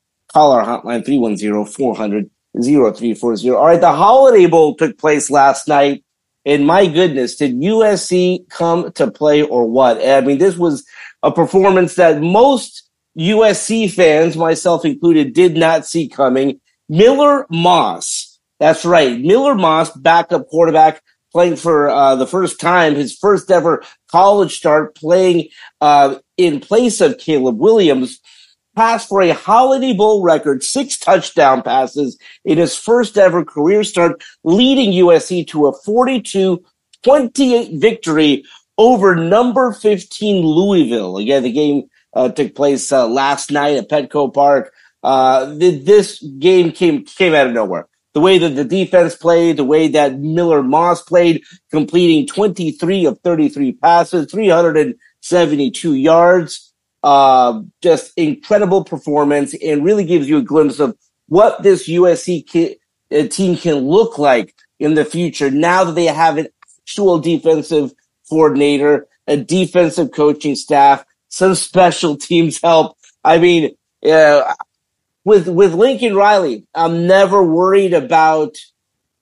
call 0.31 0.51
our 0.51 0.63
hotline 0.63 1.05
310-400-0340. 2.55 3.55
All 3.55 3.65
right, 3.65 3.81
the 3.81 3.91
Holiday 3.91 4.47
Bowl 4.47 4.75
took 4.75 4.97
place 4.97 5.29
last 5.29 5.67
night. 5.67 6.03
And 6.45 6.65
my 6.65 6.87
goodness, 6.87 7.35
did 7.35 7.53
USC 7.55 8.49
come 8.49 8.91
to 8.93 9.11
play 9.11 9.43
or 9.43 9.69
what? 9.69 10.03
I 10.03 10.21
mean, 10.21 10.39
this 10.39 10.57
was 10.57 10.83
a 11.21 11.31
performance 11.31 11.95
that 11.95 12.21
most 12.21 12.89
USC 13.17 13.91
fans, 13.91 14.35
myself 14.35 14.83
included, 14.85 15.33
did 15.33 15.55
not 15.55 15.85
see 15.85 16.07
coming. 16.07 16.59
Miller 16.89 17.45
Moss, 17.49 18.39
that's 18.59 18.85
right, 18.85 19.19
Miller 19.19 19.53
Moss, 19.55 19.91
backup 19.91 20.47
quarterback, 20.47 21.01
playing 21.31 21.55
for 21.57 21.89
uh, 21.89 22.15
the 22.15 22.27
first 22.27 22.59
time, 22.59 22.95
his 22.95 23.15
first 23.15 23.51
ever 23.51 23.83
college 24.09 24.57
start, 24.57 24.95
playing 24.95 25.47
uh, 25.79 26.15
in 26.37 26.59
place 26.59 27.01
of 27.01 27.17
Caleb 27.17 27.57
Williams 27.59 28.19
passed 28.75 29.09
for 29.09 29.21
a 29.21 29.33
Holiday 29.33 29.93
Bowl 29.93 30.23
record, 30.23 30.63
six 30.63 30.97
touchdown 30.97 31.61
passes 31.61 32.17
in 32.45 32.57
his 32.57 32.75
first 32.75 33.17
ever 33.17 33.43
career 33.43 33.83
start, 33.83 34.23
leading 34.43 34.91
USC 34.91 35.47
to 35.47 35.67
a 35.67 35.73
42 35.73 36.63
28 37.03 37.81
victory 37.81 38.43
over 38.77 39.15
number 39.15 39.73
15 39.73 40.45
Louisville. 40.45 41.17
Again, 41.17 41.43
the 41.43 41.51
game 41.51 41.83
uh, 42.13 42.29
took 42.29 42.55
place 42.55 42.91
uh, 42.91 43.07
last 43.07 43.51
night 43.51 43.77
at 43.77 43.89
Petco 43.89 44.33
Park. 44.33 44.73
Uh, 45.03 45.45
this 45.55 46.21
game 46.39 46.71
came 46.71 47.03
came 47.05 47.33
out 47.33 47.47
of 47.47 47.53
nowhere. 47.53 47.87
The 48.13 48.19
way 48.19 48.37
that 48.37 48.49
the 48.49 48.65
defense 48.65 49.15
played, 49.15 49.57
the 49.57 49.63
way 49.63 49.87
that 49.89 50.19
Miller 50.19 50.61
Moss 50.61 51.01
played, 51.01 51.43
completing 51.71 52.27
23 52.27 53.05
of 53.05 53.19
33 53.23 53.71
passes, 53.73 54.29
372 54.29 55.93
yards 55.95 56.70
uh, 57.03 57.61
just 57.81 58.13
incredible 58.17 58.83
performance 58.83 59.53
and 59.55 59.83
really 59.83 60.05
gives 60.05 60.29
you 60.29 60.37
a 60.37 60.43
glimpse 60.43 60.79
of 60.79 60.95
what 61.27 61.63
this 61.63 61.87
USC 61.87 62.45
ki- 62.45 62.77
uh, 63.11 63.27
team 63.27 63.57
can 63.57 63.75
look 63.75 64.17
like 64.17 64.53
in 64.79 64.93
the 64.95 65.05
future 65.05 65.49
now 65.49 65.83
that 65.83 65.93
they 65.93 66.05
have 66.05 66.37
an 66.37 66.47
actual 66.81 67.19
defensive 67.19 67.93
coordinator, 68.29 69.07
a 69.27 69.37
defensive 69.37 70.11
coaching 70.11 70.55
staff, 70.55 71.05
some 71.29 71.55
special 71.55 72.17
teams 72.29 72.61
help. 72.61 72.97
I 73.23 73.37
mean, 73.37 73.75
uh, 74.09 74.53
with 75.23 75.47
with 75.47 75.73
Lincoln 75.73 76.15
Riley, 76.15 76.65
I'm 76.73 77.05
never 77.05 77.43
worried 77.43 77.93
about 77.93 78.55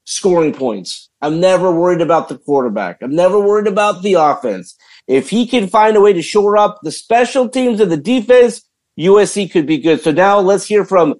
scoring 0.05 0.53
points. 0.53 1.09
I'm 1.21 1.39
never 1.39 1.71
worried 1.71 2.01
about 2.01 2.29
the 2.29 2.37
quarterback. 2.37 3.01
I'm 3.01 3.15
never 3.15 3.39
worried 3.39 3.67
about 3.67 4.01
the 4.01 4.13
offense. 4.13 4.75
If 5.09 5.31
he 5.31 5.47
can 5.47 5.67
find 5.67 5.97
a 5.97 6.01
way 6.01 6.13
to 6.13 6.21
shore 6.21 6.55
up 6.55 6.81
the 6.83 6.91
special 6.91 7.49
teams 7.49 7.81
and 7.81 7.91
the 7.91 7.97
defense, 7.97 8.61
USC 8.99 9.51
could 9.51 9.65
be 9.65 9.79
good. 9.79 10.01
So 10.01 10.11
now 10.11 10.39
let's 10.39 10.65
hear 10.65 10.85
from 10.85 11.15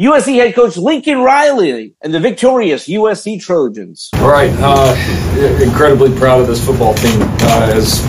USC 0.00 0.36
head 0.36 0.54
coach 0.54 0.78
Lincoln 0.78 1.18
Riley 1.18 1.94
and 2.00 2.14
the 2.14 2.20
victorious 2.20 2.88
USC 2.88 3.38
Trojans. 3.38 4.08
All 4.14 4.30
right, 4.30 4.50
uh, 4.60 5.62
incredibly 5.62 6.16
proud 6.18 6.40
of 6.40 6.46
this 6.46 6.64
football 6.64 6.94
team. 6.94 7.20
Uh, 7.20 7.72
as 7.74 8.02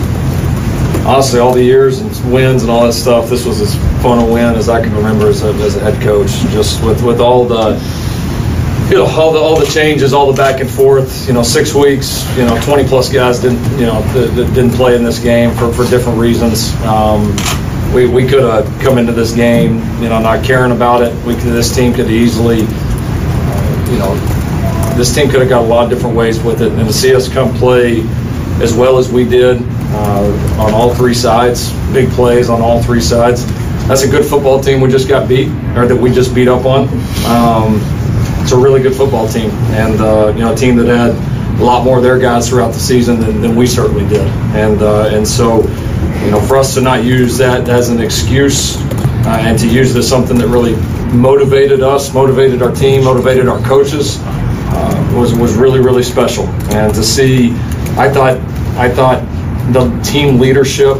honestly, 1.04 1.38
all 1.38 1.52
the 1.52 1.62
years 1.62 1.98
and 1.98 2.32
wins 2.32 2.62
and 2.62 2.70
all 2.70 2.86
that 2.86 2.94
stuff, 2.94 3.28
this 3.28 3.44
was 3.44 3.60
as 3.60 3.74
fun 4.02 4.20
a 4.20 4.32
win 4.32 4.54
as 4.54 4.70
I 4.70 4.82
can 4.82 4.94
remember 4.94 5.28
as 5.28 5.42
a, 5.42 5.52
as 5.52 5.76
a 5.76 5.80
head 5.80 6.02
coach. 6.02 6.30
Just 6.50 6.82
with 6.82 7.04
with 7.04 7.20
all 7.20 7.44
the 7.44 7.74
you 8.90 8.96
know, 8.96 9.06
all 9.06 9.32
the 9.32 9.38
all 9.38 9.58
the 9.58 9.66
changes, 9.66 10.12
all 10.12 10.30
the 10.30 10.36
back 10.36 10.60
and 10.60 10.68
forth. 10.68 11.26
You 11.28 11.32
know, 11.32 11.42
six 11.42 11.74
weeks. 11.74 12.26
You 12.36 12.44
know, 12.44 12.60
20 12.62 12.88
plus 12.88 13.12
guys 13.12 13.38
didn't 13.38 13.62
you 13.78 13.86
know 13.86 14.02
that 14.14 14.52
didn't 14.54 14.72
play 14.72 14.96
in 14.96 15.04
this 15.04 15.18
game 15.18 15.54
for, 15.54 15.72
for 15.72 15.88
different 15.88 16.18
reasons. 16.18 16.74
Um, 16.82 17.36
we, 17.94 18.06
we 18.06 18.26
could 18.26 18.42
have 18.42 18.80
come 18.80 18.98
into 18.98 19.12
this 19.12 19.32
game, 19.34 19.78
you 20.00 20.08
know, 20.08 20.20
not 20.20 20.44
caring 20.44 20.72
about 20.72 21.02
it. 21.02 21.12
We 21.26 21.34
could, 21.34 21.52
this 21.52 21.74
team 21.74 21.92
could 21.92 22.08
easily, 22.08 22.60
uh, 22.62 23.88
you 23.90 23.98
know, 23.98 24.14
this 24.96 25.12
team 25.12 25.28
could 25.28 25.40
have 25.40 25.48
got 25.48 25.64
a 25.64 25.66
lot 25.66 25.84
of 25.84 25.90
different 25.90 26.14
ways 26.14 26.40
with 26.40 26.62
it. 26.62 26.72
And 26.72 26.86
to 26.86 26.92
see 26.92 27.14
us 27.14 27.28
come 27.28 27.52
play 27.54 28.02
as 28.62 28.74
well 28.74 28.98
as 28.98 29.10
we 29.10 29.24
did 29.24 29.60
uh, 29.60 30.60
on 30.60 30.72
all 30.72 30.94
three 30.94 31.14
sides, 31.14 31.72
big 31.92 32.08
plays 32.10 32.48
on 32.48 32.60
all 32.60 32.82
three 32.82 33.00
sides. 33.00 33.44
That's 33.88 34.02
a 34.02 34.08
good 34.08 34.24
football 34.24 34.60
team 34.60 34.80
we 34.80 34.88
just 34.88 35.08
got 35.08 35.28
beat, 35.28 35.48
or 35.76 35.86
that 35.86 35.96
we 36.00 36.12
just 36.12 36.32
beat 36.32 36.46
up 36.46 36.64
on. 36.64 36.88
Um, 37.26 37.99
it's 38.50 38.58
a 38.58 38.60
really 38.60 38.82
good 38.82 38.96
football 38.96 39.28
team, 39.28 39.48
and 39.78 40.00
uh, 40.00 40.32
you 40.34 40.40
know, 40.40 40.52
a 40.52 40.56
team 40.56 40.74
that 40.74 40.88
had 40.88 41.10
a 41.60 41.64
lot 41.64 41.84
more 41.84 41.98
of 41.98 42.02
their 42.02 42.18
guys 42.18 42.48
throughout 42.48 42.72
the 42.72 42.80
season 42.80 43.20
than, 43.20 43.40
than 43.40 43.54
we 43.54 43.64
certainly 43.64 44.04
did. 44.08 44.26
And 44.56 44.82
uh, 44.82 45.06
and 45.12 45.24
so, 45.24 45.62
you 46.24 46.32
know, 46.32 46.40
for 46.48 46.56
us 46.56 46.74
to 46.74 46.80
not 46.80 47.04
use 47.04 47.38
that 47.38 47.68
as 47.68 47.90
an 47.90 48.00
excuse 48.00 48.76
uh, 48.76 49.38
and 49.40 49.56
to 49.60 49.68
use 49.68 49.94
as 49.94 50.08
something 50.08 50.36
that 50.38 50.48
really 50.48 50.74
motivated 51.16 51.80
us, 51.80 52.12
motivated 52.12 52.60
our 52.60 52.74
team, 52.74 53.04
motivated 53.04 53.46
our 53.46 53.60
coaches, 53.60 54.18
uh, 54.20 55.14
was 55.16 55.32
was 55.32 55.54
really 55.54 55.78
really 55.78 56.02
special. 56.02 56.48
And 56.74 56.92
to 56.92 57.04
see, 57.04 57.52
I 57.96 58.10
thought 58.12 58.36
I 58.78 58.90
thought 58.90 59.22
the 59.72 59.96
team 60.02 60.40
leadership 60.40 60.96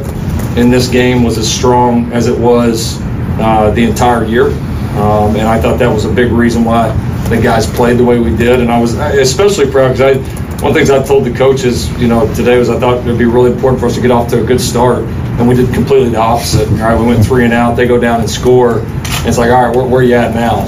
in 0.56 0.70
this 0.70 0.86
game 0.86 1.24
was 1.24 1.36
as 1.36 1.52
strong 1.52 2.12
as 2.12 2.28
it 2.28 2.38
was 2.38 3.00
uh, 3.40 3.72
the 3.74 3.82
entire 3.82 4.24
year. 4.24 4.52
Um, 4.96 5.36
and 5.36 5.46
I 5.46 5.60
thought 5.60 5.78
that 5.78 5.92
was 5.92 6.04
a 6.04 6.12
big 6.12 6.32
reason 6.32 6.64
why 6.64 6.88
the 7.28 7.40
guys 7.40 7.66
played 7.66 7.98
the 7.98 8.04
way 8.04 8.18
we 8.18 8.36
did. 8.36 8.60
And 8.60 8.70
I 8.70 8.80
was 8.80 8.94
especially 8.94 9.70
proud 9.70 9.96
because 9.96 10.00
I, 10.00 10.14
one 10.60 10.70
of 10.70 10.74
the 10.74 10.80
things 10.80 10.90
I 10.90 11.02
told 11.02 11.24
the 11.24 11.32
coaches, 11.32 11.90
you 11.98 12.08
know, 12.08 12.32
today 12.34 12.58
was 12.58 12.68
I 12.68 12.78
thought 12.78 12.98
it 12.98 13.04
would 13.06 13.18
be 13.18 13.24
really 13.24 13.52
important 13.52 13.80
for 13.80 13.86
us 13.86 13.94
to 13.94 14.00
get 14.00 14.10
off 14.10 14.28
to 14.30 14.42
a 14.42 14.44
good 14.44 14.60
start. 14.60 15.04
And 15.38 15.48
we 15.48 15.54
did 15.54 15.72
completely 15.72 16.10
the 16.10 16.18
opposite. 16.18 16.68
All 16.68 16.76
right, 16.76 17.00
we 17.00 17.06
went 17.06 17.24
three 17.24 17.44
and 17.44 17.54
out. 17.54 17.76
They 17.76 17.86
go 17.86 17.98
down 17.98 18.20
and 18.20 18.28
score. 18.28 18.80
And 18.80 19.26
it's 19.26 19.38
like, 19.38 19.50
all 19.50 19.66
right, 19.66 19.74
where, 19.74 19.86
where 19.86 20.00
are 20.00 20.04
you 20.04 20.14
at 20.14 20.34
now? 20.34 20.60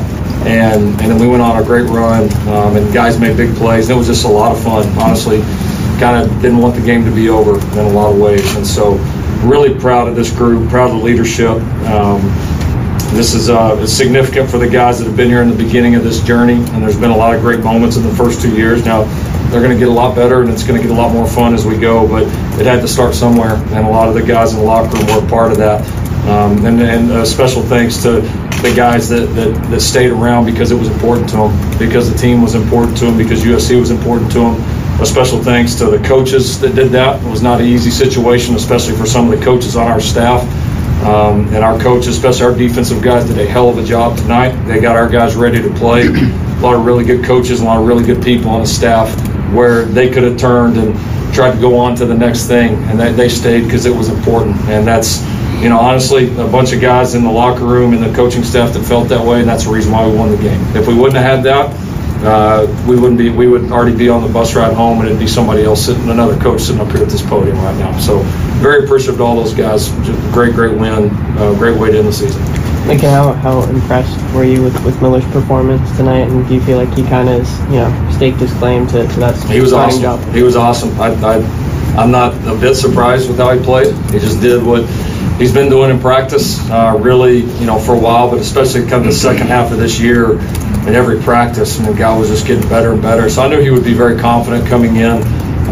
And 0.46 1.00
and 1.00 1.11
then 1.11 1.18
we 1.20 1.28
went 1.28 1.42
on 1.42 1.62
a 1.62 1.64
great 1.64 1.88
run, 1.88 2.24
um, 2.48 2.76
and 2.76 2.92
guys 2.92 3.18
made 3.20 3.37
big 3.37 3.54
plays. 3.54 3.88
And 3.88 3.94
it 3.94 3.98
was 3.98 4.08
just 4.08 4.24
a 4.24 4.28
lot 4.28 4.50
of 4.50 4.62
fun, 4.62 4.87
honestly. 4.98 5.40
Kind 6.00 6.24
of 6.24 6.42
didn't 6.42 6.58
want 6.58 6.74
the 6.74 6.80
game 6.80 7.04
to 7.04 7.14
be 7.14 7.28
over 7.28 7.61
in 7.78 7.87
a 7.87 7.90
lot 7.90 8.12
of 8.12 8.18
ways. 8.18 8.56
And 8.56 8.66
so 8.66 8.94
really 9.44 9.78
proud 9.78 10.08
of 10.08 10.16
this 10.16 10.32
group, 10.32 10.68
proud 10.68 10.90
of 10.90 10.96
the 10.98 11.02
leadership. 11.04 11.61
Um, 11.87 12.20
this 13.14 13.35
is 13.35 13.51
uh, 13.51 13.87
significant 13.87 14.51
for 14.51 14.59
the 14.59 14.68
guys 14.68 14.98
that 14.98 15.07
have 15.07 15.16
been 15.16 15.29
here 15.29 15.42
in 15.42 15.51
the 15.51 15.57
beginning 15.57 15.94
of 15.94 16.05
this 16.05 16.22
journey, 16.22 16.55
and 16.55 16.83
there's 16.83 16.98
been 16.98 17.11
a 17.11 17.16
lot 17.16 17.35
of 17.35 17.40
great 17.40 17.61
moments 17.61 17.96
in 17.96 18.03
the 18.03 18.14
first 18.14 18.40
two 18.40 18.55
years. 18.57 18.85
Now, 18.85 19.05
they're 19.51 19.61
going 19.61 19.72
to 19.72 19.79
get 19.79 19.88
a 19.88 19.92
lot 19.92 20.14
better, 20.14 20.40
and 20.40 20.51
it's 20.51 20.62
going 20.62 20.81
to 20.81 20.87
get 20.87 20.96
a 20.96 20.98
lot 20.98 21.12
more 21.12 21.27
fun 21.27 21.55
as 21.55 21.66
we 21.66 21.79
go, 21.79 22.09
but 22.09 22.22
it 22.61 22.66
had 22.66 22.81
to 22.81 22.88
start 22.88 23.14
somewhere, 23.14 23.55
and 23.55 23.87
a 23.87 23.90
lot 23.90 24.09
of 24.09 24.14
the 24.14 24.22
guys 24.22 24.55
in 24.55 24.61
the 24.61 24.64
locker 24.64 24.96
room 24.96 25.07
were 25.07 25.29
part 25.29 25.53
of 25.53 25.59
that. 25.59 25.81
Um, 26.29 26.64
and, 26.64 26.81
and 26.81 27.27
special 27.27 27.62
thanks 27.62 28.03
to 28.05 28.20
the 28.62 28.72
guys 28.77 29.09
that, 29.09 29.27
that, 29.35 29.70
that 29.70 29.81
stayed 29.81 30.11
around 30.11 30.46
because 30.46 30.70
it 30.70 30.79
was 30.79 30.88
important 30.88 31.29
to 31.31 31.37
them, 31.37 31.79
because 31.79 32.11
the 32.11 32.16
team 32.16 32.42
was 32.42 32.55
important 32.55 32.96
to 32.98 33.07
them, 33.07 33.18
because 33.18 33.42
USC 33.42 33.79
was 33.79 33.90
important 33.90 34.31
to 34.33 34.38
them 34.38 34.83
a 35.01 35.07
special 35.07 35.42
thanks 35.42 35.75
to 35.75 35.87
the 35.87 35.98
coaches 36.07 36.61
that 36.61 36.77
did 36.77 36.90
that. 36.92 37.20
It 37.25 37.29
was 37.29 37.42
not 37.42 37.61
an 37.61 37.66
easy 37.66 37.90
situation, 37.90 38.55
especially 38.55 38.94
for 38.94 39.05
some 39.05 39.31
of 39.31 39.37
the 39.37 39.44
coaches 39.44 39.75
on 39.75 39.88
our 39.88 40.01
staff. 40.01 40.42
Um, 41.02 41.48
and 41.48 41.64
our 41.64 41.78
coaches, 41.80 42.16
especially 42.16 42.46
our 42.46 42.54
defensive 42.54 43.02
guys, 43.02 43.26
did 43.26 43.38
a 43.38 43.46
hell 43.46 43.68
of 43.68 43.78
a 43.78 43.84
job 43.84 44.16
tonight. 44.16 44.52
They 44.66 44.80
got 44.80 44.96
our 44.96 45.08
guys 45.08 45.34
ready 45.34 45.60
to 45.60 45.70
play. 45.74 46.06
a 46.06 46.60
lot 46.60 46.74
of 46.74 46.84
really 46.84 47.04
good 47.04 47.24
coaches, 47.24 47.60
a 47.60 47.64
lot 47.64 47.80
of 47.80 47.86
really 47.86 48.04
good 48.04 48.22
people 48.22 48.50
on 48.50 48.60
the 48.60 48.66
staff 48.66 49.12
where 49.52 49.84
they 49.84 50.08
could 50.10 50.22
have 50.22 50.38
turned 50.38 50.76
and 50.76 50.94
tried 51.34 51.52
to 51.54 51.60
go 51.60 51.76
on 51.76 51.96
to 51.96 52.06
the 52.06 52.14
next 52.14 52.46
thing. 52.46 52.74
And 52.84 53.00
they, 53.00 53.10
they 53.12 53.28
stayed 53.28 53.64
because 53.64 53.84
it 53.84 53.94
was 53.94 54.08
important. 54.08 54.56
And 54.68 54.86
that's, 54.86 55.22
you 55.60 55.68
know, 55.68 55.78
honestly, 55.78 56.32
a 56.38 56.46
bunch 56.46 56.72
of 56.72 56.80
guys 56.80 57.16
in 57.16 57.24
the 57.24 57.30
locker 57.30 57.64
room 57.64 57.94
and 57.94 58.02
the 58.02 58.14
coaching 58.14 58.44
staff 58.44 58.72
that 58.74 58.84
felt 58.84 59.08
that 59.08 59.26
way. 59.26 59.40
And 59.40 59.48
that's 59.48 59.64
the 59.64 59.72
reason 59.72 59.90
why 59.90 60.06
we 60.06 60.16
won 60.16 60.30
the 60.30 60.36
game. 60.36 60.60
If 60.76 60.86
we 60.86 60.94
wouldn't 60.94 61.16
have 61.16 61.24
had 61.24 61.44
that, 61.44 61.92
uh, 62.24 62.66
we 62.86 62.94
wouldn't 62.94 63.18
be 63.18 63.30
we 63.30 63.48
would 63.48 63.72
already 63.72 63.96
be 63.96 64.08
on 64.08 64.22
the 64.22 64.32
bus 64.32 64.54
ride 64.54 64.72
home 64.72 65.00
and 65.00 65.08
it'd 65.08 65.18
be 65.18 65.26
somebody 65.26 65.64
else 65.64 65.86
sitting 65.86 66.08
another 66.08 66.38
coach 66.38 66.60
sitting 66.60 66.80
up 66.80 66.86
here 66.92 67.02
at 67.02 67.08
this 67.08 67.20
podium 67.20 67.56
right 67.56 67.76
now 67.78 67.98
so 67.98 68.22
very 68.62 68.85
appreciative 68.85 69.18
to 69.18 69.25
all 69.25 69.37
those 69.37 69.55
guys. 69.55 69.88
Just 70.07 70.33
great 70.33 70.55
great 70.55 70.79
win 70.79 71.11
uh, 71.38 71.55
great 71.59 71.79
way 71.79 71.90
to 71.90 71.98
end 71.98 72.09
the 72.09 72.12
season. 72.12 72.42
Lincoln, 72.87 73.11
how, 73.11 73.33
how 73.35 73.62
impressed 73.62 74.18
were 74.35 74.44
you 74.44 74.61
with, 74.61 74.85
with 74.85 75.01
Miller's 75.01 75.25
performance 75.27 75.96
tonight, 75.96 76.29
and 76.29 76.46
do 76.48 76.55
you 76.55 76.61
feel 76.61 76.79
like 76.79 76.92
he 76.94 77.05
kind 77.05 77.29
of, 77.29 77.48
you 77.70 77.77
know, 77.77 78.11
staked 78.12 78.38
his 78.38 78.53
claim 78.55 78.88
to, 78.88 79.07
to 79.07 79.20
that 79.20 79.40
he 79.48 79.61
was 79.61 79.72
awesome. 79.72 80.03
job? 80.03 80.35
he 80.35 80.42
was 80.42 80.57
awesome. 80.57 80.90
I, 81.01 81.11
I 81.25 81.37
I'm 81.96 82.11
not 82.11 82.35
a 82.46 82.59
bit 82.59 82.75
surprised 82.75 83.29
with 83.29 83.38
how 83.38 83.57
he 83.57 83.62
played. 83.62 83.94
He 84.11 84.18
just 84.18 84.40
did 84.40 84.64
what 84.64 84.88
he's 85.38 85.53
been 85.53 85.68
doing 85.68 85.90
in 85.90 86.01
practice 86.01 86.59
uh, 86.70 86.96
really 87.01 87.38
you 87.40 87.66
know 87.66 87.79
for 87.79 87.94
a 87.94 87.98
while 87.98 88.31
but 88.31 88.38
especially 88.38 88.87
come 88.87 89.03
the 89.03 89.12
second 89.12 89.46
half 89.46 89.72
of 89.72 89.79
this 89.79 89.98
year 89.98 90.38
in 90.87 90.94
every 90.94 91.20
practice 91.20 91.79
and 91.79 91.88
the 91.88 91.94
guy 91.94 92.16
was 92.16 92.29
just 92.29 92.46
getting 92.46 92.68
better 92.68 92.92
and 92.92 93.03
better. 93.03 93.29
So 93.31 93.42
I 93.42 93.48
knew 93.48 93.61
he 93.61 93.70
would 93.70 93.85
be 93.85 93.94
very 93.94 94.18
confident 94.18 94.66
coming 94.66 94.96
in 94.96 95.22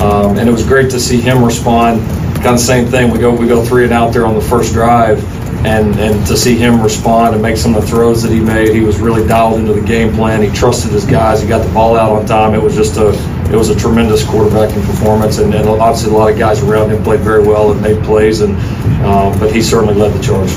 um, 0.01 0.39
and 0.39 0.49
it 0.49 0.53
was 0.53 0.67
great 0.67 0.91
to 0.91 1.01
see 1.01 1.21
him 1.21 1.45
respond. 1.45 2.01
Kind 2.37 2.55
of 2.55 2.61
same 2.61 2.87
thing. 2.87 3.11
We 3.11 3.19
go 3.19 3.35
we 3.35 3.47
go 3.47 3.65
three 3.65 3.85
and 3.85 3.93
out 3.93 4.13
there 4.13 4.27
on 4.27 4.35
the 4.35 4.41
first 4.41 4.73
drive 4.73 5.23
and 5.67 5.95
and 5.99 6.27
to 6.27 6.37
see 6.37 6.57
him 6.57 6.81
respond 6.81 7.35
and 7.35 7.43
make 7.43 7.59
some 7.59 7.75
of 7.75 7.83
the 7.83 7.89
throws 7.89 8.23
that 8.23 8.33
he 8.33 8.41
made 8.41 8.75
he 8.75 8.81
was 8.81 8.99
really 8.99 9.27
dialed 9.29 9.61
into 9.61 9.75
the 9.75 9.87
game 9.87 10.15
plan. 10.15 10.43
He 10.43 10.51
trusted 10.51 10.91
his 10.91 11.05
guys. 11.05 11.43
He 11.43 11.49
got 11.49 11.67
the 11.67 11.73
ball 11.75 11.97
out 11.97 12.13
on 12.13 12.25
time. 12.27 12.55
It 12.55 12.63
was 12.63 12.75
just 12.75 12.97
a 12.97 13.11
it 13.53 13.57
was 13.57 13.69
a 13.69 13.77
tremendous 13.79 14.23
quarterbacking 14.23 14.85
performance 14.87 15.39
and, 15.39 15.53
and 15.55 15.69
obviously 15.69 16.13
a 16.13 16.17
lot 16.17 16.33
of 16.33 16.39
guys 16.39 16.63
around 16.63 16.91
him 16.91 17.03
played 17.03 17.21
very 17.21 17.43
well 17.43 17.73
and 17.73 17.83
made 17.83 18.03
plays 18.05 18.41
and 18.41 18.55
um, 19.05 19.39
but 19.41 19.53
he 19.53 19.61
certainly 19.61 19.95
led 19.95 20.13
the 20.13 20.23
charge 20.23 20.51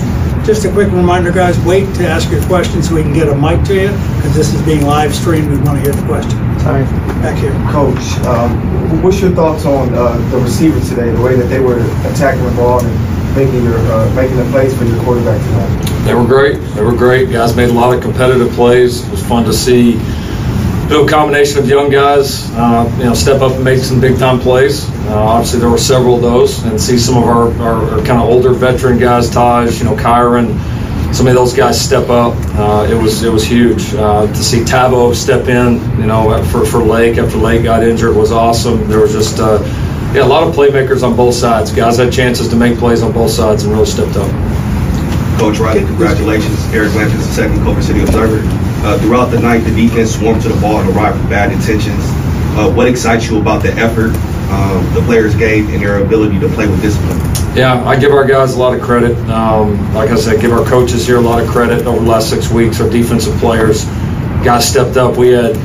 Just 0.46 0.66
a 0.66 0.72
quick 0.72 0.92
reminder, 0.92 1.32
guys, 1.32 1.58
wait 1.60 1.86
to 1.96 2.06
ask 2.06 2.30
your 2.30 2.44
question 2.44 2.84
so 2.84 2.96
we 2.96 3.02
can 3.02 3.14
get 3.14 3.30
a 3.30 3.36
mic 3.36 3.64
to 3.64 3.76
you, 3.76 3.88
because 4.18 4.36
this 4.36 4.54
is 4.54 4.62
being 4.64 4.86
live 4.86 5.16
streamed. 5.16 5.50
We 5.50 5.56
want 5.60 5.78
to 5.78 5.84
hear 5.84 5.94
the 5.94 6.06
question. 6.06 6.38
Sorry. 6.60 6.84
Back 7.24 7.40
here. 7.40 7.54
Coach, 7.72 8.20
um, 8.28 9.02
what's 9.02 9.22
your 9.22 9.32
thoughts 9.32 9.66
on 9.66 9.94
uh, 9.94 10.18
the 10.32 10.38
receivers 10.40 10.90
today, 10.90 11.12
the 11.12 11.22
way 11.22 11.38
that 11.38 11.46
they 11.46 11.62
were 11.62 11.80
attacking 12.12 12.44
the 12.44 12.52
ball 12.58 12.84
and 12.84 13.36
making 13.38 13.64
your 13.64 13.78
uh, 13.78 14.14
making 14.16 14.36
the 14.36 14.44
plays 14.52 14.78
for 14.78 14.84
your 14.84 15.02
quarterback 15.04 15.40
tonight? 15.40 16.04
They 16.04 16.14
were 16.14 16.26
great. 16.26 16.58
They 16.76 16.84
were 16.84 16.96
great. 16.96 17.32
Guys 17.32 17.56
made 17.56 17.70
a 17.70 17.74
lot 17.74 17.96
of 17.96 18.04
competitive 18.04 18.52
plays. 18.52 19.08
It 19.08 19.12
was 19.12 19.26
fun 19.26 19.46
to 19.46 19.54
see. 19.54 19.94
Do 20.90 21.06
a 21.06 21.10
combination 21.10 21.60
of 21.60 21.68
young 21.68 21.90
guys, 21.90 22.52
uh, 22.52 22.94
you 22.98 23.06
know, 23.06 23.14
step 23.14 23.42
up 23.42 23.54
and 23.54 23.64
make 23.64 23.80
some 23.80 24.00
big 24.00 24.20
time 24.20 24.40
plays. 24.40 24.88
Uh, 25.08 25.16
obviously, 25.16 25.60
there 25.60 25.70
were 25.70 25.78
several 25.78 26.16
of 26.18 26.22
those, 26.22 26.64
and 26.66 26.80
see 26.80 26.98
some 26.98 27.18
of 27.18 27.24
our, 27.24 27.52
our, 27.62 27.92
our 27.92 28.06
kind 28.06 28.22
of 28.22 28.30
older 28.30 28.52
veteran 28.52 29.00
guys, 29.00 29.30
Tahj, 29.30 29.80
you 29.80 29.86
know, 29.86 29.96
Kyron, 29.96 30.54
some 31.14 31.28
of 31.28 31.36
those 31.36 31.54
guys 31.54 31.80
step 31.80 32.10
up. 32.10 32.36
Uh, 32.58 32.88
it 32.90 33.02
was 33.02 33.24
it 33.24 33.32
was 33.32 33.44
huge 33.46 33.94
uh, 33.94 34.28
to 34.28 34.44
see 34.44 34.62
Tabo 34.62 35.14
step 35.14 35.48
in. 35.48 35.80
You 36.00 36.08
know, 36.08 36.44
for 36.46 36.66
for 36.66 36.84
Lake 36.84 37.18
after 37.18 37.38
Lake 37.38 37.64
got 37.64 37.84
injured 37.84 38.16
was 38.16 38.32
awesome. 38.32 38.88
There 38.90 39.00
was 39.00 39.14
just 39.14 39.40
uh, 39.40 39.60
yeah 40.14 40.26
a 40.26 40.28
lot 40.28 40.48
of 40.48 40.56
playmakers 40.56 41.04
on 41.04 41.16
both 41.16 41.36
sides. 41.36 41.72
Guys 41.72 41.98
had 41.98 42.12
chances 42.12 42.50
to 42.50 42.56
make 42.56 42.78
plays 42.78 43.04
on 43.04 43.12
both 43.12 43.32
sides 43.32 43.64
and 43.64 43.72
really 43.72 43.86
stepped 43.86 44.16
up. 44.16 44.30
Coach 45.40 45.60
Riley, 45.60 45.82
congratulations. 45.82 46.66
Eric 46.74 46.92
Lantis, 46.92 47.18
the 47.18 47.34
second 47.34 47.64
Culver 47.64 47.82
City 47.82 48.02
Observer. 48.02 48.73
Uh, 48.84 49.00
throughout 49.00 49.26
the 49.32 49.40
night, 49.40 49.60
the 49.60 49.74
defense 49.74 50.14
swarmed 50.16 50.42
to 50.42 50.50
the 50.50 50.60
ball 50.60 50.82
and 50.82 50.90
arrived 50.96 51.18
with 51.18 51.30
bad 51.30 51.52
intentions. 51.52 52.04
Uh, 52.56 52.72
what 52.72 52.86
excites 52.86 53.30
you 53.30 53.40
about 53.40 53.64
the 53.64 53.72
effort 53.74 54.14
um, 54.52 54.94
the 54.94 55.02
players 55.06 55.34
gave 55.36 55.70
and 55.70 55.82
their 55.82 56.04
ability 56.04 56.38
to 56.40 56.50
play 56.50 56.68
with 56.68 56.82
discipline? 56.82 57.18
Yeah, 57.56 57.84
I 57.86 57.98
give 57.98 58.12
our 58.12 58.26
guys 58.26 58.56
a 58.56 58.60
lot 58.60 58.76
of 58.76 58.82
credit. 58.82 59.18
Um, 59.30 59.94
like 59.94 60.10
I 60.10 60.16
said, 60.16 60.42
give 60.42 60.52
our 60.52 60.66
coaches 60.66 61.08
here 61.08 61.18
a 61.18 61.22
lot 61.22 61.42
of 61.42 61.48
credit 61.50 61.86
over 61.88 62.00
the 62.00 62.10
last 62.10 62.30
six 62.30 62.52
weeks. 62.52 62.82
Our 62.82 62.90
defensive 62.90 63.38
players, 63.40 63.86
guys 64.44 64.68
stepped 64.68 64.98
up. 64.98 65.18
We 65.18 65.30
had 65.30 65.56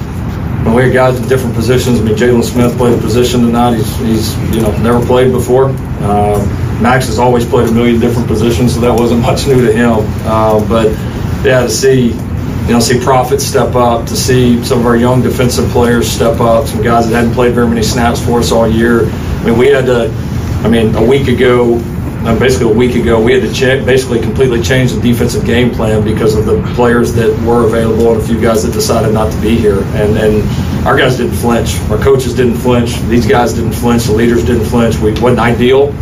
we 0.74 0.82
had 0.82 0.92
guys 0.92 1.20
in 1.20 1.26
different 1.28 1.54
positions. 1.54 1.98
I 1.98 2.04
mean, 2.04 2.14
Jaylin 2.14 2.44
Smith 2.44 2.76
played 2.76 2.98
a 2.98 3.00
position 3.00 3.40
tonight. 3.40 3.76
He's, 3.76 3.96
he's 3.96 4.54
you 4.54 4.60
know 4.60 4.70
never 4.78 5.04
played 5.04 5.32
before. 5.32 5.70
Uh, 6.00 6.38
Max 6.80 7.06
has 7.06 7.18
always 7.18 7.44
played 7.44 7.68
a 7.68 7.72
million 7.72 7.98
different 8.00 8.28
positions, 8.28 8.74
so 8.74 8.80
that 8.80 8.92
wasn't 8.92 9.22
much 9.30 9.46
new 9.46 9.66
to 9.66 9.72
him. 9.72 9.98
Uh, 10.24 10.66
but 10.68 10.86
yeah, 11.44 11.62
to 11.62 11.70
see 11.70 12.10
you 12.68 12.74
know, 12.74 12.80
see 12.80 13.00
Prophet 13.00 13.40
step 13.40 13.74
up, 13.74 14.06
to 14.06 14.14
see 14.14 14.62
some 14.62 14.80
of 14.80 14.86
our 14.86 14.96
young 14.96 15.22
defensive 15.22 15.70
players 15.70 16.06
step 16.06 16.38
up, 16.38 16.66
some 16.66 16.82
guys 16.82 17.08
that 17.08 17.16
hadn't 17.16 17.32
played 17.32 17.54
very 17.54 17.66
many 17.66 17.82
snaps 17.82 18.22
for 18.22 18.40
us 18.40 18.52
all 18.52 18.68
year. 18.68 19.06
I 19.06 19.44
mean, 19.44 19.56
we 19.56 19.68
had 19.68 19.86
to, 19.86 20.10
I 20.62 20.68
mean, 20.68 20.94
a 20.94 21.02
week 21.02 21.28
ago, 21.28 21.76
uh, 22.26 22.38
basically 22.38 22.70
a 22.70 22.74
week 22.74 22.94
ago, 22.94 23.22
we 23.22 23.32
had 23.32 23.54
to 23.54 23.84
basically 23.86 24.20
completely 24.20 24.60
change 24.60 24.92
the 24.92 25.00
defensive 25.00 25.46
game 25.46 25.70
plan 25.70 26.04
because 26.04 26.34
of 26.34 26.44
the 26.44 26.60
players 26.74 27.14
that 27.14 27.30
were 27.46 27.66
available 27.66 28.12
and 28.12 28.20
a 28.20 28.26
few 28.26 28.38
guys 28.38 28.64
that 28.64 28.74
decided 28.74 29.14
not 29.14 29.32
to 29.32 29.40
be 29.40 29.56
here. 29.56 29.80
And 29.94 30.18
and 30.18 30.86
our 30.86 30.94
guys 30.94 31.16
didn't 31.16 31.36
flinch. 31.36 31.80
Our 31.90 31.96
coaches 31.96 32.34
didn't 32.34 32.56
flinch. 32.56 33.00
These 33.02 33.26
guys 33.26 33.54
didn't 33.54 33.72
flinch. 33.72 34.04
The 34.04 34.12
leaders 34.12 34.44
didn't 34.44 34.66
flinch. 34.66 34.98
We 34.98 35.12
wasn't 35.12 35.38
ideal. 35.38 35.94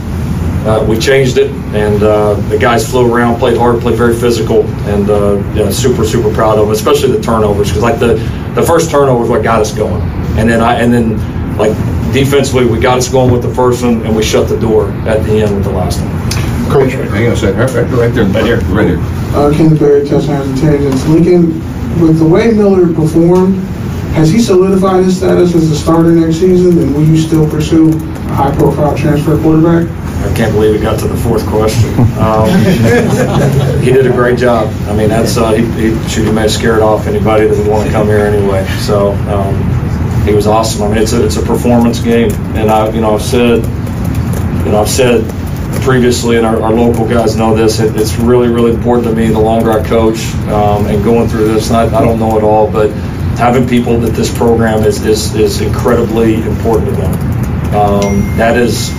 Uh, 0.67 0.85
we 0.89 0.99
changed 0.99 1.39
it, 1.39 1.49
and 1.77 2.03
uh, 2.03 2.35
the 2.49 2.59
guys 2.59 2.91
flew 2.91 3.15
around, 3.15 3.39
played 3.39 3.57
hard, 3.57 3.81
played 3.81 3.97
very 3.97 4.17
physical, 4.17 4.65
and 4.89 5.09
uh, 5.09 5.37
yeah, 5.55 5.71
super, 5.71 6.05
super 6.05 6.33
proud 6.35 6.59
of 6.59 6.67
them, 6.67 6.75
especially 6.75 7.13
the 7.13 7.23
turnovers. 7.23 7.69
Because 7.69 7.85
like 7.85 8.01
the 8.01 8.15
the 8.57 8.63
first 8.63 8.91
turnover 8.91 9.21
was 9.21 9.31
what 9.31 9.45
got 9.45 9.61
us 9.61 9.73
going, 9.73 10.03
and 10.37 10.51
then 10.51 10.61
I 10.61 10.81
and 10.81 10.93
then 10.93 11.57
like 11.57 11.71
defensively 12.13 12.67
we 12.67 12.81
got 12.81 12.99
us 12.99 13.09
going 13.09 13.31
with 13.31 13.43
the 13.43 13.55
first 13.55 13.85
one, 13.85 14.05
and 14.05 14.17
we 14.17 14.25
shut 14.25 14.49
the 14.49 14.59
door 14.59 14.91
at 15.07 15.23
the 15.23 15.41
end 15.41 15.55
with 15.55 15.65
the 15.65 15.71
last 15.71 16.01
one. 16.01 16.73
Coach, 16.73 16.95
hang 16.95 17.29
on 17.29 17.33
a 17.35 17.37
second, 17.37 17.61
right, 17.61 17.71
right, 17.71 17.91
right 17.93 18.13
there, 18.13 18.25
right 18.25 18.45
here, 18.45 18.59
right 18.75 18.89
here. 18.89 18.99
Uh, 19.37 19.53
Kenneth 19.57 19.79
Berry, 19.79 20.05
touchdowns 20.05 20.49
and 20.49 20.59
tangents. 20.59 21.07
Lincoln, 21.07 21.61
with 22.01 22.19
the 22.19 22.27
way 22.27 22.51
Miller 22.51 22.93
performed, 22.93 23.55
has 24.15 24.33
he 24.33 24.41
solidified 24.41 25.05
his 25.05 25.19
status 25.19 25.55
as 25.55 25.71
a 25.71 25.77
starter 25.77 26.11
next 26.11 26.39
season? 26.39 26.77
And 26.77 26.93
will 26.93 27.05
you 27.05 27.17
still 27.17 27.49
pursue 27.49 27.93
a 28.29 28.35
high-profile 28.35 28.97
transfer 28.97 29.41
quarterback? 29.41 29.89
I 30.25 30.35
can't 30.35 30.53
believe 30.53 30.75
it 30.75 30.83
got 30.83 30.99
to 31.01 31.09
the 31.09 31.17
fourth 31.17 31.47
question. 31.47 31.91
Um, 32.19 32.49
he 33.83 33.93
did 33.93 34.07
a 34.07 34.13
great 34.13 34.39
job. 34.39 34.73
I 34.89 34.97
mean, 34.97 35.09
that's 35.09 35.37
uh, 35.37 35.53
he, 35.53 35.65
he 35.91 36.09
should 36.09 36.27
have 36.27 36.51
scared 36.51 36.81
off 36.81 37.07
anybody 37.07 37.47
that 37.47 37.57
would 37.57 37.69
want 37.69 37.87
to 37.87 37.93
come 37.93 38.09
here 38.09 38.27
anyway. 38.27 38.67
So 38.81 39.13
um, 39.13 39.55
he 40.27 40.35
was 40.35 40.47
awesome. 40.47 40.83
I 40.83 40.89
mean, 40.89 40.99
it's 40.99 41.13
a 41.13 41.25
it's 41.25 41.37
a 41.37 41.43
performance 41.43 42.01
game, 42.01 42.31
and 42.57 42.71
I 42.71 42.91
you 42.91 43.01
know 43.01 43.15
I've 43.15 43.23
said 43.23 43.59
you 44.65 44.73
know 44.73 44.81
I've 44.81 44.89
said 44.89 45.25
previously, 45.83 46.37
and 46.37 46.47
our, 46.47 46.61
our 46.61 46.73
local 46.73 47.09
guys 47.09 47.37
know 47.37 47.55
this. 47.55 47.79
It, 47.79 47.95
it's 47.95 48.17
really 48.17 48.49
really 48.49 48.75
important 48.75 49.07
to 49.09 49.15
me. 49.15 49.29
The 49.29 49.39
longer 49.39 49.71
I 49.71 49.87
coach 49.87 50.35
um, 50.49 50.87
and 50.87 51.05
going 51.05 51.29
through 51.29 51.55
this, 51.55 51.69
and 51.71 51.77
I, 51.77 51.99
I 51.99 52.05
don't 52.05 52.19
know 52.19 52.37
it 52.37 52.43
all, 52.43 52.71
but 52.71 52.91
having 53.39 53.69
people 53.69 54.01
that 54.01 54.13
this 54.13 54.37
program 54.37 54.83
is 54.83 55.05
is, 55.07 55.35
is 55.35 55.61
incredibly 55.61 56.43
important 56.43 56.91
to 56.91 56.97
them. 56.97 57.46
Um, 57.75 58.37
that 58.37 58.57
is 58.57 58.91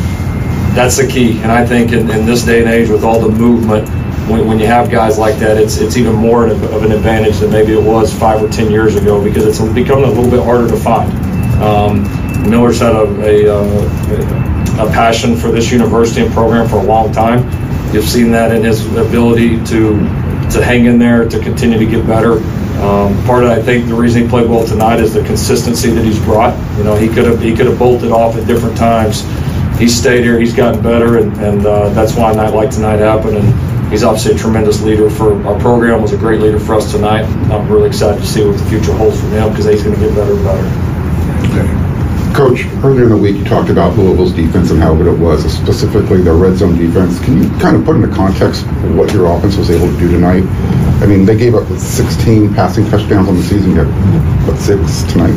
that's 0.75 0.97
the 0.97 1.07
key. 1.07 1.39
And 1.41 1.51
I 1.51 1.65
think 1.65 1.91
in, 1.91 2.09
in 2.11 2.25
this 2.25 2.43
day 2.43 2.61
and 2.61 2.69
age, 2.69 2.89
with 2.89 3.03
all 3.03 3.19
the 3.19 3.35
movement, 3.35 3.89
when, 4.29 4.47
when, 4.47 4.59
you 4.59 4.67
have 4.67 4.91
guys 4.91 5.17
like 5.17 5.35
that, 5.37 5.57
it's 5.57 5.77
it's 5.77 5.97
even 5.97 6.15
more 6.15 6.47
of 6.47 6.83
an 6.83 6.91
advantage 6.91 7.37
than 7.37 7.51
maybe 7.51 7.73
it 7.73 7.83
was 7.83 8.13
five 8.13 8.43
or 8.43 8.49
ten 8.49 8.71
years 8.71 8.95
ago 8.95 9.23
because 9.23 9.45
it's 9.45 9.59
becoming 9.73 10.05
a 10.05 10.09
little 10.09 10.29
bit 10.29 10.43
harder 10.43 10.67
to 10.67 10.77
find. 10.77 11.11
Um, 11.61 12.03
Miller's 12.49 12.79
had 12.79 12.95
a, 12.95 13.47
a, 13.47 13.55
uh, 13.55 14.87
a, 14.87 14.91
passion 14.91 15.35
for 15.35 15.51
this 15.51 15.71
university 15.71 16.23
and 16.23 16.31
program 16.33 16.67
for 16.67 16.77
a 16.77 16.83
long 16.83 17.11
time. 17.11 17.43
You've 17.93 18.07
seen 18.07 18.31
that 18.31 18.51
in 18.51 18.63
his 18.63 18.85
ability 18.95 19.63
to 19.65 19.97
to 20.51 20.63
hang 20.63 20.85
in 20.85 20.99
there, 20.99 21.27
to 21.27 21.39
continue 21.39 21.79
to 21.79 21.85
get 21.85 22.05
better. 22.05 22.39
Um, 22.77 23.23
part 23.25 23.43
of 23.43 23.49
I 23.49 23.61
think 23.61 23.87
the 23.87 23.95
reason 23.95 24.23
he 24.23 24.27
played 24.27 24.49
well 24.49 24.65
tonight 24.65 24.99
is 24.99 25.13
the 25.13 25.23
consistency 25.23 25.91
that 25.91 26.05
he's 26.05 26.19
brought. 26.19 26.55
You 26.77 26.83
know, 26.83 26.95
he 26.95 27.07
could 27.07 27.25
have 27.25 27.41
he 27.41 27.55
could 27.55 27.65
have 27.65 27.79
bolted 27.79 28.11
off 28.11 28.35
at 28.35 28.47
different 28.47 28.77
times 28.77 29.23
he's 29.77 29.97
stayed 29.97 30.23
here. 30.23 30.39
He's 30.39 30.53
gotten 30.53 30.81
better, 30.81 31.17
and, 31.17 31.33
and 31.37 31.65
uh, 31.65 31.89
that's 31.89 32.15
why 32.15 32.31
a 32.31 32.35
night 32.35 32.53
like 32.53 32.71
tonight 32.71 32.97
happened. 32.97 33.37
And 33.37 33.91
he's 33.91 34.03
obviously 34.03 34.33
a 34.33 34.37
tremendous 34.37 34.81
leader 34.81 35.09
for 35.09 35.41
our 35.45 35.59
program. 35.59 36.01
Was 36.01 36.13
a 36.13 36.17
great 36.17 36.41
leader 36.41 36.59
for 36.59 36.75
us 36.75 36.91
tonight. 36.91 37.23
I'm 37.51 37.69
really 37.71 37.87
excited 37.87 38.19
to 38.19 38.27
see 38.27 38.45
what 38.45 38.57
the 38.57 38.65
future 38.65 38.93
holds 38.93 39.19
for 39.19 39.27
him 39.27 39.49
because 39.49 39.65
he's 39.65 39.83
going 39.83 39.95
to 39.95 40.01
get 40.01 40.15
better 40.15 40.33
and 40.33 40.43
better. 40.43 40.86
Coach, 42.37 42.67
earlier 42.85 43.05
in 43.05 43.09
the 43.09 43.17
week 43.17 43.35
you 43.35 43.43
talked 43.43 43.71
about 43.71 43.97
Louisville's 43.97 44.31
defense 44.31 44.69
and 44.69 44.79
how 44.79 44.93
good 44.95 45.07
it 45.07 45.17
was, 45.17 45.51
specifically 45.51 46.21
their 46.21 46.35
red 46.35 46.55
zone 46.55 46.77
defense. 46.77 47.19
Can 47.19 47.41
you 47.41 47.49
kind 47.57 47.75
of 47.75 47.83
put 47.83 47.95
into 47.95 48.09
context 48.09 48.63
what 48.93 49.11
your 49.11 49.25
offense 49.25 49.57
was 49.57 49.71
able 49.71 49.91
to 49.91 49.97
do 49.97 50.07
tonight? 50.11 50.43
I 51.01 51.07
mean, 51.07 51.25
they 51.25 51.35
gave 51.35 51.55
up 51.55 51.67
16 51.67 52.53
passing 52.53 52.87
touchdowns 52.91 53.27
on 53.27 53.37
the 53.37 53.41
season. 53.41 53.75
Had, 53.75 53.87
what, 54.47 54.55
six 54.59 55.01
tonight? 55.11 55.33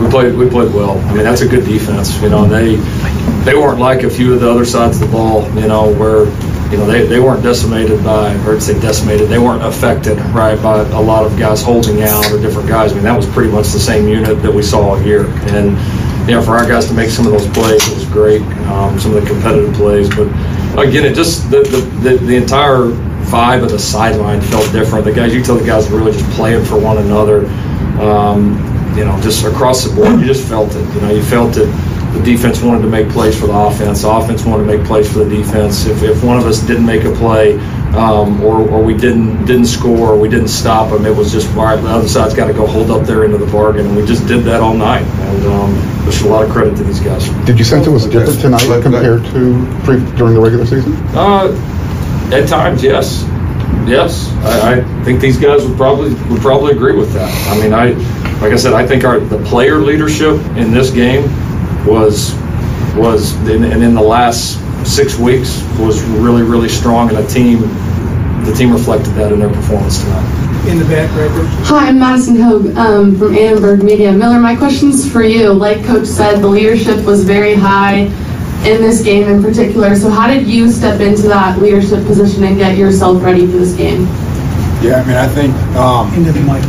We 0.00 0.08
played. 0.08 0.36
We 0.36 0.48
played 0.48 0.72
well. 0.72 1.00
I 1.08 1.14
mean, 1.14 1.24
that's 1.24 1.40
a 1.40 1.48
good 1.48 1.64
defense. 1.64 2.22
You 2.22 2.28
know, 2.28 2.46
they 2.46 2.76
they 3.44 3.56
weren't 3.56 3.80
like 3.80 4.04
a 4.04 4.10
few 4.10 4.32
of 4.32 4.40
the 4.40 4.48
other 4.48 4.64
sides 4.64 5.00
of 5.00 5.08
the 5.08 5.12
ball. 5.16 5.42
You 5.60 5.66
know, 5.66 5.92
where 5.94 6.26
you 6.70 6.76
know 6.76 6.86
they, 6.86 7.06
they 7.06 7.18
weren't 7.18 7.42
decimated 7.42 8.04
by 8.04 8.36
or 8.44 8.54
to 8.54 8.60
say 8.60 8.78
decimated. 8.80 9.28
They 9.28 9.40
weren't 9.40 9.64
affected 9.64 10.16
right 10.26 10.62
by 10.62 10.82
a 10.90 11.00
lot 11.00 11.26
of 11.26 11.36
guys 11.40 11.60
holding 11.60 12.02
out 12.02 12.30
or 12.30 12.40
different 12.40 12.68
guys. 12.68 12.92
I 12.92 12.94
mean, 12.94 13.04
that 13.04 13.16
was 13.16 13.26
pretty 13.26 13.50
much 13.50 13.70
the 13.70 13.80
same 13.80 14.06
unit 14.06 14.40
that 14.42 14.54
we 14.54 14.62
saw 14.62 14.94
here. 14.94 15.26
And 15.56 15.76
you 16.26 16.34
know, 16.34 16.42
for 16.42 16.56
our 16.56 16.66
guys 16.66 16.86
to 16.88 16.94
make 16.94 17.10
some 17.10 17.26
of 17.26 17.32
those 17.32 17.46
plays, 17.48 17.86
it 17.88 17.94
was 17.94 18.04
great. 18.06 18.42
Um, 18.68 18.98
some 18.98 19.14
of 19.14 19.22
the 19.22 19.28
competitive 19.28 19.74
plays, 19.74 20.08
but 20.08 20.26
again, 20.76 21.04
it 21.04 21.14
just 21.14 21.50
the 21.50 21.62
the, 21.62 21.80
the, 22.02 22.16
the 22.18 22.34
entire 22.36 22.90
vibe 23.26 23.62
of 23.62 23.70
the 23.70 23.78
sideline 23.78 24.40
felt 24.40 24.70
different. 24.72 25.04
The 25.04 25.12
guys, 25.12 25.34
you 25.34 25.42
tell 25.42 25.56
the 25.56 25.66
guys 25.66 25.90
really 25.90 26.12
just 26.12 26.28
playing 26.32 26.64
for 26.64 26.78
one 26.78 26.98
another. 26.98 27.46
Um, 28.00 28.54
you 28.96 29.04
know, 29.04 29.20
just 29.20 29.44
across 29.44 29.84
the 29.84 29.94
board, 29.94 30.20
you 30.20 30.26
just 30.26 30.48
felt 30.48 30.74
it. 30.74 30.94
You 30.94 31.00
know, 31.02 31.10
you 31.10 31.22
felt 31.22 31.56
it. 31.56 31.66
The 32.14 32.22
defense 32.24 32.62
wanted 32.62 32.82
to 32.82 32.88
make 32.88 33.08
plays 33.10 33.38
for 33.38 33.46
the 33.46 33.56
offense. 33.56 34.02
The 34.02 34.10
offense 34.10 34.44
wanted 34.44 34.66
to 34.66 34.76
make 34.76 34.86
plays 34.86 35.12
for 35.12 35.18
the 35.18 35.28
defense. 35.28 35.84
If, 35.86 36.02
if 36.02 36.24
one 36.24 36.38
of 36.38 36.46
us 36.46 36.60
didn't 36.60 36.86
make 36.86 37.04
a 37.04 37.12
play, 37.12 37.58
um, 37.94 38.42
or, 38.42 38.68
or 38.68 38.82
we 38.82 38.94
didn't 38.94 39.46
didn't 39.46 39.66
score, 39.66 40.12
or 40.12 40.18
we 40.18 40.28
didn't 40.28 40.48
stop 40.48 40.90
them, 40.90 41.06
it 41.06 41.14
was 41.14 41.32
just 41.32 41.48
all 41.56 41.64
right. 41.64 41.76
The 41.76 41.88
other 41.88 42.08
side's 42.08 42.34
got 42.34 42.46
to 42.48 42.52
go 42.52 42.66
hold 42.66 42.90
up 42.90 43.06
there 43.06 43.24
into 43.24 43.38
the 43.38 43.50
bargain, 43.50 43.86
and 43.86 43.96
we 43.96 44.04
just 44.04 44.26
did 44.26 44.44
that 44.44 44.60
all 44.60 44.74
night. 44.74 45.04
And 45.04 45.46
um, 45.46 45.74
there's 46.02 46.22
a 46.22 46.28
lot 46.28 46.44
of 46.44 46.50
credit 46.50 46.76
to 46.76 46.84
these 46.84 47.00
guys. 47.00 47.28
Did 47.46 47.58
you 47.58 47.64
sense 47.64 47.86
it 47.86 47.90
was 47.90 48.06
different 48.06 48.40
tonight 48.40 48.82
compared 48.82 49.24
to 49.26 49.80
pre- 49.84 50.16
during 50.16 50.34
the 50.34 50.40
regular 50.40 50.66
season? 50.66 50.94
Uh, 51.14 51.52
at 52.32 52.48
times, 52.48 52.82
yes. 52.82 53.24
Yes, 53.86 54.28
I, 54.44 54.80
I, 54.80 55.04
think 55.04 55.20
these 55.20 55.36
guys 55.38 55.64
would 55.64 55.76
probably 55.76 56.12
would 56.28 56.40
probably 56.40 56.72
agree 56.72 56.96
with 56.96 57.12
that. 57.12 57.30
I 57.48 57.60
mean, 57.60 57.72
I 57.72 57.92
like 58.40 58.52
I 58.52 58.56
said, 58.56 58.72
I 58.72 58.84
think 58.84 59.04
our 59.04 59.20
the 59.20 59.38
player 59.44 59.78
leadership 59.78 60.40
in 60.56 60.72
this 60.72 60.90
game 60.90 61.22
was 61.86 62.34
was 62.96 63.32
and 63.48 63.64
in 63.64 63.94
the 63.94 64.02
last 64.02 64.60
six 64.84 65.18
weeks 65.18 65.62
was 65.78 66.02
really 66.04 66.42
really 66.42 66.68
strong, 66.68 67.08
and 67.08 67.18
the 67.18 67.26
team 67.26 67.60
the 68.44 68.52
team 68.52 68.72
reflected 68.72 69.10
that 69.14 69.32
in 69.32 69.40
their 69.40 69.52
performance 69.52 70.02
tonight. 70.02 70.68
In 70.68 70.78
the 70.78 70.84
back, 70.84 71.10
right 71.16 71.28
there. 71.28 71.46
Hi, 71.66 71.88
I'm 71.88 71.98
Madison 71.98 72.36
Hogue 72.36 72.76
um, 72.76 73.16
from 73.18 73.36
Annenberg 73.36 73.82
Media. 73.82 74.12
Miller, 74.12 74.40
my 74.40 74.56
question's 74.56 75.10
for 75.10 75.22
you. 75.22 75.52
Like 75.52 75.84
Coach 75.84 76.06
said, 76.06 76.40
the 76.40 76.48
leadership 76.48 77.04
was 77.04 77.24
very 77.24 77.54
high 77.54 78.10
in 78.66 78.82
this 78.82 79.02
game 79.02 79.28
in 79.28 79.42
particular. 79.42 79.94
So, 79.94 80.10
how 80.10 80.26
did 80.26 80.46
you 80.46 80.70
step 80.70 81.00
into 81.00 81.22
that 81.28 81.60
leadership 81.60 82.04
position 82.06 82.44
and 82.44 82.56
get 82.56 82.76
yourself 82.76 83.22
ready 83.22 83.46
for 83.46 83.58
this 83.58 83.74
game? 83.74 84.06
Yeah, 84.82 85.02
I 85.02 85.06
mean, 85.06 85.16
I 85.16 85.28
think. 85.28 85.54
Um, 85.76 86.12
Into 86.14 86.32
the 86.32 86.40
mic. 86.40 86.62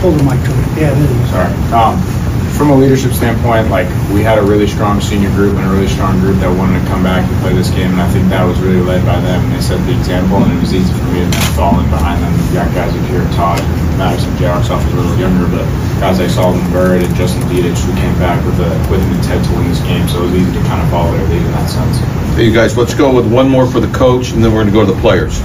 Hold 0.00 0.18
the 0.18 0.22
mic 0.22 0.40
to 0.44 0.50
it. 0.50 0.80
Yeah, 0.80 0.94
it 0.94 0.98
is. 0.98 1.30
Sorry. 1.30 1.52
Um, 1.74 2.17
from 2.58 2.74
a 2.74 2.76
leadership 2.76 3.14
standpoint, 3.14 3.70
like 3.70 3.86
we 4.10 4.26
had 4.26 4.34
a 4.34 4.42
really 4.42 4.66
strong 4.66 5.00
senior 5.00 5.30
group 5.38 5.54
and 5.54 5.62
a 5.62 5.70
really 5.70 5.86
strong 5.86 6.18
group 6.18 6.42
that 6.42 6.50
wanted 6.50 6.82
to 6.82 6.84
come 6.90 7.06
back 7.06 7.22
and 7.22 7.30
play 7.38 7.54
this 7.54 7.70
game, 7.70 7.94
and 7.94 8.02
I 8.02 8.10
think 8.10 8.26
that 8.34 8.42
was 8.42 8.58
really 8.58 8.82
led 8.82 9.06
by 9.06 9.14
them. 9.22 9.38
And 9.46 9.54
they 9.54 9.62
set 9.62 9.78
the 9.86 9.94
example, 9.94 10.42
and 10.42 10.50
it 10.50 10.58
was 10.58 10.74
easy 10.74 10.90
for 10.90 11.06
me 11.14 11.22
to 11.22 11.30
fall 11.54 11.78
in 11.78 11.86
behind 11.86 12.18
them. 12.18 12.34
We 12.50 12.58
got 12.58 12.66
guys 12.74 12.90
like 12.90 13.06
here, 13.06 13.22
Todd, 13.38 13.62
Madison, 13.94 14.34
J.R. 14.42 14.58
Soft 14.66 14.82
was 14.90 14.90
a 14.90 14.96
little 14.98 15.14
younger, 15.22 15.46
but 15.54 15.62
guys 16.02 16.18
like 16.18 16.34
Solomon 16.34 16.66
Byrd 16.74 17.06
and 17.06 17.14
Justin 17.14 17.46
Dedich 17.46 17.78
who 17.86 17.94
came 17.94 18.18
back 18.18 18.42
with 18.42 18.58
a 18.58 18.70
with 18.90 19.06
an 19.06 19.10
intent 19.14 19.46
to 19.46 19.50
win 19.54 19.70
this 19.70 19.80
game, 19.86 20.10
so 20.10 20.26
it 20.26 20.34
was 20.34 20.34
easy 20.42 20.50
to 20.58 20.62
kind 20.66 20.82
of 20.82 20.90
follow 20.90 21.14
their 21.14 21.30
lead 21.30 21.46
in 21.46 21.52
that 21.54 21.70
sense. 21.70 22.02
Hey, 22.34 22.50
you 22.50 22.52
guys, 22.52 22.74
let's 22.74 22.92
go 22.92 23.14
with 23.14 23.30
one 23.30 23.46
more 23.46 23.70
for 23.70 23.78
the 23.78 23.90
coach, 23.94 24.34
and 24.34 24.42
then 24.42 24.50
we're 24.50 24.66
going 24.66 24.74
to 24.74 24.74
go 24.74 24.82
to 24.82 24.90
the 24.90 24.98
players. 24.98 25.38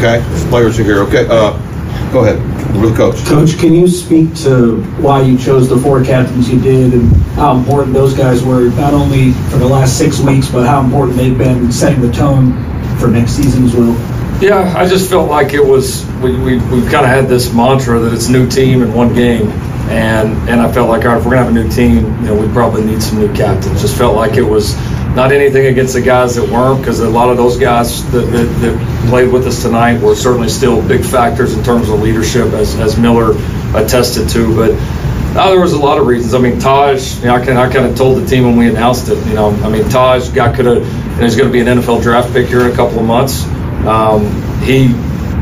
Okay, 0.00 0.24
players 0.48 0.80
are 0.80 0.88
here. 0.88 1.04
Okay, 1.04 1.28
uh, 1.28 1.52
go 2.12 2.24
ahead 2.24 2.38
with 2.80 2.96
coach. 2.96 3.24
Coach, 3.26 3.58
can 3.58 3.74
you 3.74 3.88
speak 3.88 4.34
to 4.36 4.82
why 5.00 5.22
you 5.22 5.38
chose 5.38 5.68
the 5.68 5.78
four 5.78 6.04
captains 6.04 6.50
you 6.50 6.60
did 6.60 6.94
and 6.94 7.14
how 7.34 7.56
important 7.56 7.94
those 7.94 8.14
guys 8.14 8.42
were, 8.42 8.68
not 8.70 8.94
only 8.94 9.32
for 9.50 9.58
the 9.58 9.66
last 9.66 9.98
six 9.98 10.20
weeks, 10.20 10.50
but 10.50 10.66
how 10.66 10.82
important 10.82 11.16
they've 11.16 11.38
been 11.38 11.70
setting 11.72 12.00
the 12.00 12.12
tone 12.12 12.52
for 12.98 13.08
next 13.08 13.32
season 13.32 13.64
as 13.64 13.74
well? 13.74 13.94
Yeah, 14.40 14.74
I 14.76 14.86
just 14.86 15.08
felt 15.08 15.30
like 15.30 15.54
it 15.54 15.64
was, 15.64 16.04
we, 16.22 16.36
we, 16.38 16.58
we've 16.68 16.90
kind 16.90 17.04
of 17.04 17.06
had 17.06 17.26
this 17.26 17.52
mantra 17.54 17.98
that 18.00 18.12
it's 18.12 18.28
new 18.28 18.48
team 18.48 18.82
in 18.82 18.92
one 18.92 19.14
game. 19.14 19.48
And, 19.88 20.32
and 20.48 20.60
I 20.60 20.70
felt 20.72 20.88
like, 20.88 21.04
all 21.04 21.12
right, 21.12 21.18
if 21.18 21.24
we're 21.24 21.32
to 21.32 21.38
have 21.38 21.48
a 21.48 21.52
new 21.52 21.68
team, 21.68 22.04
you 22.20 22.26
know, 22.26 22.40
we 22.40 22.52
probably 22.52 22.84
need 22.84 23.02
some 23.02 23.18
new 23.18 23.32
captains. 23.32 23.80
Just 23.80 23.96
felt 23.96 24.16
like 24.16 24.34
it 24.34 24.42
was 24.42 24.74
not 25.14 25.32
anything 25.32 25.66
against 25.66 25.94
the 25.94 26.02
guys 26.02 26.34
that 26.34 26.50
weren't, 26.50 26.80
because 26.80 27.00
a 27.00 27.08
lot 27.08 27.30
of 27.30 27.36
those 27.36 27.56
guys 27.56 28.04
that, 28.10 28.26
that, 28.32 28.44
that, 28.60 29.08
played 29.08 29.32
with 29.32 29.46
us 29.46 29.62
tonight 29.62 30.00
were 30.00 30.16
certainly 30.16 30.48
still 30.48 30.86
big 30.86 31.04
factors 31.04 31.56
in 31.56 31.62
terms 31.62 31.88
of 31.88 32.00
leadership, 32.00 32.52
as, 32.52 32.74
as 32.80 32.98
Miller 32.98 33.30
attested 33.76 34.28
to. 34.30 34.54
But 34.56 34.72
uh, 35.38 35.50
there 35.50 35.60
was 35.60 35.72
a 35.72 35.78
lot 35.78 35.98
of 35.98 36.06
reasons. 36.06 36.34
I 36.34 36.38
mean, 36.38 36.54
Tahj, 36.54 37.20
you 37.20 37.26
know, 37.26 37.36
I 37.36 37.44
kind, 37.44 37.58
I 37.58 37.72
kind 37.72 37.86
of 37.86 37.96
told 37.96 38.20
the 38.20 38.26
team 38.26 38.44
when 38.44 38.56
we 38.56 38.68
announced 38.68 39.08
it, 39.08 39.24
you 39.26 39.34
know, 39.34 39.50
I 39.50 39.68
mean, 39.68 39.84
Tahj 39.84 40.34
guy 40.34 40.54
could 40.54 40.66
have, 40.66 40.78
and 40.78 41.22
he's 41.22 41.36
going 41.36 41.48
to 41.48 41.52
be 41.52 41.60
an 41.60 41.66
NFL 41.66 42.02
draft 42.02 42.32
pick 42.32 42.48
here 42.48 42.62
in 42.62 42.72
a 42.72 42.74
couple 42.74 42.98
of 42.98 43.04
months. 43.04 43.44
Um, 43.86 44.26
he 44.62 44.88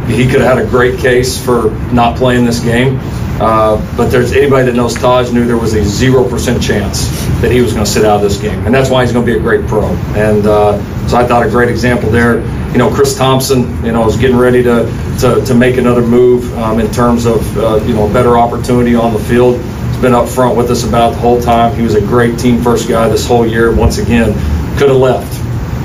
he 0.06 0.28
could 0.28 0.40
have 0.42 0.58
had 0.58 0.58
a 0.58 0.68
great 0.68 0.98
case 0.98 1.42
for 1.42 1.70
not 1.92 2.16
playing 2.16 2.44
this 2.44 2.60
game. 2.60 2.98
Uh, 3.40 3.96
but 3.96 4.10
there's 4.10 4.32
anybody 4.32 4.66
that 4.66 4.76
knows 4.76 4.94
Tahj 4.94 5.32
knew 5.32 5.44
there 5.44 5.58
was 5.58 5.74
a 5.74 5.82
zero 5.84 6.28
percent 6.28 6.62
chance 6.62 7.08
that 7.40 7.50
he 7.50 7.60
was 7.60 7.72
going 7.72 7.84
to 7.84 7.90
sit 7.90 8.04
out 8.04 8.16
of 8.16 8.22
this 8.22 8.40
game, 8.40 8.64
and 8.64 8.72
that's 8.72 8.90
why 8.90 9.02
he's 9.02 9.12
going 9.12 9.26
to 9.26 9.32
be 9.32 9.36
a 9.36 9.40
great 9.40 9.66
pro. 9.66 9.88
And 10.14 10.46
uh, 10.46 10.78
so 11.08 11.16
I 11.16 11.26
thought 11.26 11.44
a 11.44 11.50
great 11.50 11.68
example 11.68 12.10
there. 12.10 12.40
You 12.70 12.78
know, 12.78 12.94
Chris 12.94 13.16
Thompson, 13.16 13.84
you 13.84 13.90
know, 13.92 14.06
is 14.08 14.16
getting 14.16 14.36
ready 14.36 14.62
to 14.62 14.84
to, 15.20 15.44
to 15.44 15.54
make 15.54 15.78
another 15.78 16.02
move 16.02 16.56
um, 16.58 16.78
in 16.78 16.90
terms 16.92 17.26
of 17.26 17.58
uh, 17.58 17.76
you 17.84 17.94
know 17.94 18.08
a 18.08 18.12
better 18.12 18.38
opportunity 18.38 18.94
on 18.94 19.12
the 19.12 19.18
field. 19.18 19.56
He's 19.60 20.00
been 20.00 20.14
up 20.14 20.28
front 20.28 20.56
with 20.56 20.70
us 20.70 20.84
about 20.84 21.10
the 21.10 21.18
whole 21.18 21.40
time. 21.40 21.74
He 21.74 21.82
was 21.82 21.96
a 21.96 22.00
great 22.00 22.38
team 22.38 22.62
first 22.62 22.88
guy 22.88 23.08
this 23.08 23.26
whole 23.26 23.46
year. 23.46 23.74
Once 23.74 23.98
again, 23.98 24.32
could 24.78 24.90
have 24.90 24.98
left 24.98 25.40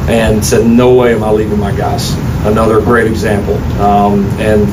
and 0.07 0.45
said, 0.45 0.67
"No 0.67 0.93
way 0.93 1.15
am 1.15 1.23
I 1.23 1.31
leaving 1.31 1.59
my 1.59 1.75
guys." 1.75 2.13
Another 2.45 2.79
great 2.79 3.07
example. 3.07 3.55
Um, 3.81 4.23
and 4.39 4.67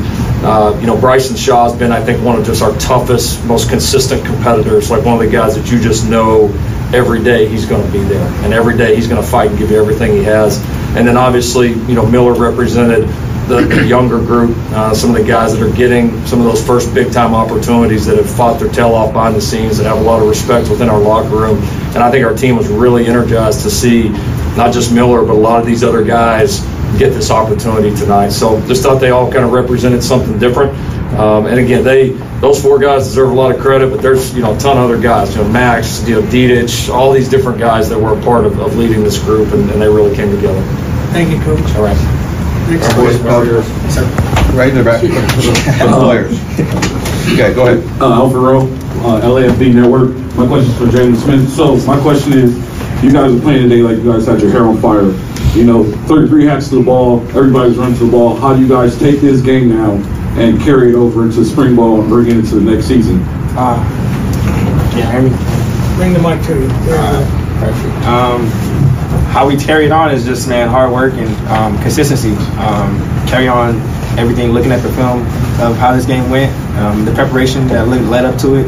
Uh, 0.45 0.76
you 0.80 0.87
know, 0.87 0.99
Bryson 0.99 1.37
Shaw's 1.37 1.76
been, 1.76 1.93
I 1.93 2.03
think, 2.05 2.24
one 2.24 2.39
of 2.39 2.47
just 2.47 2.62
our 2.62 2.76
toughest, 2.78 3.45
most 3.47 3.68
consistent 3.68 4.24
competitors. 4.24 4.91
Like 4.91 5.05
one 5.05 5.14
of 5.14 5.20
the 5.20 5.30
guys 5.30 5.57
that 5.57 5.70
you 5.70 5.80
just 5.80 6.09
know 6.09 6.49
every 6.95 7.22
day 7.22 7.49
he's 7.49 7.66
going 7.66 7.84
to 7.84 7.93
be 7.93 8.03
there, 8.05 8.26
and 8.45 8.53
every 8.53 8.76
day 8.76 8.95
he's 8.95 9.09
going 9.09 9.20
to 9.20 9.26
fight 9.26 9.51
and 9.51 9.59
give 9.59 9.70
you 9.70 9.78
everything 9.78 10.12
he 10.12 10.22
has. 10.22 10.59
And 10.97 11.07
then 11.07 11.16
obviously, 11.16 11.70
you 11.70 11.95
know, 11.95 12.07
Miller 12.07 12.34
represented 12.34 13.09
the, 13.49 13.61
the 13.62 13.87
younger 13.87 14.18
group, 14.18 14.57
uh, 14.72 14.95
some 14.95 15.11
of 15.11 15.16
the 15.16 15.24
guys 15.24 15.57
that 15.57 15.62
are 15.62 15.74
getting 15.74 16.24
some 16.26 16.41
of 16.41 16.47
those 16.47 16.64
first 16.64 16.93
big 16.95 17.12
time 17.12 17.34
opportunities 17.34 18.05
that 18.07 18.16
have 18.16 18.28
fought 18.28 18.59
their 18.59 18.68
tail 18.70 18.95
off 18.95 19.12
behind 19.12 19.34
the 19.37 19.41
scenes, 19.41 19.78
that 19.78 19.84
have 19.84 19.99
a 19.99 20.03
lot 20.03 20.20
of 20.20 20.28
respect 20.28 20.68
within 20.68 20.89
our 20.89 20.99
locker 20.99 21.37
room. 21.37 21.59
And 21.95 21.99
I 21.99 22.11
think 22.11 22.26
our 22.26 22.34
team 22.34 22.57
was 22.57 22.68
really 22.68 23.07
energized 23.07 23.62
to 23.62 23.70
see 23.70 24.09
not 24.57 24.72
just 24.72 24.93
Miller, 24.93 25.24
but 25.24 25.32
a 25.32 25.39
lot 25.39 25.61
of 25.61 25.66
these 25.66 25.84
other 25.84 26.05
guys 26.05 26.64
get 26.99 27.11
this 27.11 27.30
opportunity 27.30 27.95
tonight. 27.95 28.30
So 28.30 28.61
just 28.66 28.82
thought 28.82 29.01
they 29.01 29.11
all 29.11 29.30
kind 29.30 29.45
of 29.45 29.53
represented 29.53 30.03
something 30.03 30.39
different. 30.39 30.72
Um, 31.18 31.47
and 31.47 31.59
again, 31.59 31.84
they 31.84 32.11
those 32.41 32.61
four 32.61 32.78
guys 32.78 33.05
deserve 33.05 33.30
a 33.30 33.34
lot 33.34 33.55
of 33.55 33.61
credit, 33.61 33.91
but 33.91 34.03
there's 34.03 34.34
you 34.34 34.43
know 34.43 34.55
a 34.55 34.59
ton 34.59 34.76
of 34.76 34.84
other 34.84 35.01
guys, 35.01 35.34
you 35.34 35.43
know 35.43 35.49
Max, 35.49 36.07
you 36.07 36.16
know 36.16 36.22
Dedich, 36.28 36.93
all 36.93 37.12
these 37.12 37.28
different 37.28 37.59
guys 37.59 37.89
that 37.89 37.99
were 37.99 38.18
a 38.18 38.22
part 38.22 38.45
of, 38.45 38.59
of 38.61 38.76
leading 38.76 39.03
this 39.03 39.18
group, 39.18 39.53
and, 39.53 39.70
and 39.70 39.80
they 39.80 39.89
really 39.89 40.14
came 40.14 40.34
together. 40.34 40.61
Thank 41.12 41.30
you, 41.30 41.41
Coach. 41.41 41.61
All 41.76 41.84
right. 41.84 41.97
Next 42.68 42.91
Our 42.91 43.05
boys, 43.05 43.20
question. 43.20 44.05
Right 44.57 44.70
in 44.70 44.76
the 44.76 44.84
back. 44.84 45.03
The 45.78 45.97
players. 45.97 46.41
Okay, 47.32 47.55
go 47.55 47.66
ahead. 47.66 48.01
Uh, 48.01 48.14
Alfred 48.14 48.43
Rowe, 48.43 48.66
uh, 49.07 49.20
LAFB 49.22 49.74
Network. 49.74 50.11
My 50.37 50.47
question 50.47 50.70
is 50.70 50.78
for 50.78 50.89
James 50.89 51.22
Smith. 51.22 51.49
So 51.49 51.76
my 51.87 52.01
question 52.01 52.32
is, 52.34 52.57
you 53.03 53.12
guys 53.12 53.32
are 53.32 53.41
playing 53.41 53.68
today 53.68 53.82
like 53.82 53.99
you 53.99 54.12
guys 54.12 54.26
had 54.26 54.41
your 54.41 54.51
hair 54.51 54.64
on 54.64 54.78
fire. 54.78 55.12
You 55.57 55.64
know, 55.64 55.84
33 56.07 56.44
hats 56.44 56.68
to 56.68 56.74
the 56.74 56.82
ball, 56.82 57.22
everybody's 57.28 57.78
running 57.78 57.96
to 57.96 58.04
the 58.04 58.11
ball. 58.11 58.36
How 58.36 58.54
do 58.54 58.61
you 58.61 58.68
guys 58.68 58.98
take 58.98 59.22
this 59.22 59.40
game 59.40 59.70
now 59.70 59.92
and 60.38 60.61
carry 60.61 60.90
it 60.90 60.94
over 60.94 61.24
into 61.24 61.42
spring 61.46 61.74
ball 61.74 61.98
and 61.98 62.11
bring 62.11 62.26
it 62.26 62.36
into 62.36 62.57
the 62.57 62.61
next 62.61 62.84
season? 62.84 63.22
Uh, 63.57 63.80
yeah, 64.94 65.11
hear 65.11 65.22
me. 65.22 65.30
Bring 65.96 66.12
the 66.12 66.20
mic 66.20 66.44
to 66.44 66.61
you. 66.61 66.68
There 66.84 66.96
you 66.96 67.24
go. 67.24 67.46
Perfect. 67.59 68.04
Um, 68.04 68.46
how 69.32 69.48
we 69.48 69.57
carry 69.57 69.86
it 69.86 69.92
on 69.92 70.12
is 70.12 70.26
just 70.26 70.46
man 70.46 70.68
hard 70.68 70.92
work 70.92 71.14
and 71.14 71.34
um, 71.48 71.80
consistency. 71.80 72.36
Um, 72.61 73.00
carry 73.26 73.48
on 73.48 73.80
everything, 74.18 74.52
looking 74.52 74.72
at 74.72 74.82
the 74.82 74.92
film 74.92 75.22
of 75.61 75.74
how 75.78 75.96
this 75.96 76.04
game 76.04 76.28
went, 76.28 76.52
um, 76.76 77.07
the 77.07 77.14
preparation 77.14 77.66
that 77.68 77.88
led 77.88 78.02
led 78.04 78.26
up 78.26 78.38
to 78.40 78.57
it, 78.57 78.66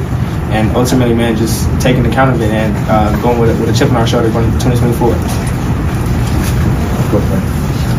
and 0.56 0.74
ultimately, 0.74 1.14
man, 1.14 1.36
just 1.36 1.68
taking 1.82 2.06
account 2.06 2.34
of 2.34 2.40
it 2.40 2.50
and 2.50 2.74
uh, 2.88 3.12
going 3.20 3.38
with 3.38 3.50
a, 3.50 3.60
with 3.60 3.68
a 3.68 3.78
chip 3.78 3.90
on 3.90 3.96
our 3.96 4.06
shoulder 4.06 4.30
going 4.30 4.46
into 4.46 4.58
2024. 4.58 5.47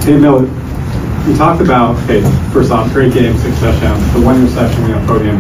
Hey 0.04 0.18
Miller, 0.18 0.48
you 1.28 1.36
talked 1.36 1.62
about, 1.62 1.96
hey, 2.08 2.22
first 2.54 2.72
off, 2.72 2.92
great 2.94 3.14
game, 3.14 3.38
six 3.38 3.60
touchdowns, 3.60 4.14
the 4.14 4.22
one 4.22 4.42
interception 4.42 4.86
we 4.86 4.94
on 4.94 5.06
podium. 5.06 5.40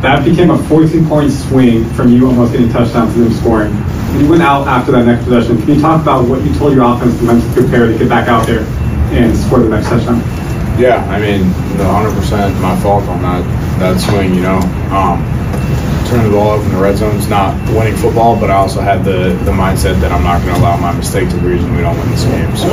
That 0.00 0.24
became 0.24 0.50
a 0.50 0.58
14 0.64 1.06
point 1.06 1.32
swing 1.32 1.84
from 1.94 2.12
you 2.12 2.26
almost 2.26 2.52
getting 2.52 2.70
touchdowns 2.70 3.14
to 3.14 3.20
them 3.20 3.32
scoring. 3.32 3.72
And 3.72 4.22
you 4.22 4.28
went 4.28 4.42
out 4.42 4.68
after 4.68 4.92
that 4.92 5.04
next 5.06 5.24
possession. 5.24 5.58
Can 5.58 5.74
you 5.74 5.80
talk 5.80 6.00
about 6.02 6.28
what 6.28 6.44
you 6.44 6.54
told 6.54 6.74
your 6.74 6.84
offense 6.84 7.18
to 7.18 7.24
mentally 7.24 7.52
prepare 7.54 7.86
to 7.90 7.98
get 7.98 8.08
back 8.08 8.28
out 8.28 8.46
there 8.46 8.62
and 9.12 9.36
score 9.36 9.58
the 9.58 9.68
next 9.68 9.88
touchdown? 9.88 10.20
Yeah, 10.78 11.04
I 11.10 11.18
mean, 11.18 11.48
the 11.76 11.84
100% 11.84 12.60
my 12.60 12.78
fault 12.80 13.04
on 13.08 13.22
that 13.22 13.42
that 13.80 14.00
swing. 14.00 14.34
You 14.34 14.42
know, 14.42 14.58
um, 14.92 15.24
turning 16.06 16.30
the 16.30 16.36
ball 16.36 16.52
over 16.52 16.64
in 16.64 16.72
the 16.72 16.80
red 16.80 16.96
zone 16.96 17.16
is 17.16 17.28
not 17.28 17.54
winning 17.74 17.96
football, 17.96 18.38
but 18.38 18.50
I 18.50 18.54
also 18.54 18.80
had 18.80 19.04
the 19.04 19.34
the 19.44 19.52
mindset 19.52 20.00
that 20.00 20.12
I'm 20.12 20.22
not 20.22 20.42
going 20.42 20.54
to 20.54 20.60
allow 20.60 20.76
my 20.76 20.92
mistake 20.92 21.28
to 21.30 21.34
be 21.36 21.42
the 21.42 21.48
reason 21.48 21.74
we 21.74 21.82
don't 21.82 21.98
win 21.98 22.10
this 22.10 22.24
game. 22.24 22.56
So, 22.56 22.70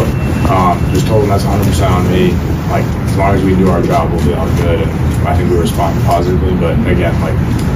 um, 0.53 0.77
just 0.93 1.07
told 1.07 1.23
them 1.23 1.29
that's 1.29 1.43
100% 1.43 1.89
on 1.89 2.05
me. 2.11 2.31
Like, 2.69 2.85
as 3.09 3.17
long 3.17 3.35
as 3.35 3.43
we 3.43 3.55
do 3.55 3.69
our 3.69 3.81
job, 3.81 4.11
we'll 4.11 4.25
be 4.25 4.33
all 4.33 4.47
good. 4.57 4.81
And 4.81 5.27
I 5.27 5.35
think 5.35 5.49
we 5.49 5.57
responded 5.57 6.03
positively. 6.05 6.55
But 6.55 6.79
again, 6.87 7.13
like, 7.21 7.35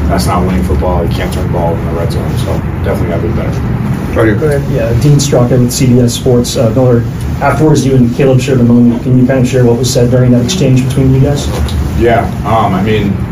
that's 0.10 0.26
not 0.26 0.46
winning 0.46 0.64
football. 0.64 1.04
You 1.04 1.12
can't 1.12 1.34
turn 1.34 1.48
the 1.48 1.54
ball 1.54 1.74
over 1.74 1.82
in 1.82 1.88
the 1.88 1.94
red 1.94 2.12
zone. 2.12 2.38
So, 2.40 2.54
definitely 2.86 3.10
got 3.10 3.22
to 3.22 3.28
be 3.28 3.34
better. 3.36 3.88
Right 4.18 4.40
Go 4.40 4.48
ahead. 4.48 4.72
Yeah, 4.72 4.90
Dean 5.02 5.18
Straka 5.20 5.60
with 5.60 5.70
CBS 5.70 6.10
Sports. 6.10 6.58
Uh, 6.58 6.72
Miller, 6.72 7.02
afterwards, 7.38 7.86
you 7.86 7.96
and 7.96 8.14
Caleb 8.16 8.42
shared 8.42 8.60
a 8.60 8.64
moment. 8.64 9.04
Can 9.04 9.16
you 9.16 9.28
kind 9.28 9.42
of 9.42 9.48
share 9.48 9.64
what 9.64 9.78
was 9.78 9.94
said 9.94 10.10
during 10.10 10.32
that 10.32 10.44
exchange 10.44 10.84
between 10.88 11.14
you 11.14 11.22
guys? 11.22 11.46
Yeah, 12.02 12.26
um, 12.48 12.74
I 12.74 12.82
mean, 12.82 13.14
I 13.14 13.27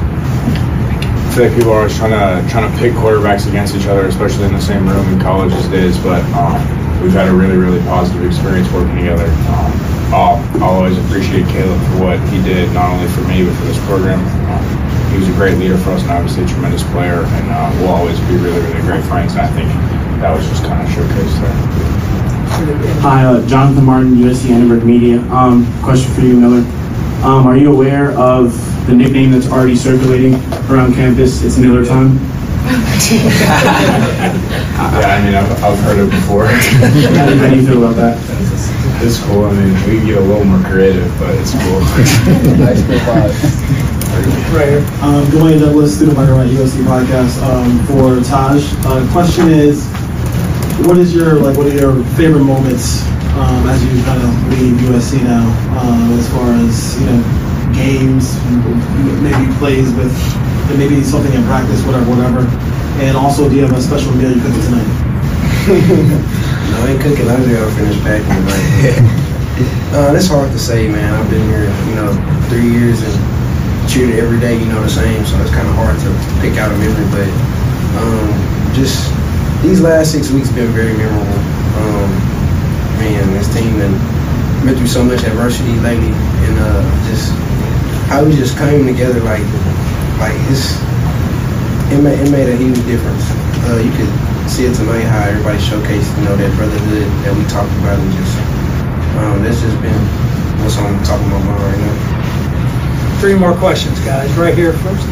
feel 1.36 1.52
like 1.52 1.58
people 1.58 1.76
are 1.76 1.84
always 1.84 1.98
trying 1.98 2.16
to 2.16 2.50
trying 2.50 2.64
to 2.64 2.78
pit 2.80 2.96
quarterbacks 2.96 3.44
against 3.46 3.76
each 3.76 3.88
other, 3.88 4.08
especially 4.08 4.46
in 4.46 4.54
the 4.54 4.62
same 4.62 4.88
room 4.88 5.04
in 5.12 5.20
college 5.20 5.52
these 5.52 5.68
days. 5.68 5.98
But 6.00 6.24
um, 6.32 6.56
we've 7.04 7.12
had 7.12 7.28
a 7.28 7.36
really, 7.36 7.58
really 7.58 7.84
positive 7.84 8.24
experience 8.24 8.72
working 8.72 8.96
together. 8.96 9.28
Um, 9.52 9.72
I'll, 10.16 10.40
I'll 10.64 10.80
always 10.80 10.98
appreciate 10.98 11.44
Caleb 11.52 11.76
for 11.92 12.08
what 12.08 12.20
he 12.32 12.40
did, 12.42 12.72
not 12.72 12.88
only 12.88 13.12
for 13.12 13.28
me 13.28 13.44
but 13.44 13.52
for 13.52 13.66
this 13.68 13.80
program. 13.84 14.24
Um, 14.48 14.64
he 15.12 15.20
was 15.20 15.28
a 15.28 15.36
great 15.36 15.58
leader 15.60 15.78
for 15.78 15.92
us 15.92 16.04
and 16.04 16.12
obviously 16.12 16.46
a 16.46 16.48
tremendous 16.48 16.84
player, 16.96 17.28
and 17.28 17.52
uh, 17.52 17.68
we'll 17.84 17.92
always 17.92 18.18
be 18.32 18.40
really, 18.40 18.64
really 18.72 18.82
great 18.88 19.04
friends. 19.04 19.36
And 19.36 19.44
I 19.44 19.52
think 19.52 19.68
that 20.24 20.32
was 20.32 20.48
just 20.48 20.64
kind 20.64 20.80
of 20.80 20.88
showcased 20.88 21.36
there. 21.44 23.02
Hi, 23.04 23.26
uh, 23.26 23.46
Jonathan 23.46 23.84
Martin, 23.84 24.16
USC 24.16 24.52
Annenberg 24.52 24.86
Media. 24.86 25.20
Um, 25.36 25.68
question 25.84 26.14
for 26.14 26.22
you, 26.22 26.40
Miller. 26.40 26.64
Um, 27.28 27.44
are 27.44 27.58
you 27.58 27.74
aware 27.74 28.12
of 28.16 28.56
the 28.86 28.94
nickname 28.94 29.32
that's 29.32 29.48
already 29.48 29.76
circulating 29.76 30.36
around 30.70 30.94
campus? 30.94 31.44
It's 31.44 31.58
Miller 31.58 31.86
time. 31.86 32.20
Yeah, 34.76 35.16
I 35.16 35.24
mean, 35.24 35.36
I've, 35.36 35.64
I've 35.64 35.80
heard 35.80 36.00
it 36.00 36.10
before. 36.10 36.46
How 36.48 37.50
do 37.50 37.56
you 37.56 37.66
feel 37.66 37.84
about 37.84 37.96
that? 37.96 38.18
It's 39.04 39.20
cool. 39.26 39.46
I 39.46 39.52
mean, 39.54 39.74
we 39.86 40.00
can 40.00 40.06
get 40.08 40.18
a 40.18 40.22
little 40.22 40.44
more 40.44 40.60
creative, 40.68 41.08
but 41.20 41.36
it's 41.36 41.52
cool. 41.52 41.80
Nice 42.58 42.82
Right 44.56 44.70
here. 44.70 44.80
Um, 45.04 45.26
Dwayne 45.28 45.60
Douglas, 45.60 45.96
student 45.96 46.18
writer 46.18 46.34
at 46.34 46.48
USC 46.48 46.84
Podcast. 46.84 47.42
Um, 47.44 47.78
for 47.86 48.18
Tahj, 48.24 48.64
uh, 48.86 49.12
question 49.12 49.50
is, 49.50 49.86
what 50.88 50.98
is 50.98 51.14
your 51.14 51.36
like? 51.36 51.58
What 51.58 51.68
are 51.68 51.76
your 51.76 52.04
favorite 52.16 52.44
moments 52.44 53.04
um, 53.36 53.68
as 53.68 53.84
you 53.84 54.02
kind 54.04 54.22
of 54.24 54.32
leave 54.50 54.76
USC 54.88 55.22
now, 55.24 55.44
um, 55.80 56.18
as 56.18 56.28
far 56.32 56.50
as 56.64 57.00
you 57.00 57.06
know, 57.08 57.24
games, 57.74 58.38
maybe 59.22 59.47
plays 59.57 59.93
with, 59.93 60.13
and 60.70 60.78
maybe 60.78 61.01
something 61.03 61.34
in 61.34 61.43
practice, 61.45 61.82
whatever, 61.86 62.09
whatever. 62.09 62.43
And 63.01 63.18
also, 63.18 63.49
do 63.49 63.55
you 63.55 63.61
have 63.66 63.76
a 63.76 63.82
special 63.82 64.11
meal 64.13 64.32
you're 64.32 64.43
cooking 64.43 64.61
tonight? 64.61 66.32
No, 66.66 66.82
I 66.82 66.97
ain't 66.97 67.01
cooking. 67.01 67.30
I'm 67.30 67.45
just 67.45 67.53
gotta 67.53 67.72
finish 67.78 68.01
packing 68.01 68.26
tonight. 68.26 68.97
uh, 69.93 70.11
that's 70.11 70.28
hard 70.28 70.51
to 70.51 70.57
say, 70.57 70.89
man. 70.89 71.13
I've 71.13 71.30
been 71.30 71.45
here, 71.45 71.70
you 71.86 71.95
know, 71.95 72.09
three 72.49 72.68
years 72.74 73.05
and 73.05 73.16
treated 73.88 74.18
every 74.18 74.39
day, 74.39 74.57
you 74.57 74.66
know, 74.66 74.82
the 74.82 74.89
same. 74.89 75.24
So 75.26 75.38
it's 75.45 75.53
kind 75.53 75.70
of 75.70 75.76
hard 75.78 75.93
to 75.93 76.09
pick 76.41 76.57
out 76.57 76.74
a 76.74 76.78
memory. 76.82 77.05
But 77.13 77.30
um, 78.01 78.28
just 78.74 79.13
these 79.61 79.80
last 79.80 80.11
six 80.11 80.32
weeks 80.32 80.49
have 80.49 80.57
been 80.57 80.74
very 80.74 80.97
memorable. 80.97 81.41
Um, 81.78 82.09
man, 82.97 83.24
this 83.38 83.47
team 83.53 83.80
and 83.80 83.93
been 84.66 84.76
through 84.76 84.88
so 84.89 85.03
much 85.03 85.22
adversity 85.24 85.78
lately, 85.86 86.09
and 86.09 86.57
uh, 86.57 86.82
just 87.05 87.30
how 88.09 88.26
we 88.26 88.34
just 88.34 88.57
came 88.57 88.86
together 88.86 89.22
like, 89.22 89.45
like 90.18 90.34
it's 90.49 90.74
it 91.93 92.01
made, 92.01 92.18
it 92.18 92.32
made 92.34 92.49
a 92.49 92.57
huge 92.57 92.82
difference. 92.89 93.22
Uh, 93.70 93.78
you 93.78 93.93
could 93.93 94.09
see 94.49 94.66
it 94.66 94.74
tonight 94.74 95.05
how 95.05 95.30
everybody 95.30 95.57
showcased, 95.61 96.09
you 96.18 96.26
know, 96.26 96.36
that 96.36 96.49
brotherhood 96.57 97.05
that 97.22 97.34
we 97.38 97.45
talked 97.45 97.70
about, 97.86 97.93
and 98.01 98.09
just 98.18 98.34
um, 99.22 99.43
that's 99.45 99.61
just 99.61 99.78
been 99.86 100.01
what's 100.66 100.78
on 100.82 100.97
top 101.05 101.22
of 101.22 101.30
my 101.30 101.39
mind 101.45 101.61
right 101.61 101.80
now. 101.86 103.22
Three 103.22 103.38
more 103.38 103.53
questions, 103.55 103.99
guys. 104.01 104.34
Right 104.34 104.57
here 104.57 104.74
first. 104.74 105.05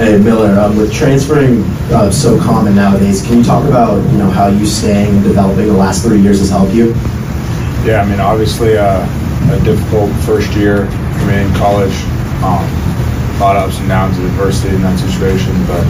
Hey 0.00 0.16
Miller, 0.16 0.58
um, 0.58 0.76
with 0.78 0.92
transferring 0.92 1.64
uh, 1.92 2.10
so 2.10 2.40
common 2.40 2.76
nowadays, 2.76 3.20
can 3.20 3.38
you 3.38 3.44
talk 3.44 3.66
about 3.68 4.00
you 4.12 4.16
know 4.16 4.30
how 4.30 4.46
you 4.46 4.64
staying 4.64 5.12
and 5.12 5.24
developing 5.24 5.66
the 5.66 5.72
last 5.74 6.04
three 6.04 6.20
years 6.20 6.38
has 6.38 6.48
helped 6.48 6.72
you? 6.72 6.94
Yeah, 7.84 8.02
I 8.02 8.06
mean, 8.08 8.20
obviously 8.20 8.76
uh, 8.76 9.02
a 9.50 9.60
difficult 9.64 10.10
first 10.26 10.52
year 10.54 10.86
for 10.86 11.24
me 11.26 11.40
in 11.40 11.50
college. 11.54 11.94
Um, 12.42 12.64
a 13.38 13.40
lot 13.40 13.56
of 13.56 13.70
ups 13.70 13.78
and 13.78 13.88
downs 13.88 14.18
of 14.18 14.26
adversity 14.34 14.74
in 14.74 14.82
that 14.82 14.98
situation, 14.98 15.54
but 15.70 15.86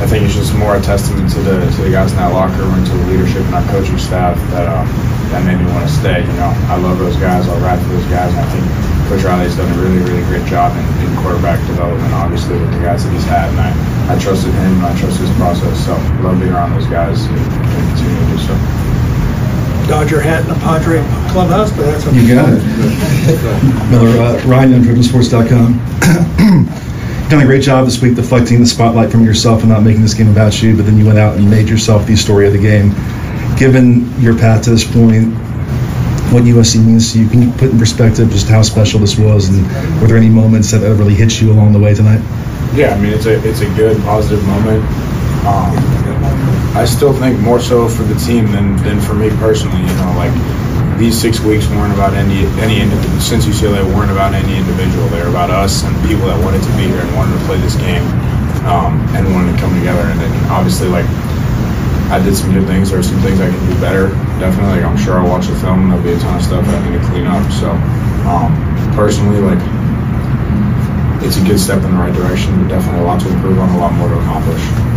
I 0.00 0.08
think 0.08 0.24
it's 0.24 0.34
just 0.34 0.56
more 0.56 0.76
a 0.76 0.82
testament 0.82 1.30
to 1.36 1.40
the 1.44 1.60
to 1.60 1.80
the 1.84 1.92
guys 1.92 2.10
in 2.10 2.18
that 2.18 2.32
locker 2.32 2.56
room 2.64 2.74
and 2.80 2.86
to 2.88 2.92
the 2.92 3.06
leadership 3.12 3.44
and 3.44 3.54
our 3.54 3.66
coaching 3.68 4.00
staff 4.00 4.34
that 4.56 4.66
um, 4.66 4.88
that 5.28 5.44
made 5.44 5.60
me 5.60 5.68
want 5.70 5.84
to 5.86 5.92
stay. 5.92 6.24
You 6.24 6.36
know, 6.40 6.50
I 6.72 6.80
love 6.80 6.98
those 6.98 7.16
guys. 7.20 7.46
I'll 7.48 7.60
ride 7.60 7.78
for 7.84 7.92
those 7.92 8.08
guys, 8.08 8.32
and 8.32 8.40
I 8.40 8.48
think 8.48 8.64
Coach 9.12 9.22
Riley's 9.22 9.56
done 9.60 9.68
a 9.68 9.78
really, 9.78 10.00
really 10.00 10.24
great 10.32 10.48
job 10.48 10.72
in, 10.72 10.84
in 11.04 11.12
quarterback 11.20 11.60
development, 11.68 12.12
obviously 12.16 12.56
with 12.58 12.72
the 12.72 12.80
guys 12.80 13.04
that 13.04 13.12
he's 13.12 13.28
had, 13.28 13.52
and 13.52 13.60
I, 13.60 13.70
I 14.08 14.18
trusted 14.18 14.52
him 14.56 14.80
and 14.80 14.86
I 14.88 14.96
trust 14.98 15.20
his 15.20 15.30
process. 15.36 15.76
So 15.84 15.92
love 16.24 16.40
being 16.40 16.52
around 16.52 16.72
those 16.72 16.88
guys 16.88 17.20
and, 17.28 17.36
and 17.36 17.84
continue 17.92 18.16
to 18.16 18.26
do 18.32 18.38
so. 18.40 18.93
Dodger 19.88 20.20
hat 20.20 20.44
in 20.44 20.50
a 20.50 20.54
Padre 20.60 20.98
clubhouse, 21.32 21.70
but 21.70 21.84
that's 21.86 22.06
okay. 22.06 22.20
You 22.20 22.34
got 22.34 22.48
it. 22.52 22.62
Miller, 23.90 24.16
uh, 24.18 24.42
Ryan, 24.46 24.82
DrivenSports.com. 24.82 25.80
Done 27.28 27.42
a 27.42 27.46
great 27.46 27.62
job 27.62 27.84
this 27.84 28.00
week 28.00 28.14
deflecting 28.14 28.60
the 28.60 28.66
spotlight 28.66 29.10
from 29.10 29.24
yourself 29.24 29.60
and 29.60 29.70
not 29.70 29.82
making 29.82 30.02
this 30.02 30.14
game 30.14 30.30
about 30.30 30.62
you, 30.62 30.76
but 30.76 30.84
then 30.86 30.98
you 30.98 31.06
went 31.06 31.18
out 31.18 31.36
and 31.36 31.50
made 31.50 31.68
yourself 31.68 32.06
the 32.06 32.16
story 32.16 32.46
of 32.46 32.52
the 32.52 32.58
game. 32.58 32.90
Given 33.56 34.10
your 34.20 34.36
path 34.36 34.64
to 34.64 34.70
this 34.70 34.84
point, 34.84 35.34
what 36.32 36.42
USC 36.42 36.84
means 36.84 37.12
to 37.12 37.20
you. 37.20 37.28
Can 37.28 37.42
you 37.42 37.50
put 37.52 37.70
in 37.70 37.78
perspective 37.78 38.28
just 38.30 38.48
how 38.48 38.62
special 38.62 38.98
this 38.98 39.16
was, 39.16 39.48
and 39.48 39.62
were 40.00 40.08
there 40.08 40.16
any 40.16 40.28
moments 40.28 40.70
that 40.72 40.82
ever 40.82 40.94
really 40.94 41.14
hit 41.14 41.40
you 41.40 41.52
along 41.52 41.72
the 41.72 41.78
way 41.78 41.94
tonight? 41.94 42.20
Yeah, 42.74 42.94
I 42.94 43.00
mean 43.00 43.12
it's 43.12 43.26
a 43.26 43.38
it's 43.48 43.60
a 43.60 43.72
good 43.76 43.96
positive 44.02 44.44
moment. 44.44 44.82
Um, 45.44 45.76
I 46.74 46.84
still 46.84 47.12
think 47.12 47.38
more 47.40 47.60
so 47.60 47.88
for 47.88 48.02
the 48.02 48.16
team 48.16 48.50
than, 48.50 48.76
than 48.82 49.00
for 49.00 49.14
me 49.14 49.30
personally. 49.38 49.78
You 49.78 49.94
know, 50.00 50.12
like 50.16 50.32
these 50.98 51.14
six 51.14 51.40
weeks 51.40 51.68
weren't 51.68 51.92
about 51.92 52.14
any 52.14 52.46
any. 52.62 52.82
Since 53.20 53.46
UCLA 53.46 53.84
weren't 53.94 54.10
about 54.10 54.34
any 54.34 54.56
individual. 54.56 55.06
They're 55.08 55.28
about 55.28 55.50
us 55.50 55.84
and 55.84 55.94
people 56.08 56.26
that 56.26 56.38
wanted 56.42 56.62
to 56.62 56.72
be 56.80 56.88
here 56.88 57.00
and 57.00 57.10
wanted 57.14 57.38
to 57.38 57.44
play 57.46 57.58
this 57.58 57.76
game 57.76 58.02
um, 58.66 58.98
and 59.14 59.28
wanted 59.34 59.52
to 59.52 59.58
come 59.60 59.74
together. 59.78 60.02
And 60.02 60.18
then 60.18 60.32
obviously, 60.50 60.88
like 60.88 61.06
I 62.08 62.20
did 62.22 62.36
some 62.36 62.52
good 62.52 62.66
things. 62.66 62.90
There 62.90 62.98
are 62.98 63.06
some 63.06 63.20
things 63.20 63.40
I 63.40 63.50
can 63.50 63.60
do 63.68 63.74
better. 63.80 64.08
Definitely, 64.38 64.80
like, 64.80 64.84
I'm 64.84 64.96
sure 64.96 65.18
I'll 65.18 65.28
watch 65.28 65.46
the 65.46 65.56
film 65.56 65.86
and 65.86 65.92
there'll 65.92 66.04
be 66.04 66.12
a 66.12 66.18
ton 66.18 66.36
of 66.36 66.44
stuff 66.44 66.66
I 66.66 66.78
need 66.88 66.96
to 66.96 67.04
clean 67.06 67.26
up. 67.26 67.44
So 67.52 67.70
um, 68.28 68.50
personally, 68.94 69.40
like 69.40 69.60
it's 71.24 71.38
a 71.38 71.44
good 71.44 71.58
step 71.58 71.82
in 71.82 71.90
the 71.90 72.00
right 72.00 72.14
direction, 72.14 72.54
but 72.60 72.68
definitely 72.68 73.00
a 73.00 73.04
lot 73.04 73.20
to 73.22 73.28
improve 73.28 73.58
on, 73.58 73.68
a 73.70 73.78
lot 73.78 73.92
more 73.94 74.08
to 74.08 74.18
accomplish. 74.20 74.93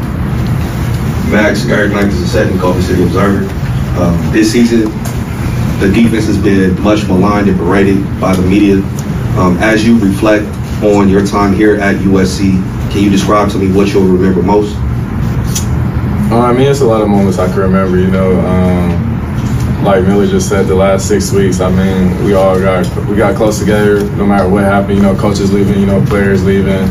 Max, 1.31 1.65
Knight 1.65 2.07
is 2.07 2.21
the 2.21 2.27
second 2.27 2.57
Culver 2.59 2.81
City 2.81 3.03
Observer. 3.03 3.43
Um, 3.99 4.31
this 4.31 4.51
season, 4.51 4.85
the 5.79 5.91
defense 5.93 6.25
has 6.25 6.37
been 6.37 6.81
much 6.81 7.05
maligned 7.05 7.49
and 7.49 7.57
berated 7.57 7.97
by 8.21 8.33
the 8.33 8.41
media. 8.43 8.75
Um, 9.37 9.57
as 9.59 9.85
you 9.85 9.99
reflect 9.99 10.45
on 10.83 11.09
your 11.09 11.25
time 11.25 11.53
here 11.53 11.75
at 11.75 11.97
USC, 11.97 12.61
can 12.91 13.03
you 13.03 13.09
describe 13.09 13.49
to 13.51 13.57
me 13.57 13.71
what 13.71 13.89
you'll 13.91 14.07
remember 14.07 14.41
most? 14.41 14.73
Uh, 16.31 16.39
I 16.39 16.53
mean, 16.53 16.67
it's 16.67 16.79
a 16.79 16.85
lot 16.85 17.01
of 17.01 17.09
moments 17.09 17.39
I 17.39 17.47
can 17.47 17.59
remember. 17.59 17.97
You 17.97 18.07
know, 18.07 18.39
um, 18.39 19.83
like 19.83 20.03
Miller 20.03 20.27
just 20.27 20.47
said, 20.47 20.67
the 20.67 20.75
last 20.75 21.09
six 21.09 21.31
weeks. 21.33 21.59
I 21.59 21.69
mean, 21.69 22.23
we 22.23 22.35
all 22.35 22.57
got 22.57 22.85
we 23.07 23.17
got 23.17 23.35
close 23.35 23.59
together. 23.59 24.03
No 24.15 24.25
matter 24.25 24.47
what 24.47 24.63
happened, 24.63 24.95
you 24.95 25.03
know, 25.03 25.15
coaches 25.15 25.51
leaving, 25.51 25.79
you 25.79 25.87
know, 25.87 26.03
players 26.05 26.45
leaving. 26.45 26.87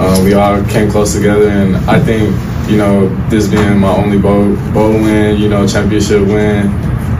Uh, 0.00 0.20
we 0.24 0.32
all 0.32 0.64
came 0.66 0.90
close 0.90 1.12
together, 1.12 1.50
and 1.50 1.76
I 1.90 2.00
think 2.00 2.34
you 2.68 2.76
know 2.76 3.08
this 3.28 3.48
being 3.48 3.78
my 3.78 3.94
only 3.96 4.18
bowl, 4.18 4.54
bowl 4.72 4.92
win, 4.92 5.40
you 5.40 5.48
know, 5.48 5.66
championship 5.66 6.20
win. 6.26 6.68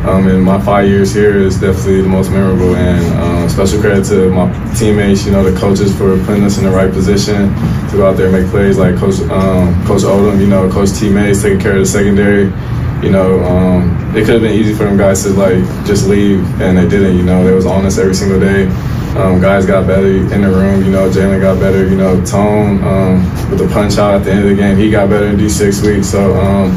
Um, 0.07 0.29
in 0.29 0.41
my 0.43 0.61
five 0.63 0.89
years 0.89 1.13
here 1.13 1.37
is 1.37 1.61
definitely 1.61 2.03
the 2.03 2.09
most 2.09 2.31
memorable, 2.31 2.77
and 2.77 3.05
um, 3.21 3.49
special 3.49 3.81
credit 3.81 4.05
to 4.07 4.31
my 4.31 4.47
teammates, 4.75 5.27
you 5.27 5.33
know, 5.33 5.43
the 5.43 5.59
coaches 5.59 5.97
for 5.97 6.17
putting 6.25 6.45
us 6.45 6.57
in 6.57 6.65
the 6.65 6.71
right 6.71 6.91
position 6.93 7.53
to 7.91 7.97
go 7.97 8.09
out 8.09 8.17
there 8.17 8.27
and 8.27 8.37
make 8.37 8.51
plays. 8.51 8.79
Like 8.79 8.97
Coach 8.97 9.21
um, 9.31 9.75
Coach 9.87 10.03
Odom, 10.03 10.41
you 10.41 10.47
know, 10.47 10.71
Coach 10.71 10.93
teammates 10.93 11.43
taking 11.43 11.59
care 11.59 11.73
of 11.73 11.81
the 11.81 11.87
secondary. 11.87 12.45
You 13.03 13.11
know, 13.11 13.45
um, 13.45 13.91
it 14.17 14.25
could 14.25 14.35
have 14.35 14.43
been 14.43 14.55
easy 14.55 14.73
for 14.75 14.85
them 14.85 14.97
guys 14.97 15.23
to 15.25 15.31
like 15.31 15.65
just 15.85 16.07
leave, 16.07 16.41
and 16.61 16.79
they 16.79 16.89
didn't. 16.89 17.17
You 17.17 17.25
know, 17.25 17.45
they 17.45 17.53
was 17.53 17.67
on 17.67 17.85
us 17.85 17.99
every 17.99 18.15
single 18.15 18.39
day. 18.39 18.67
Um, 19.17 19.41
guys 19.41 19.67
got 19.67 19.87
better 19.87 20.07
in 20.07 20.43
the 20.43 20.51
room. 20.51 20.85
You 20.85 20.91
know, 20.91 21.11
Jalen 21.11 21.41
got 21.41 21.59
better. 21.59 21.89
You 21.89 21.97
know, 21.97 22.25
Tone 22.25 22.83
um, 22.85 23.51
with 23.51 23.59
the 23.59 23.69
punch 23.69 23.99
out 23.99 24.15
at 24.15 24.25
the 24.25 24.31
end 24.31 24.45
of 24.45 24.51
the 24.51 24.55
game, 24.55 24.77
he 24.77 24.91
got 24.91 25.09
better 25.09 25.27
in 25.27 25.39
these 25.39 25.57
six 25.57 25.81
weeks. 25.83 26.09
So 26.09 26.35
um, 26.35 26.75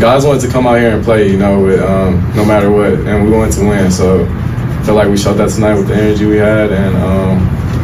guys 0.00 0.24
wanted 0.24 0.40
to 0.42 0.48
come 0.48 0.66
out 0.66 0.78
here 0.78 0.96
and 0.96 1.04
play. 1.04 1.30
You 1.30 1.38
know, 1.38 1.62
with, 1.62 1.80
um, 1.80 2.14
no 2.34 2.44
matter 2.44 2.70
what, 2.70 2.94
and 2.94 3.24
we 3.24 3.30
wanted 3.30 3.52
to 3.54 3.68
win. 3.68 3.90
So 3.90 4.26
I 4.26 4.82
feel 4.84 4.94
like 4.94 5.08
we 5.08 5.16
showed 5.16 5.34
that 5.34 5.50
tonight 5.50 5.74
with 5.74 5.88
the 5.88 5.94
energy 5.94 6.26
we 6.26 6.36
had, 6.36 6.72
and 6.72 6.96
um, 6.96 7.38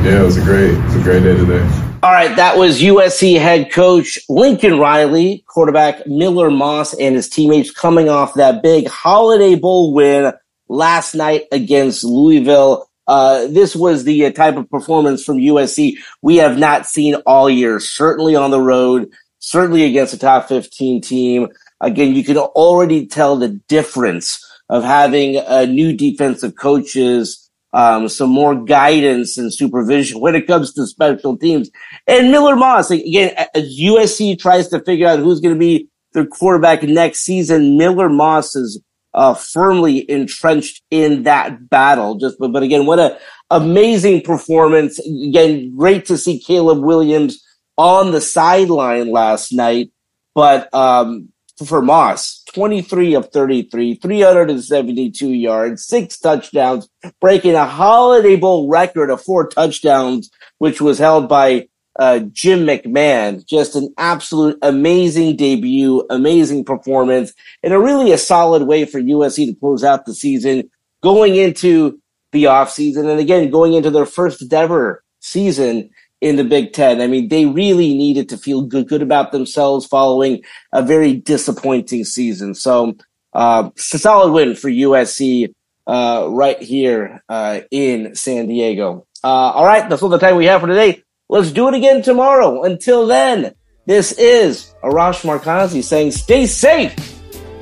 yeah, 0.04 0.20
it 0.20 0.24
was 0.24 0.36
a 0.36 0.42
great, 0.42 0.70
it 0.70 0.84
was 0.84 0.96
a 0.96 1.02
great 1.02 1.22
day 1.22 1.36
today. 1.36 1.82
All 2.02 2.10
right, 2.10 2.34
that 2.34 2.58
was 2.58 2.80
USC 2.80 3.38
head 3.38 3.70
coach 3.70 4.18
Lincoln 4.28 4.80
Riley, 4.80 5.44
quarterback 5.46 6.04
Miller 6.04 6.50
Moss, 6.50 6.94
and 6.94 7.14
his 7.14 7.28
teammates 7.28 7.70
coming 7.70 8.08
off 8.08 8.34
that 8.34 8.60
big 8.60 8.88
Holiday 8.88 9.54
Bowl 9.54 9.94
win 9.94 10.32
last 10.68 11.14
night 11.14 11.44
against 11.52 12.02
Louisville. 12.02 12.88
Uh, 13.12 13.46
this 13.48 13.76
was 13.76 14.04
the 14.04 14.24
uh, 14.24 14.30
type 14.32 14.56
of 14.56 14.70
performance 14.70 15.22
from 15.22 15.36
USC 15.36 15.96
we 16.22 16.36
have 16.36 16.56
not 16.56 16.86
seen 16.86 17.16
all 17.26 17.50
year, 17.50 17.78
certainly 17.78 18.34
on 18.34 18.50
the 18.50 18.58
road, 18.58 19.10
certainly 19.38 19.84
against 19.84 20.14
a 20.14 20.18
top 20.18 20.48
15 20.48 21.02
team. 21.02 21.48
Again, 21.82 22.14
you 22.14 22.24
can 22.24 22.38
already 22.38 23.06
tell 23.06 23.36
the 23.36 23.60
difference 23.68 24.42
of 24.70 24.82
having 24.82 25.36
a 25.36 25.66
new 25.66 25.94
defensive 25.94 26.56
coaches, 26.56 27.50
um, 27.74 28.08
some 28.08 28.30
more 28.30 28.54
guidance 28.54 29.36
and 29.36 29.52
supervision 29.52 30.18
when 30.18 30.34
it 30.34 30.46
comes 30.46 30.72
to 30.72 30.86
special 30.86 31.36
teams. 31.36 31.70
And 32.06 32.30
Miller 32.30 32.56
Moss, 32.56 32.90
again, 32.90 33.34
as 33.54 33.78
USC 33.78 34.38
tries 34.38 34.68
to 34.68 34.80
figure 34.80 35.06
out 35.06 35.18
who's 35.18 35.40
going 35.40 35.54
to 35.54 35.60
be 35.60 35.90
their 36.14 36.24
quarterback 36.24 36.82
next 36.82 37.18
season, 37.18 37.76
Miller 37.76 38.08
Moss 38.08 38.56
is 38.56 38.80
uh, 39.14 39.34
firmly 39.34 40.08
entrenched 40.10 40.82
in 40.90 41.24
that 41.24 41.68
battle. 41.68 42.16
Just, 42.16 42.38
but, 42.38 42.52
but 42.52 42.62
again, 42.62 42.86
what 42.86 42.98
a 42.98 43.18
amazing 43.50 44.22
performance. 44.22 44.98
Again, 44.98 45.76
great 45.76 46.06
to 46.06 46.16
see 46.18 46.38
Caleb 46.38 46.82
Williams 46.82 47.44
on 47.76 48.12
the 48.12 48.20
sideline 48.20 49.10
last 49.10 49.52
night. 49.52 49.90
But, 50.34 50.72
um, 50.74 51.28
for 51.66 51.82
Moss, 51.82 52.42
23 52.54 53.14
of 53.14 53.30
33, 53.30 53.94
372 53.96 55.28
yards, 55.28 55.84
six 55.84 56.18
touchdowns, 56.18 56.88
breaking 57.20 57.54
a 57.54 57.66
Holiday 57.66 58.36
Bowl 58.36 58.68
record 58.68 59.10
of 59.10 59.22
four 59.22 59.46
touchdowns, 59.48 60.30
which 60.58 60.80
was 60.80 60.98
held 60.98 61.28
by 61.28 61.68
uh, 61.98 62.20
Jim 62.32 62.60
McMahon. 62.60 63.46
Just 63.46 63.76
an 63.76 63.92
absolute 63.98 64.58
amazing 64.62 65.36
debut, 65.36 66.04
amazing 66.10 66.64
performance, 66.64 67.32
and 67.62 67.72
a 67.72 67.78
really 67.78 68.12
a 68.12 68.18
solid 68.18 68.62
way 68.66 68.84
for 68.84 69.00
USC 69.00 69.46
to 69.46 69.54
close 69.54 69.84
out 69.84 70.06
the 70.06 70.14
season, 70.14 70.70
going 71.02 71.36
into 71.36 72.00
the 72.32 72.44
offseason, 72.44 73.10
and 73.10 73.20
again, 73.20 73.50
going 73.50 73.74
into 73.74 73.90
their 73.90 74.06
first 74.06 74.52
ever 74.52 75.04
season 75.20 75.90
in 76.20 76.36
the 76.36 76.44
Big 76.44 76.72
Ten. 76.72 77.00
I 77.00 77.06
mean, 77.06 77.28
they 77.28 77.46
really 77.46 77.94
needed 77.94 78.28
to 78.30 78.38
feel 78.38 78.62
good, 78.62 78.88
good 78.88 79.02
about 79.02 79.32
themselves 79.32 79.86
following 79.86 80.42
a 80.72 80.82
very 80.82 81.14
disappointing 81.14 82.04
season. 82.04 82.54
So, 82.54 82.94
uh, 83.32 83.70
it's 83.74 83.92
a 83.94 83.98
solid 83.98 84.32
win 84.32 84.54
for 84.54 84.70
USC, 84.70 85.52
uh, 85.86 86.26
right 86.30 86.60
here, 86.60 87.22
uh, 87.28 87.60
in 87.70 88.14
San 88.14 88.46
Diego. 88.46 89.06
Uh, 89.24 89.26
all 89.26 89.64
right. 89.64 89.88
That's 89.88 90.02
all 90.02 90.08
the 90.08 90.18
time 90.18 90.36
we 90.36 90.46
have 90.46 90.60
for 90.60 90.66
today. 90.66 91.02
Let's 91.32 91.50
do 91.50 91.66
it 91.68 91.72
again 91.72 92.02
tomorrow. 92.02 92.64
Until 92.64 93.06
then, 93.06 93.54
this 93.86 94.12
is 94.12 94.74
Arash 94.84 95.24
Markazi 95.24 95.82
saying 95.82 96.10
stay 96.10 96.44
safe 96.44 96.94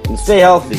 and 0.09 0.18
stay 0.18 0.41
healthy. 0.41 0.75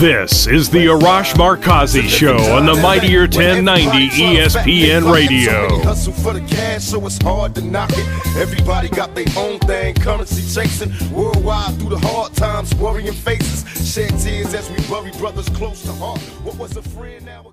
This 0.00 0.46
is 0.46 0.70
the 0.70 0.86
Arash 0.86 1.34
Markazi 1.34 2.08
Show 2.08 2.38
on 2.56 2.64
the 2.64 2.74
Mightier 2.76 3.24
1090 3.24 4.08
ESPN 4.08 5.12
Radio. 5.12 5.82
Hustle 5.82 6.14
for 6.14 6.32
the 6.32 6.40
cash, 6.40 6.84
so 6.84 7.04
it's 7.04 7.22
hard 7.22 7.54
to 7.56 7.60
knock 7.60 7.90
it. 7.92 8.38
Everybody 8.38 8.88
got 8.88 9.14
their 9.14 9.26
own 9.36 9.58
thing, 9.58 9.96
currency 9.96 10.40
chasing. 10.42 10.94
Worldwide 11.12 11.78
through 11.78 11.90
the 11.90 11.98
hard 11.98 12.32
times, 12.32 12.74
worrying 12.76 13.12
faces. 13.12 13.92
Shed 13.92 14.18
tears 14.18 14.54
as 14.54 14.70
we 14.70 14.78
bury 14.88 15.10
brothers 15.18 15.50
close 15.50 15.82
to 15.82 15.92
heart. 15.92 16.20
What 16.42 16.56
was 16.56 16.74
a 16.78 16.82
friend 16.82 17.26
now? 17.26 17.52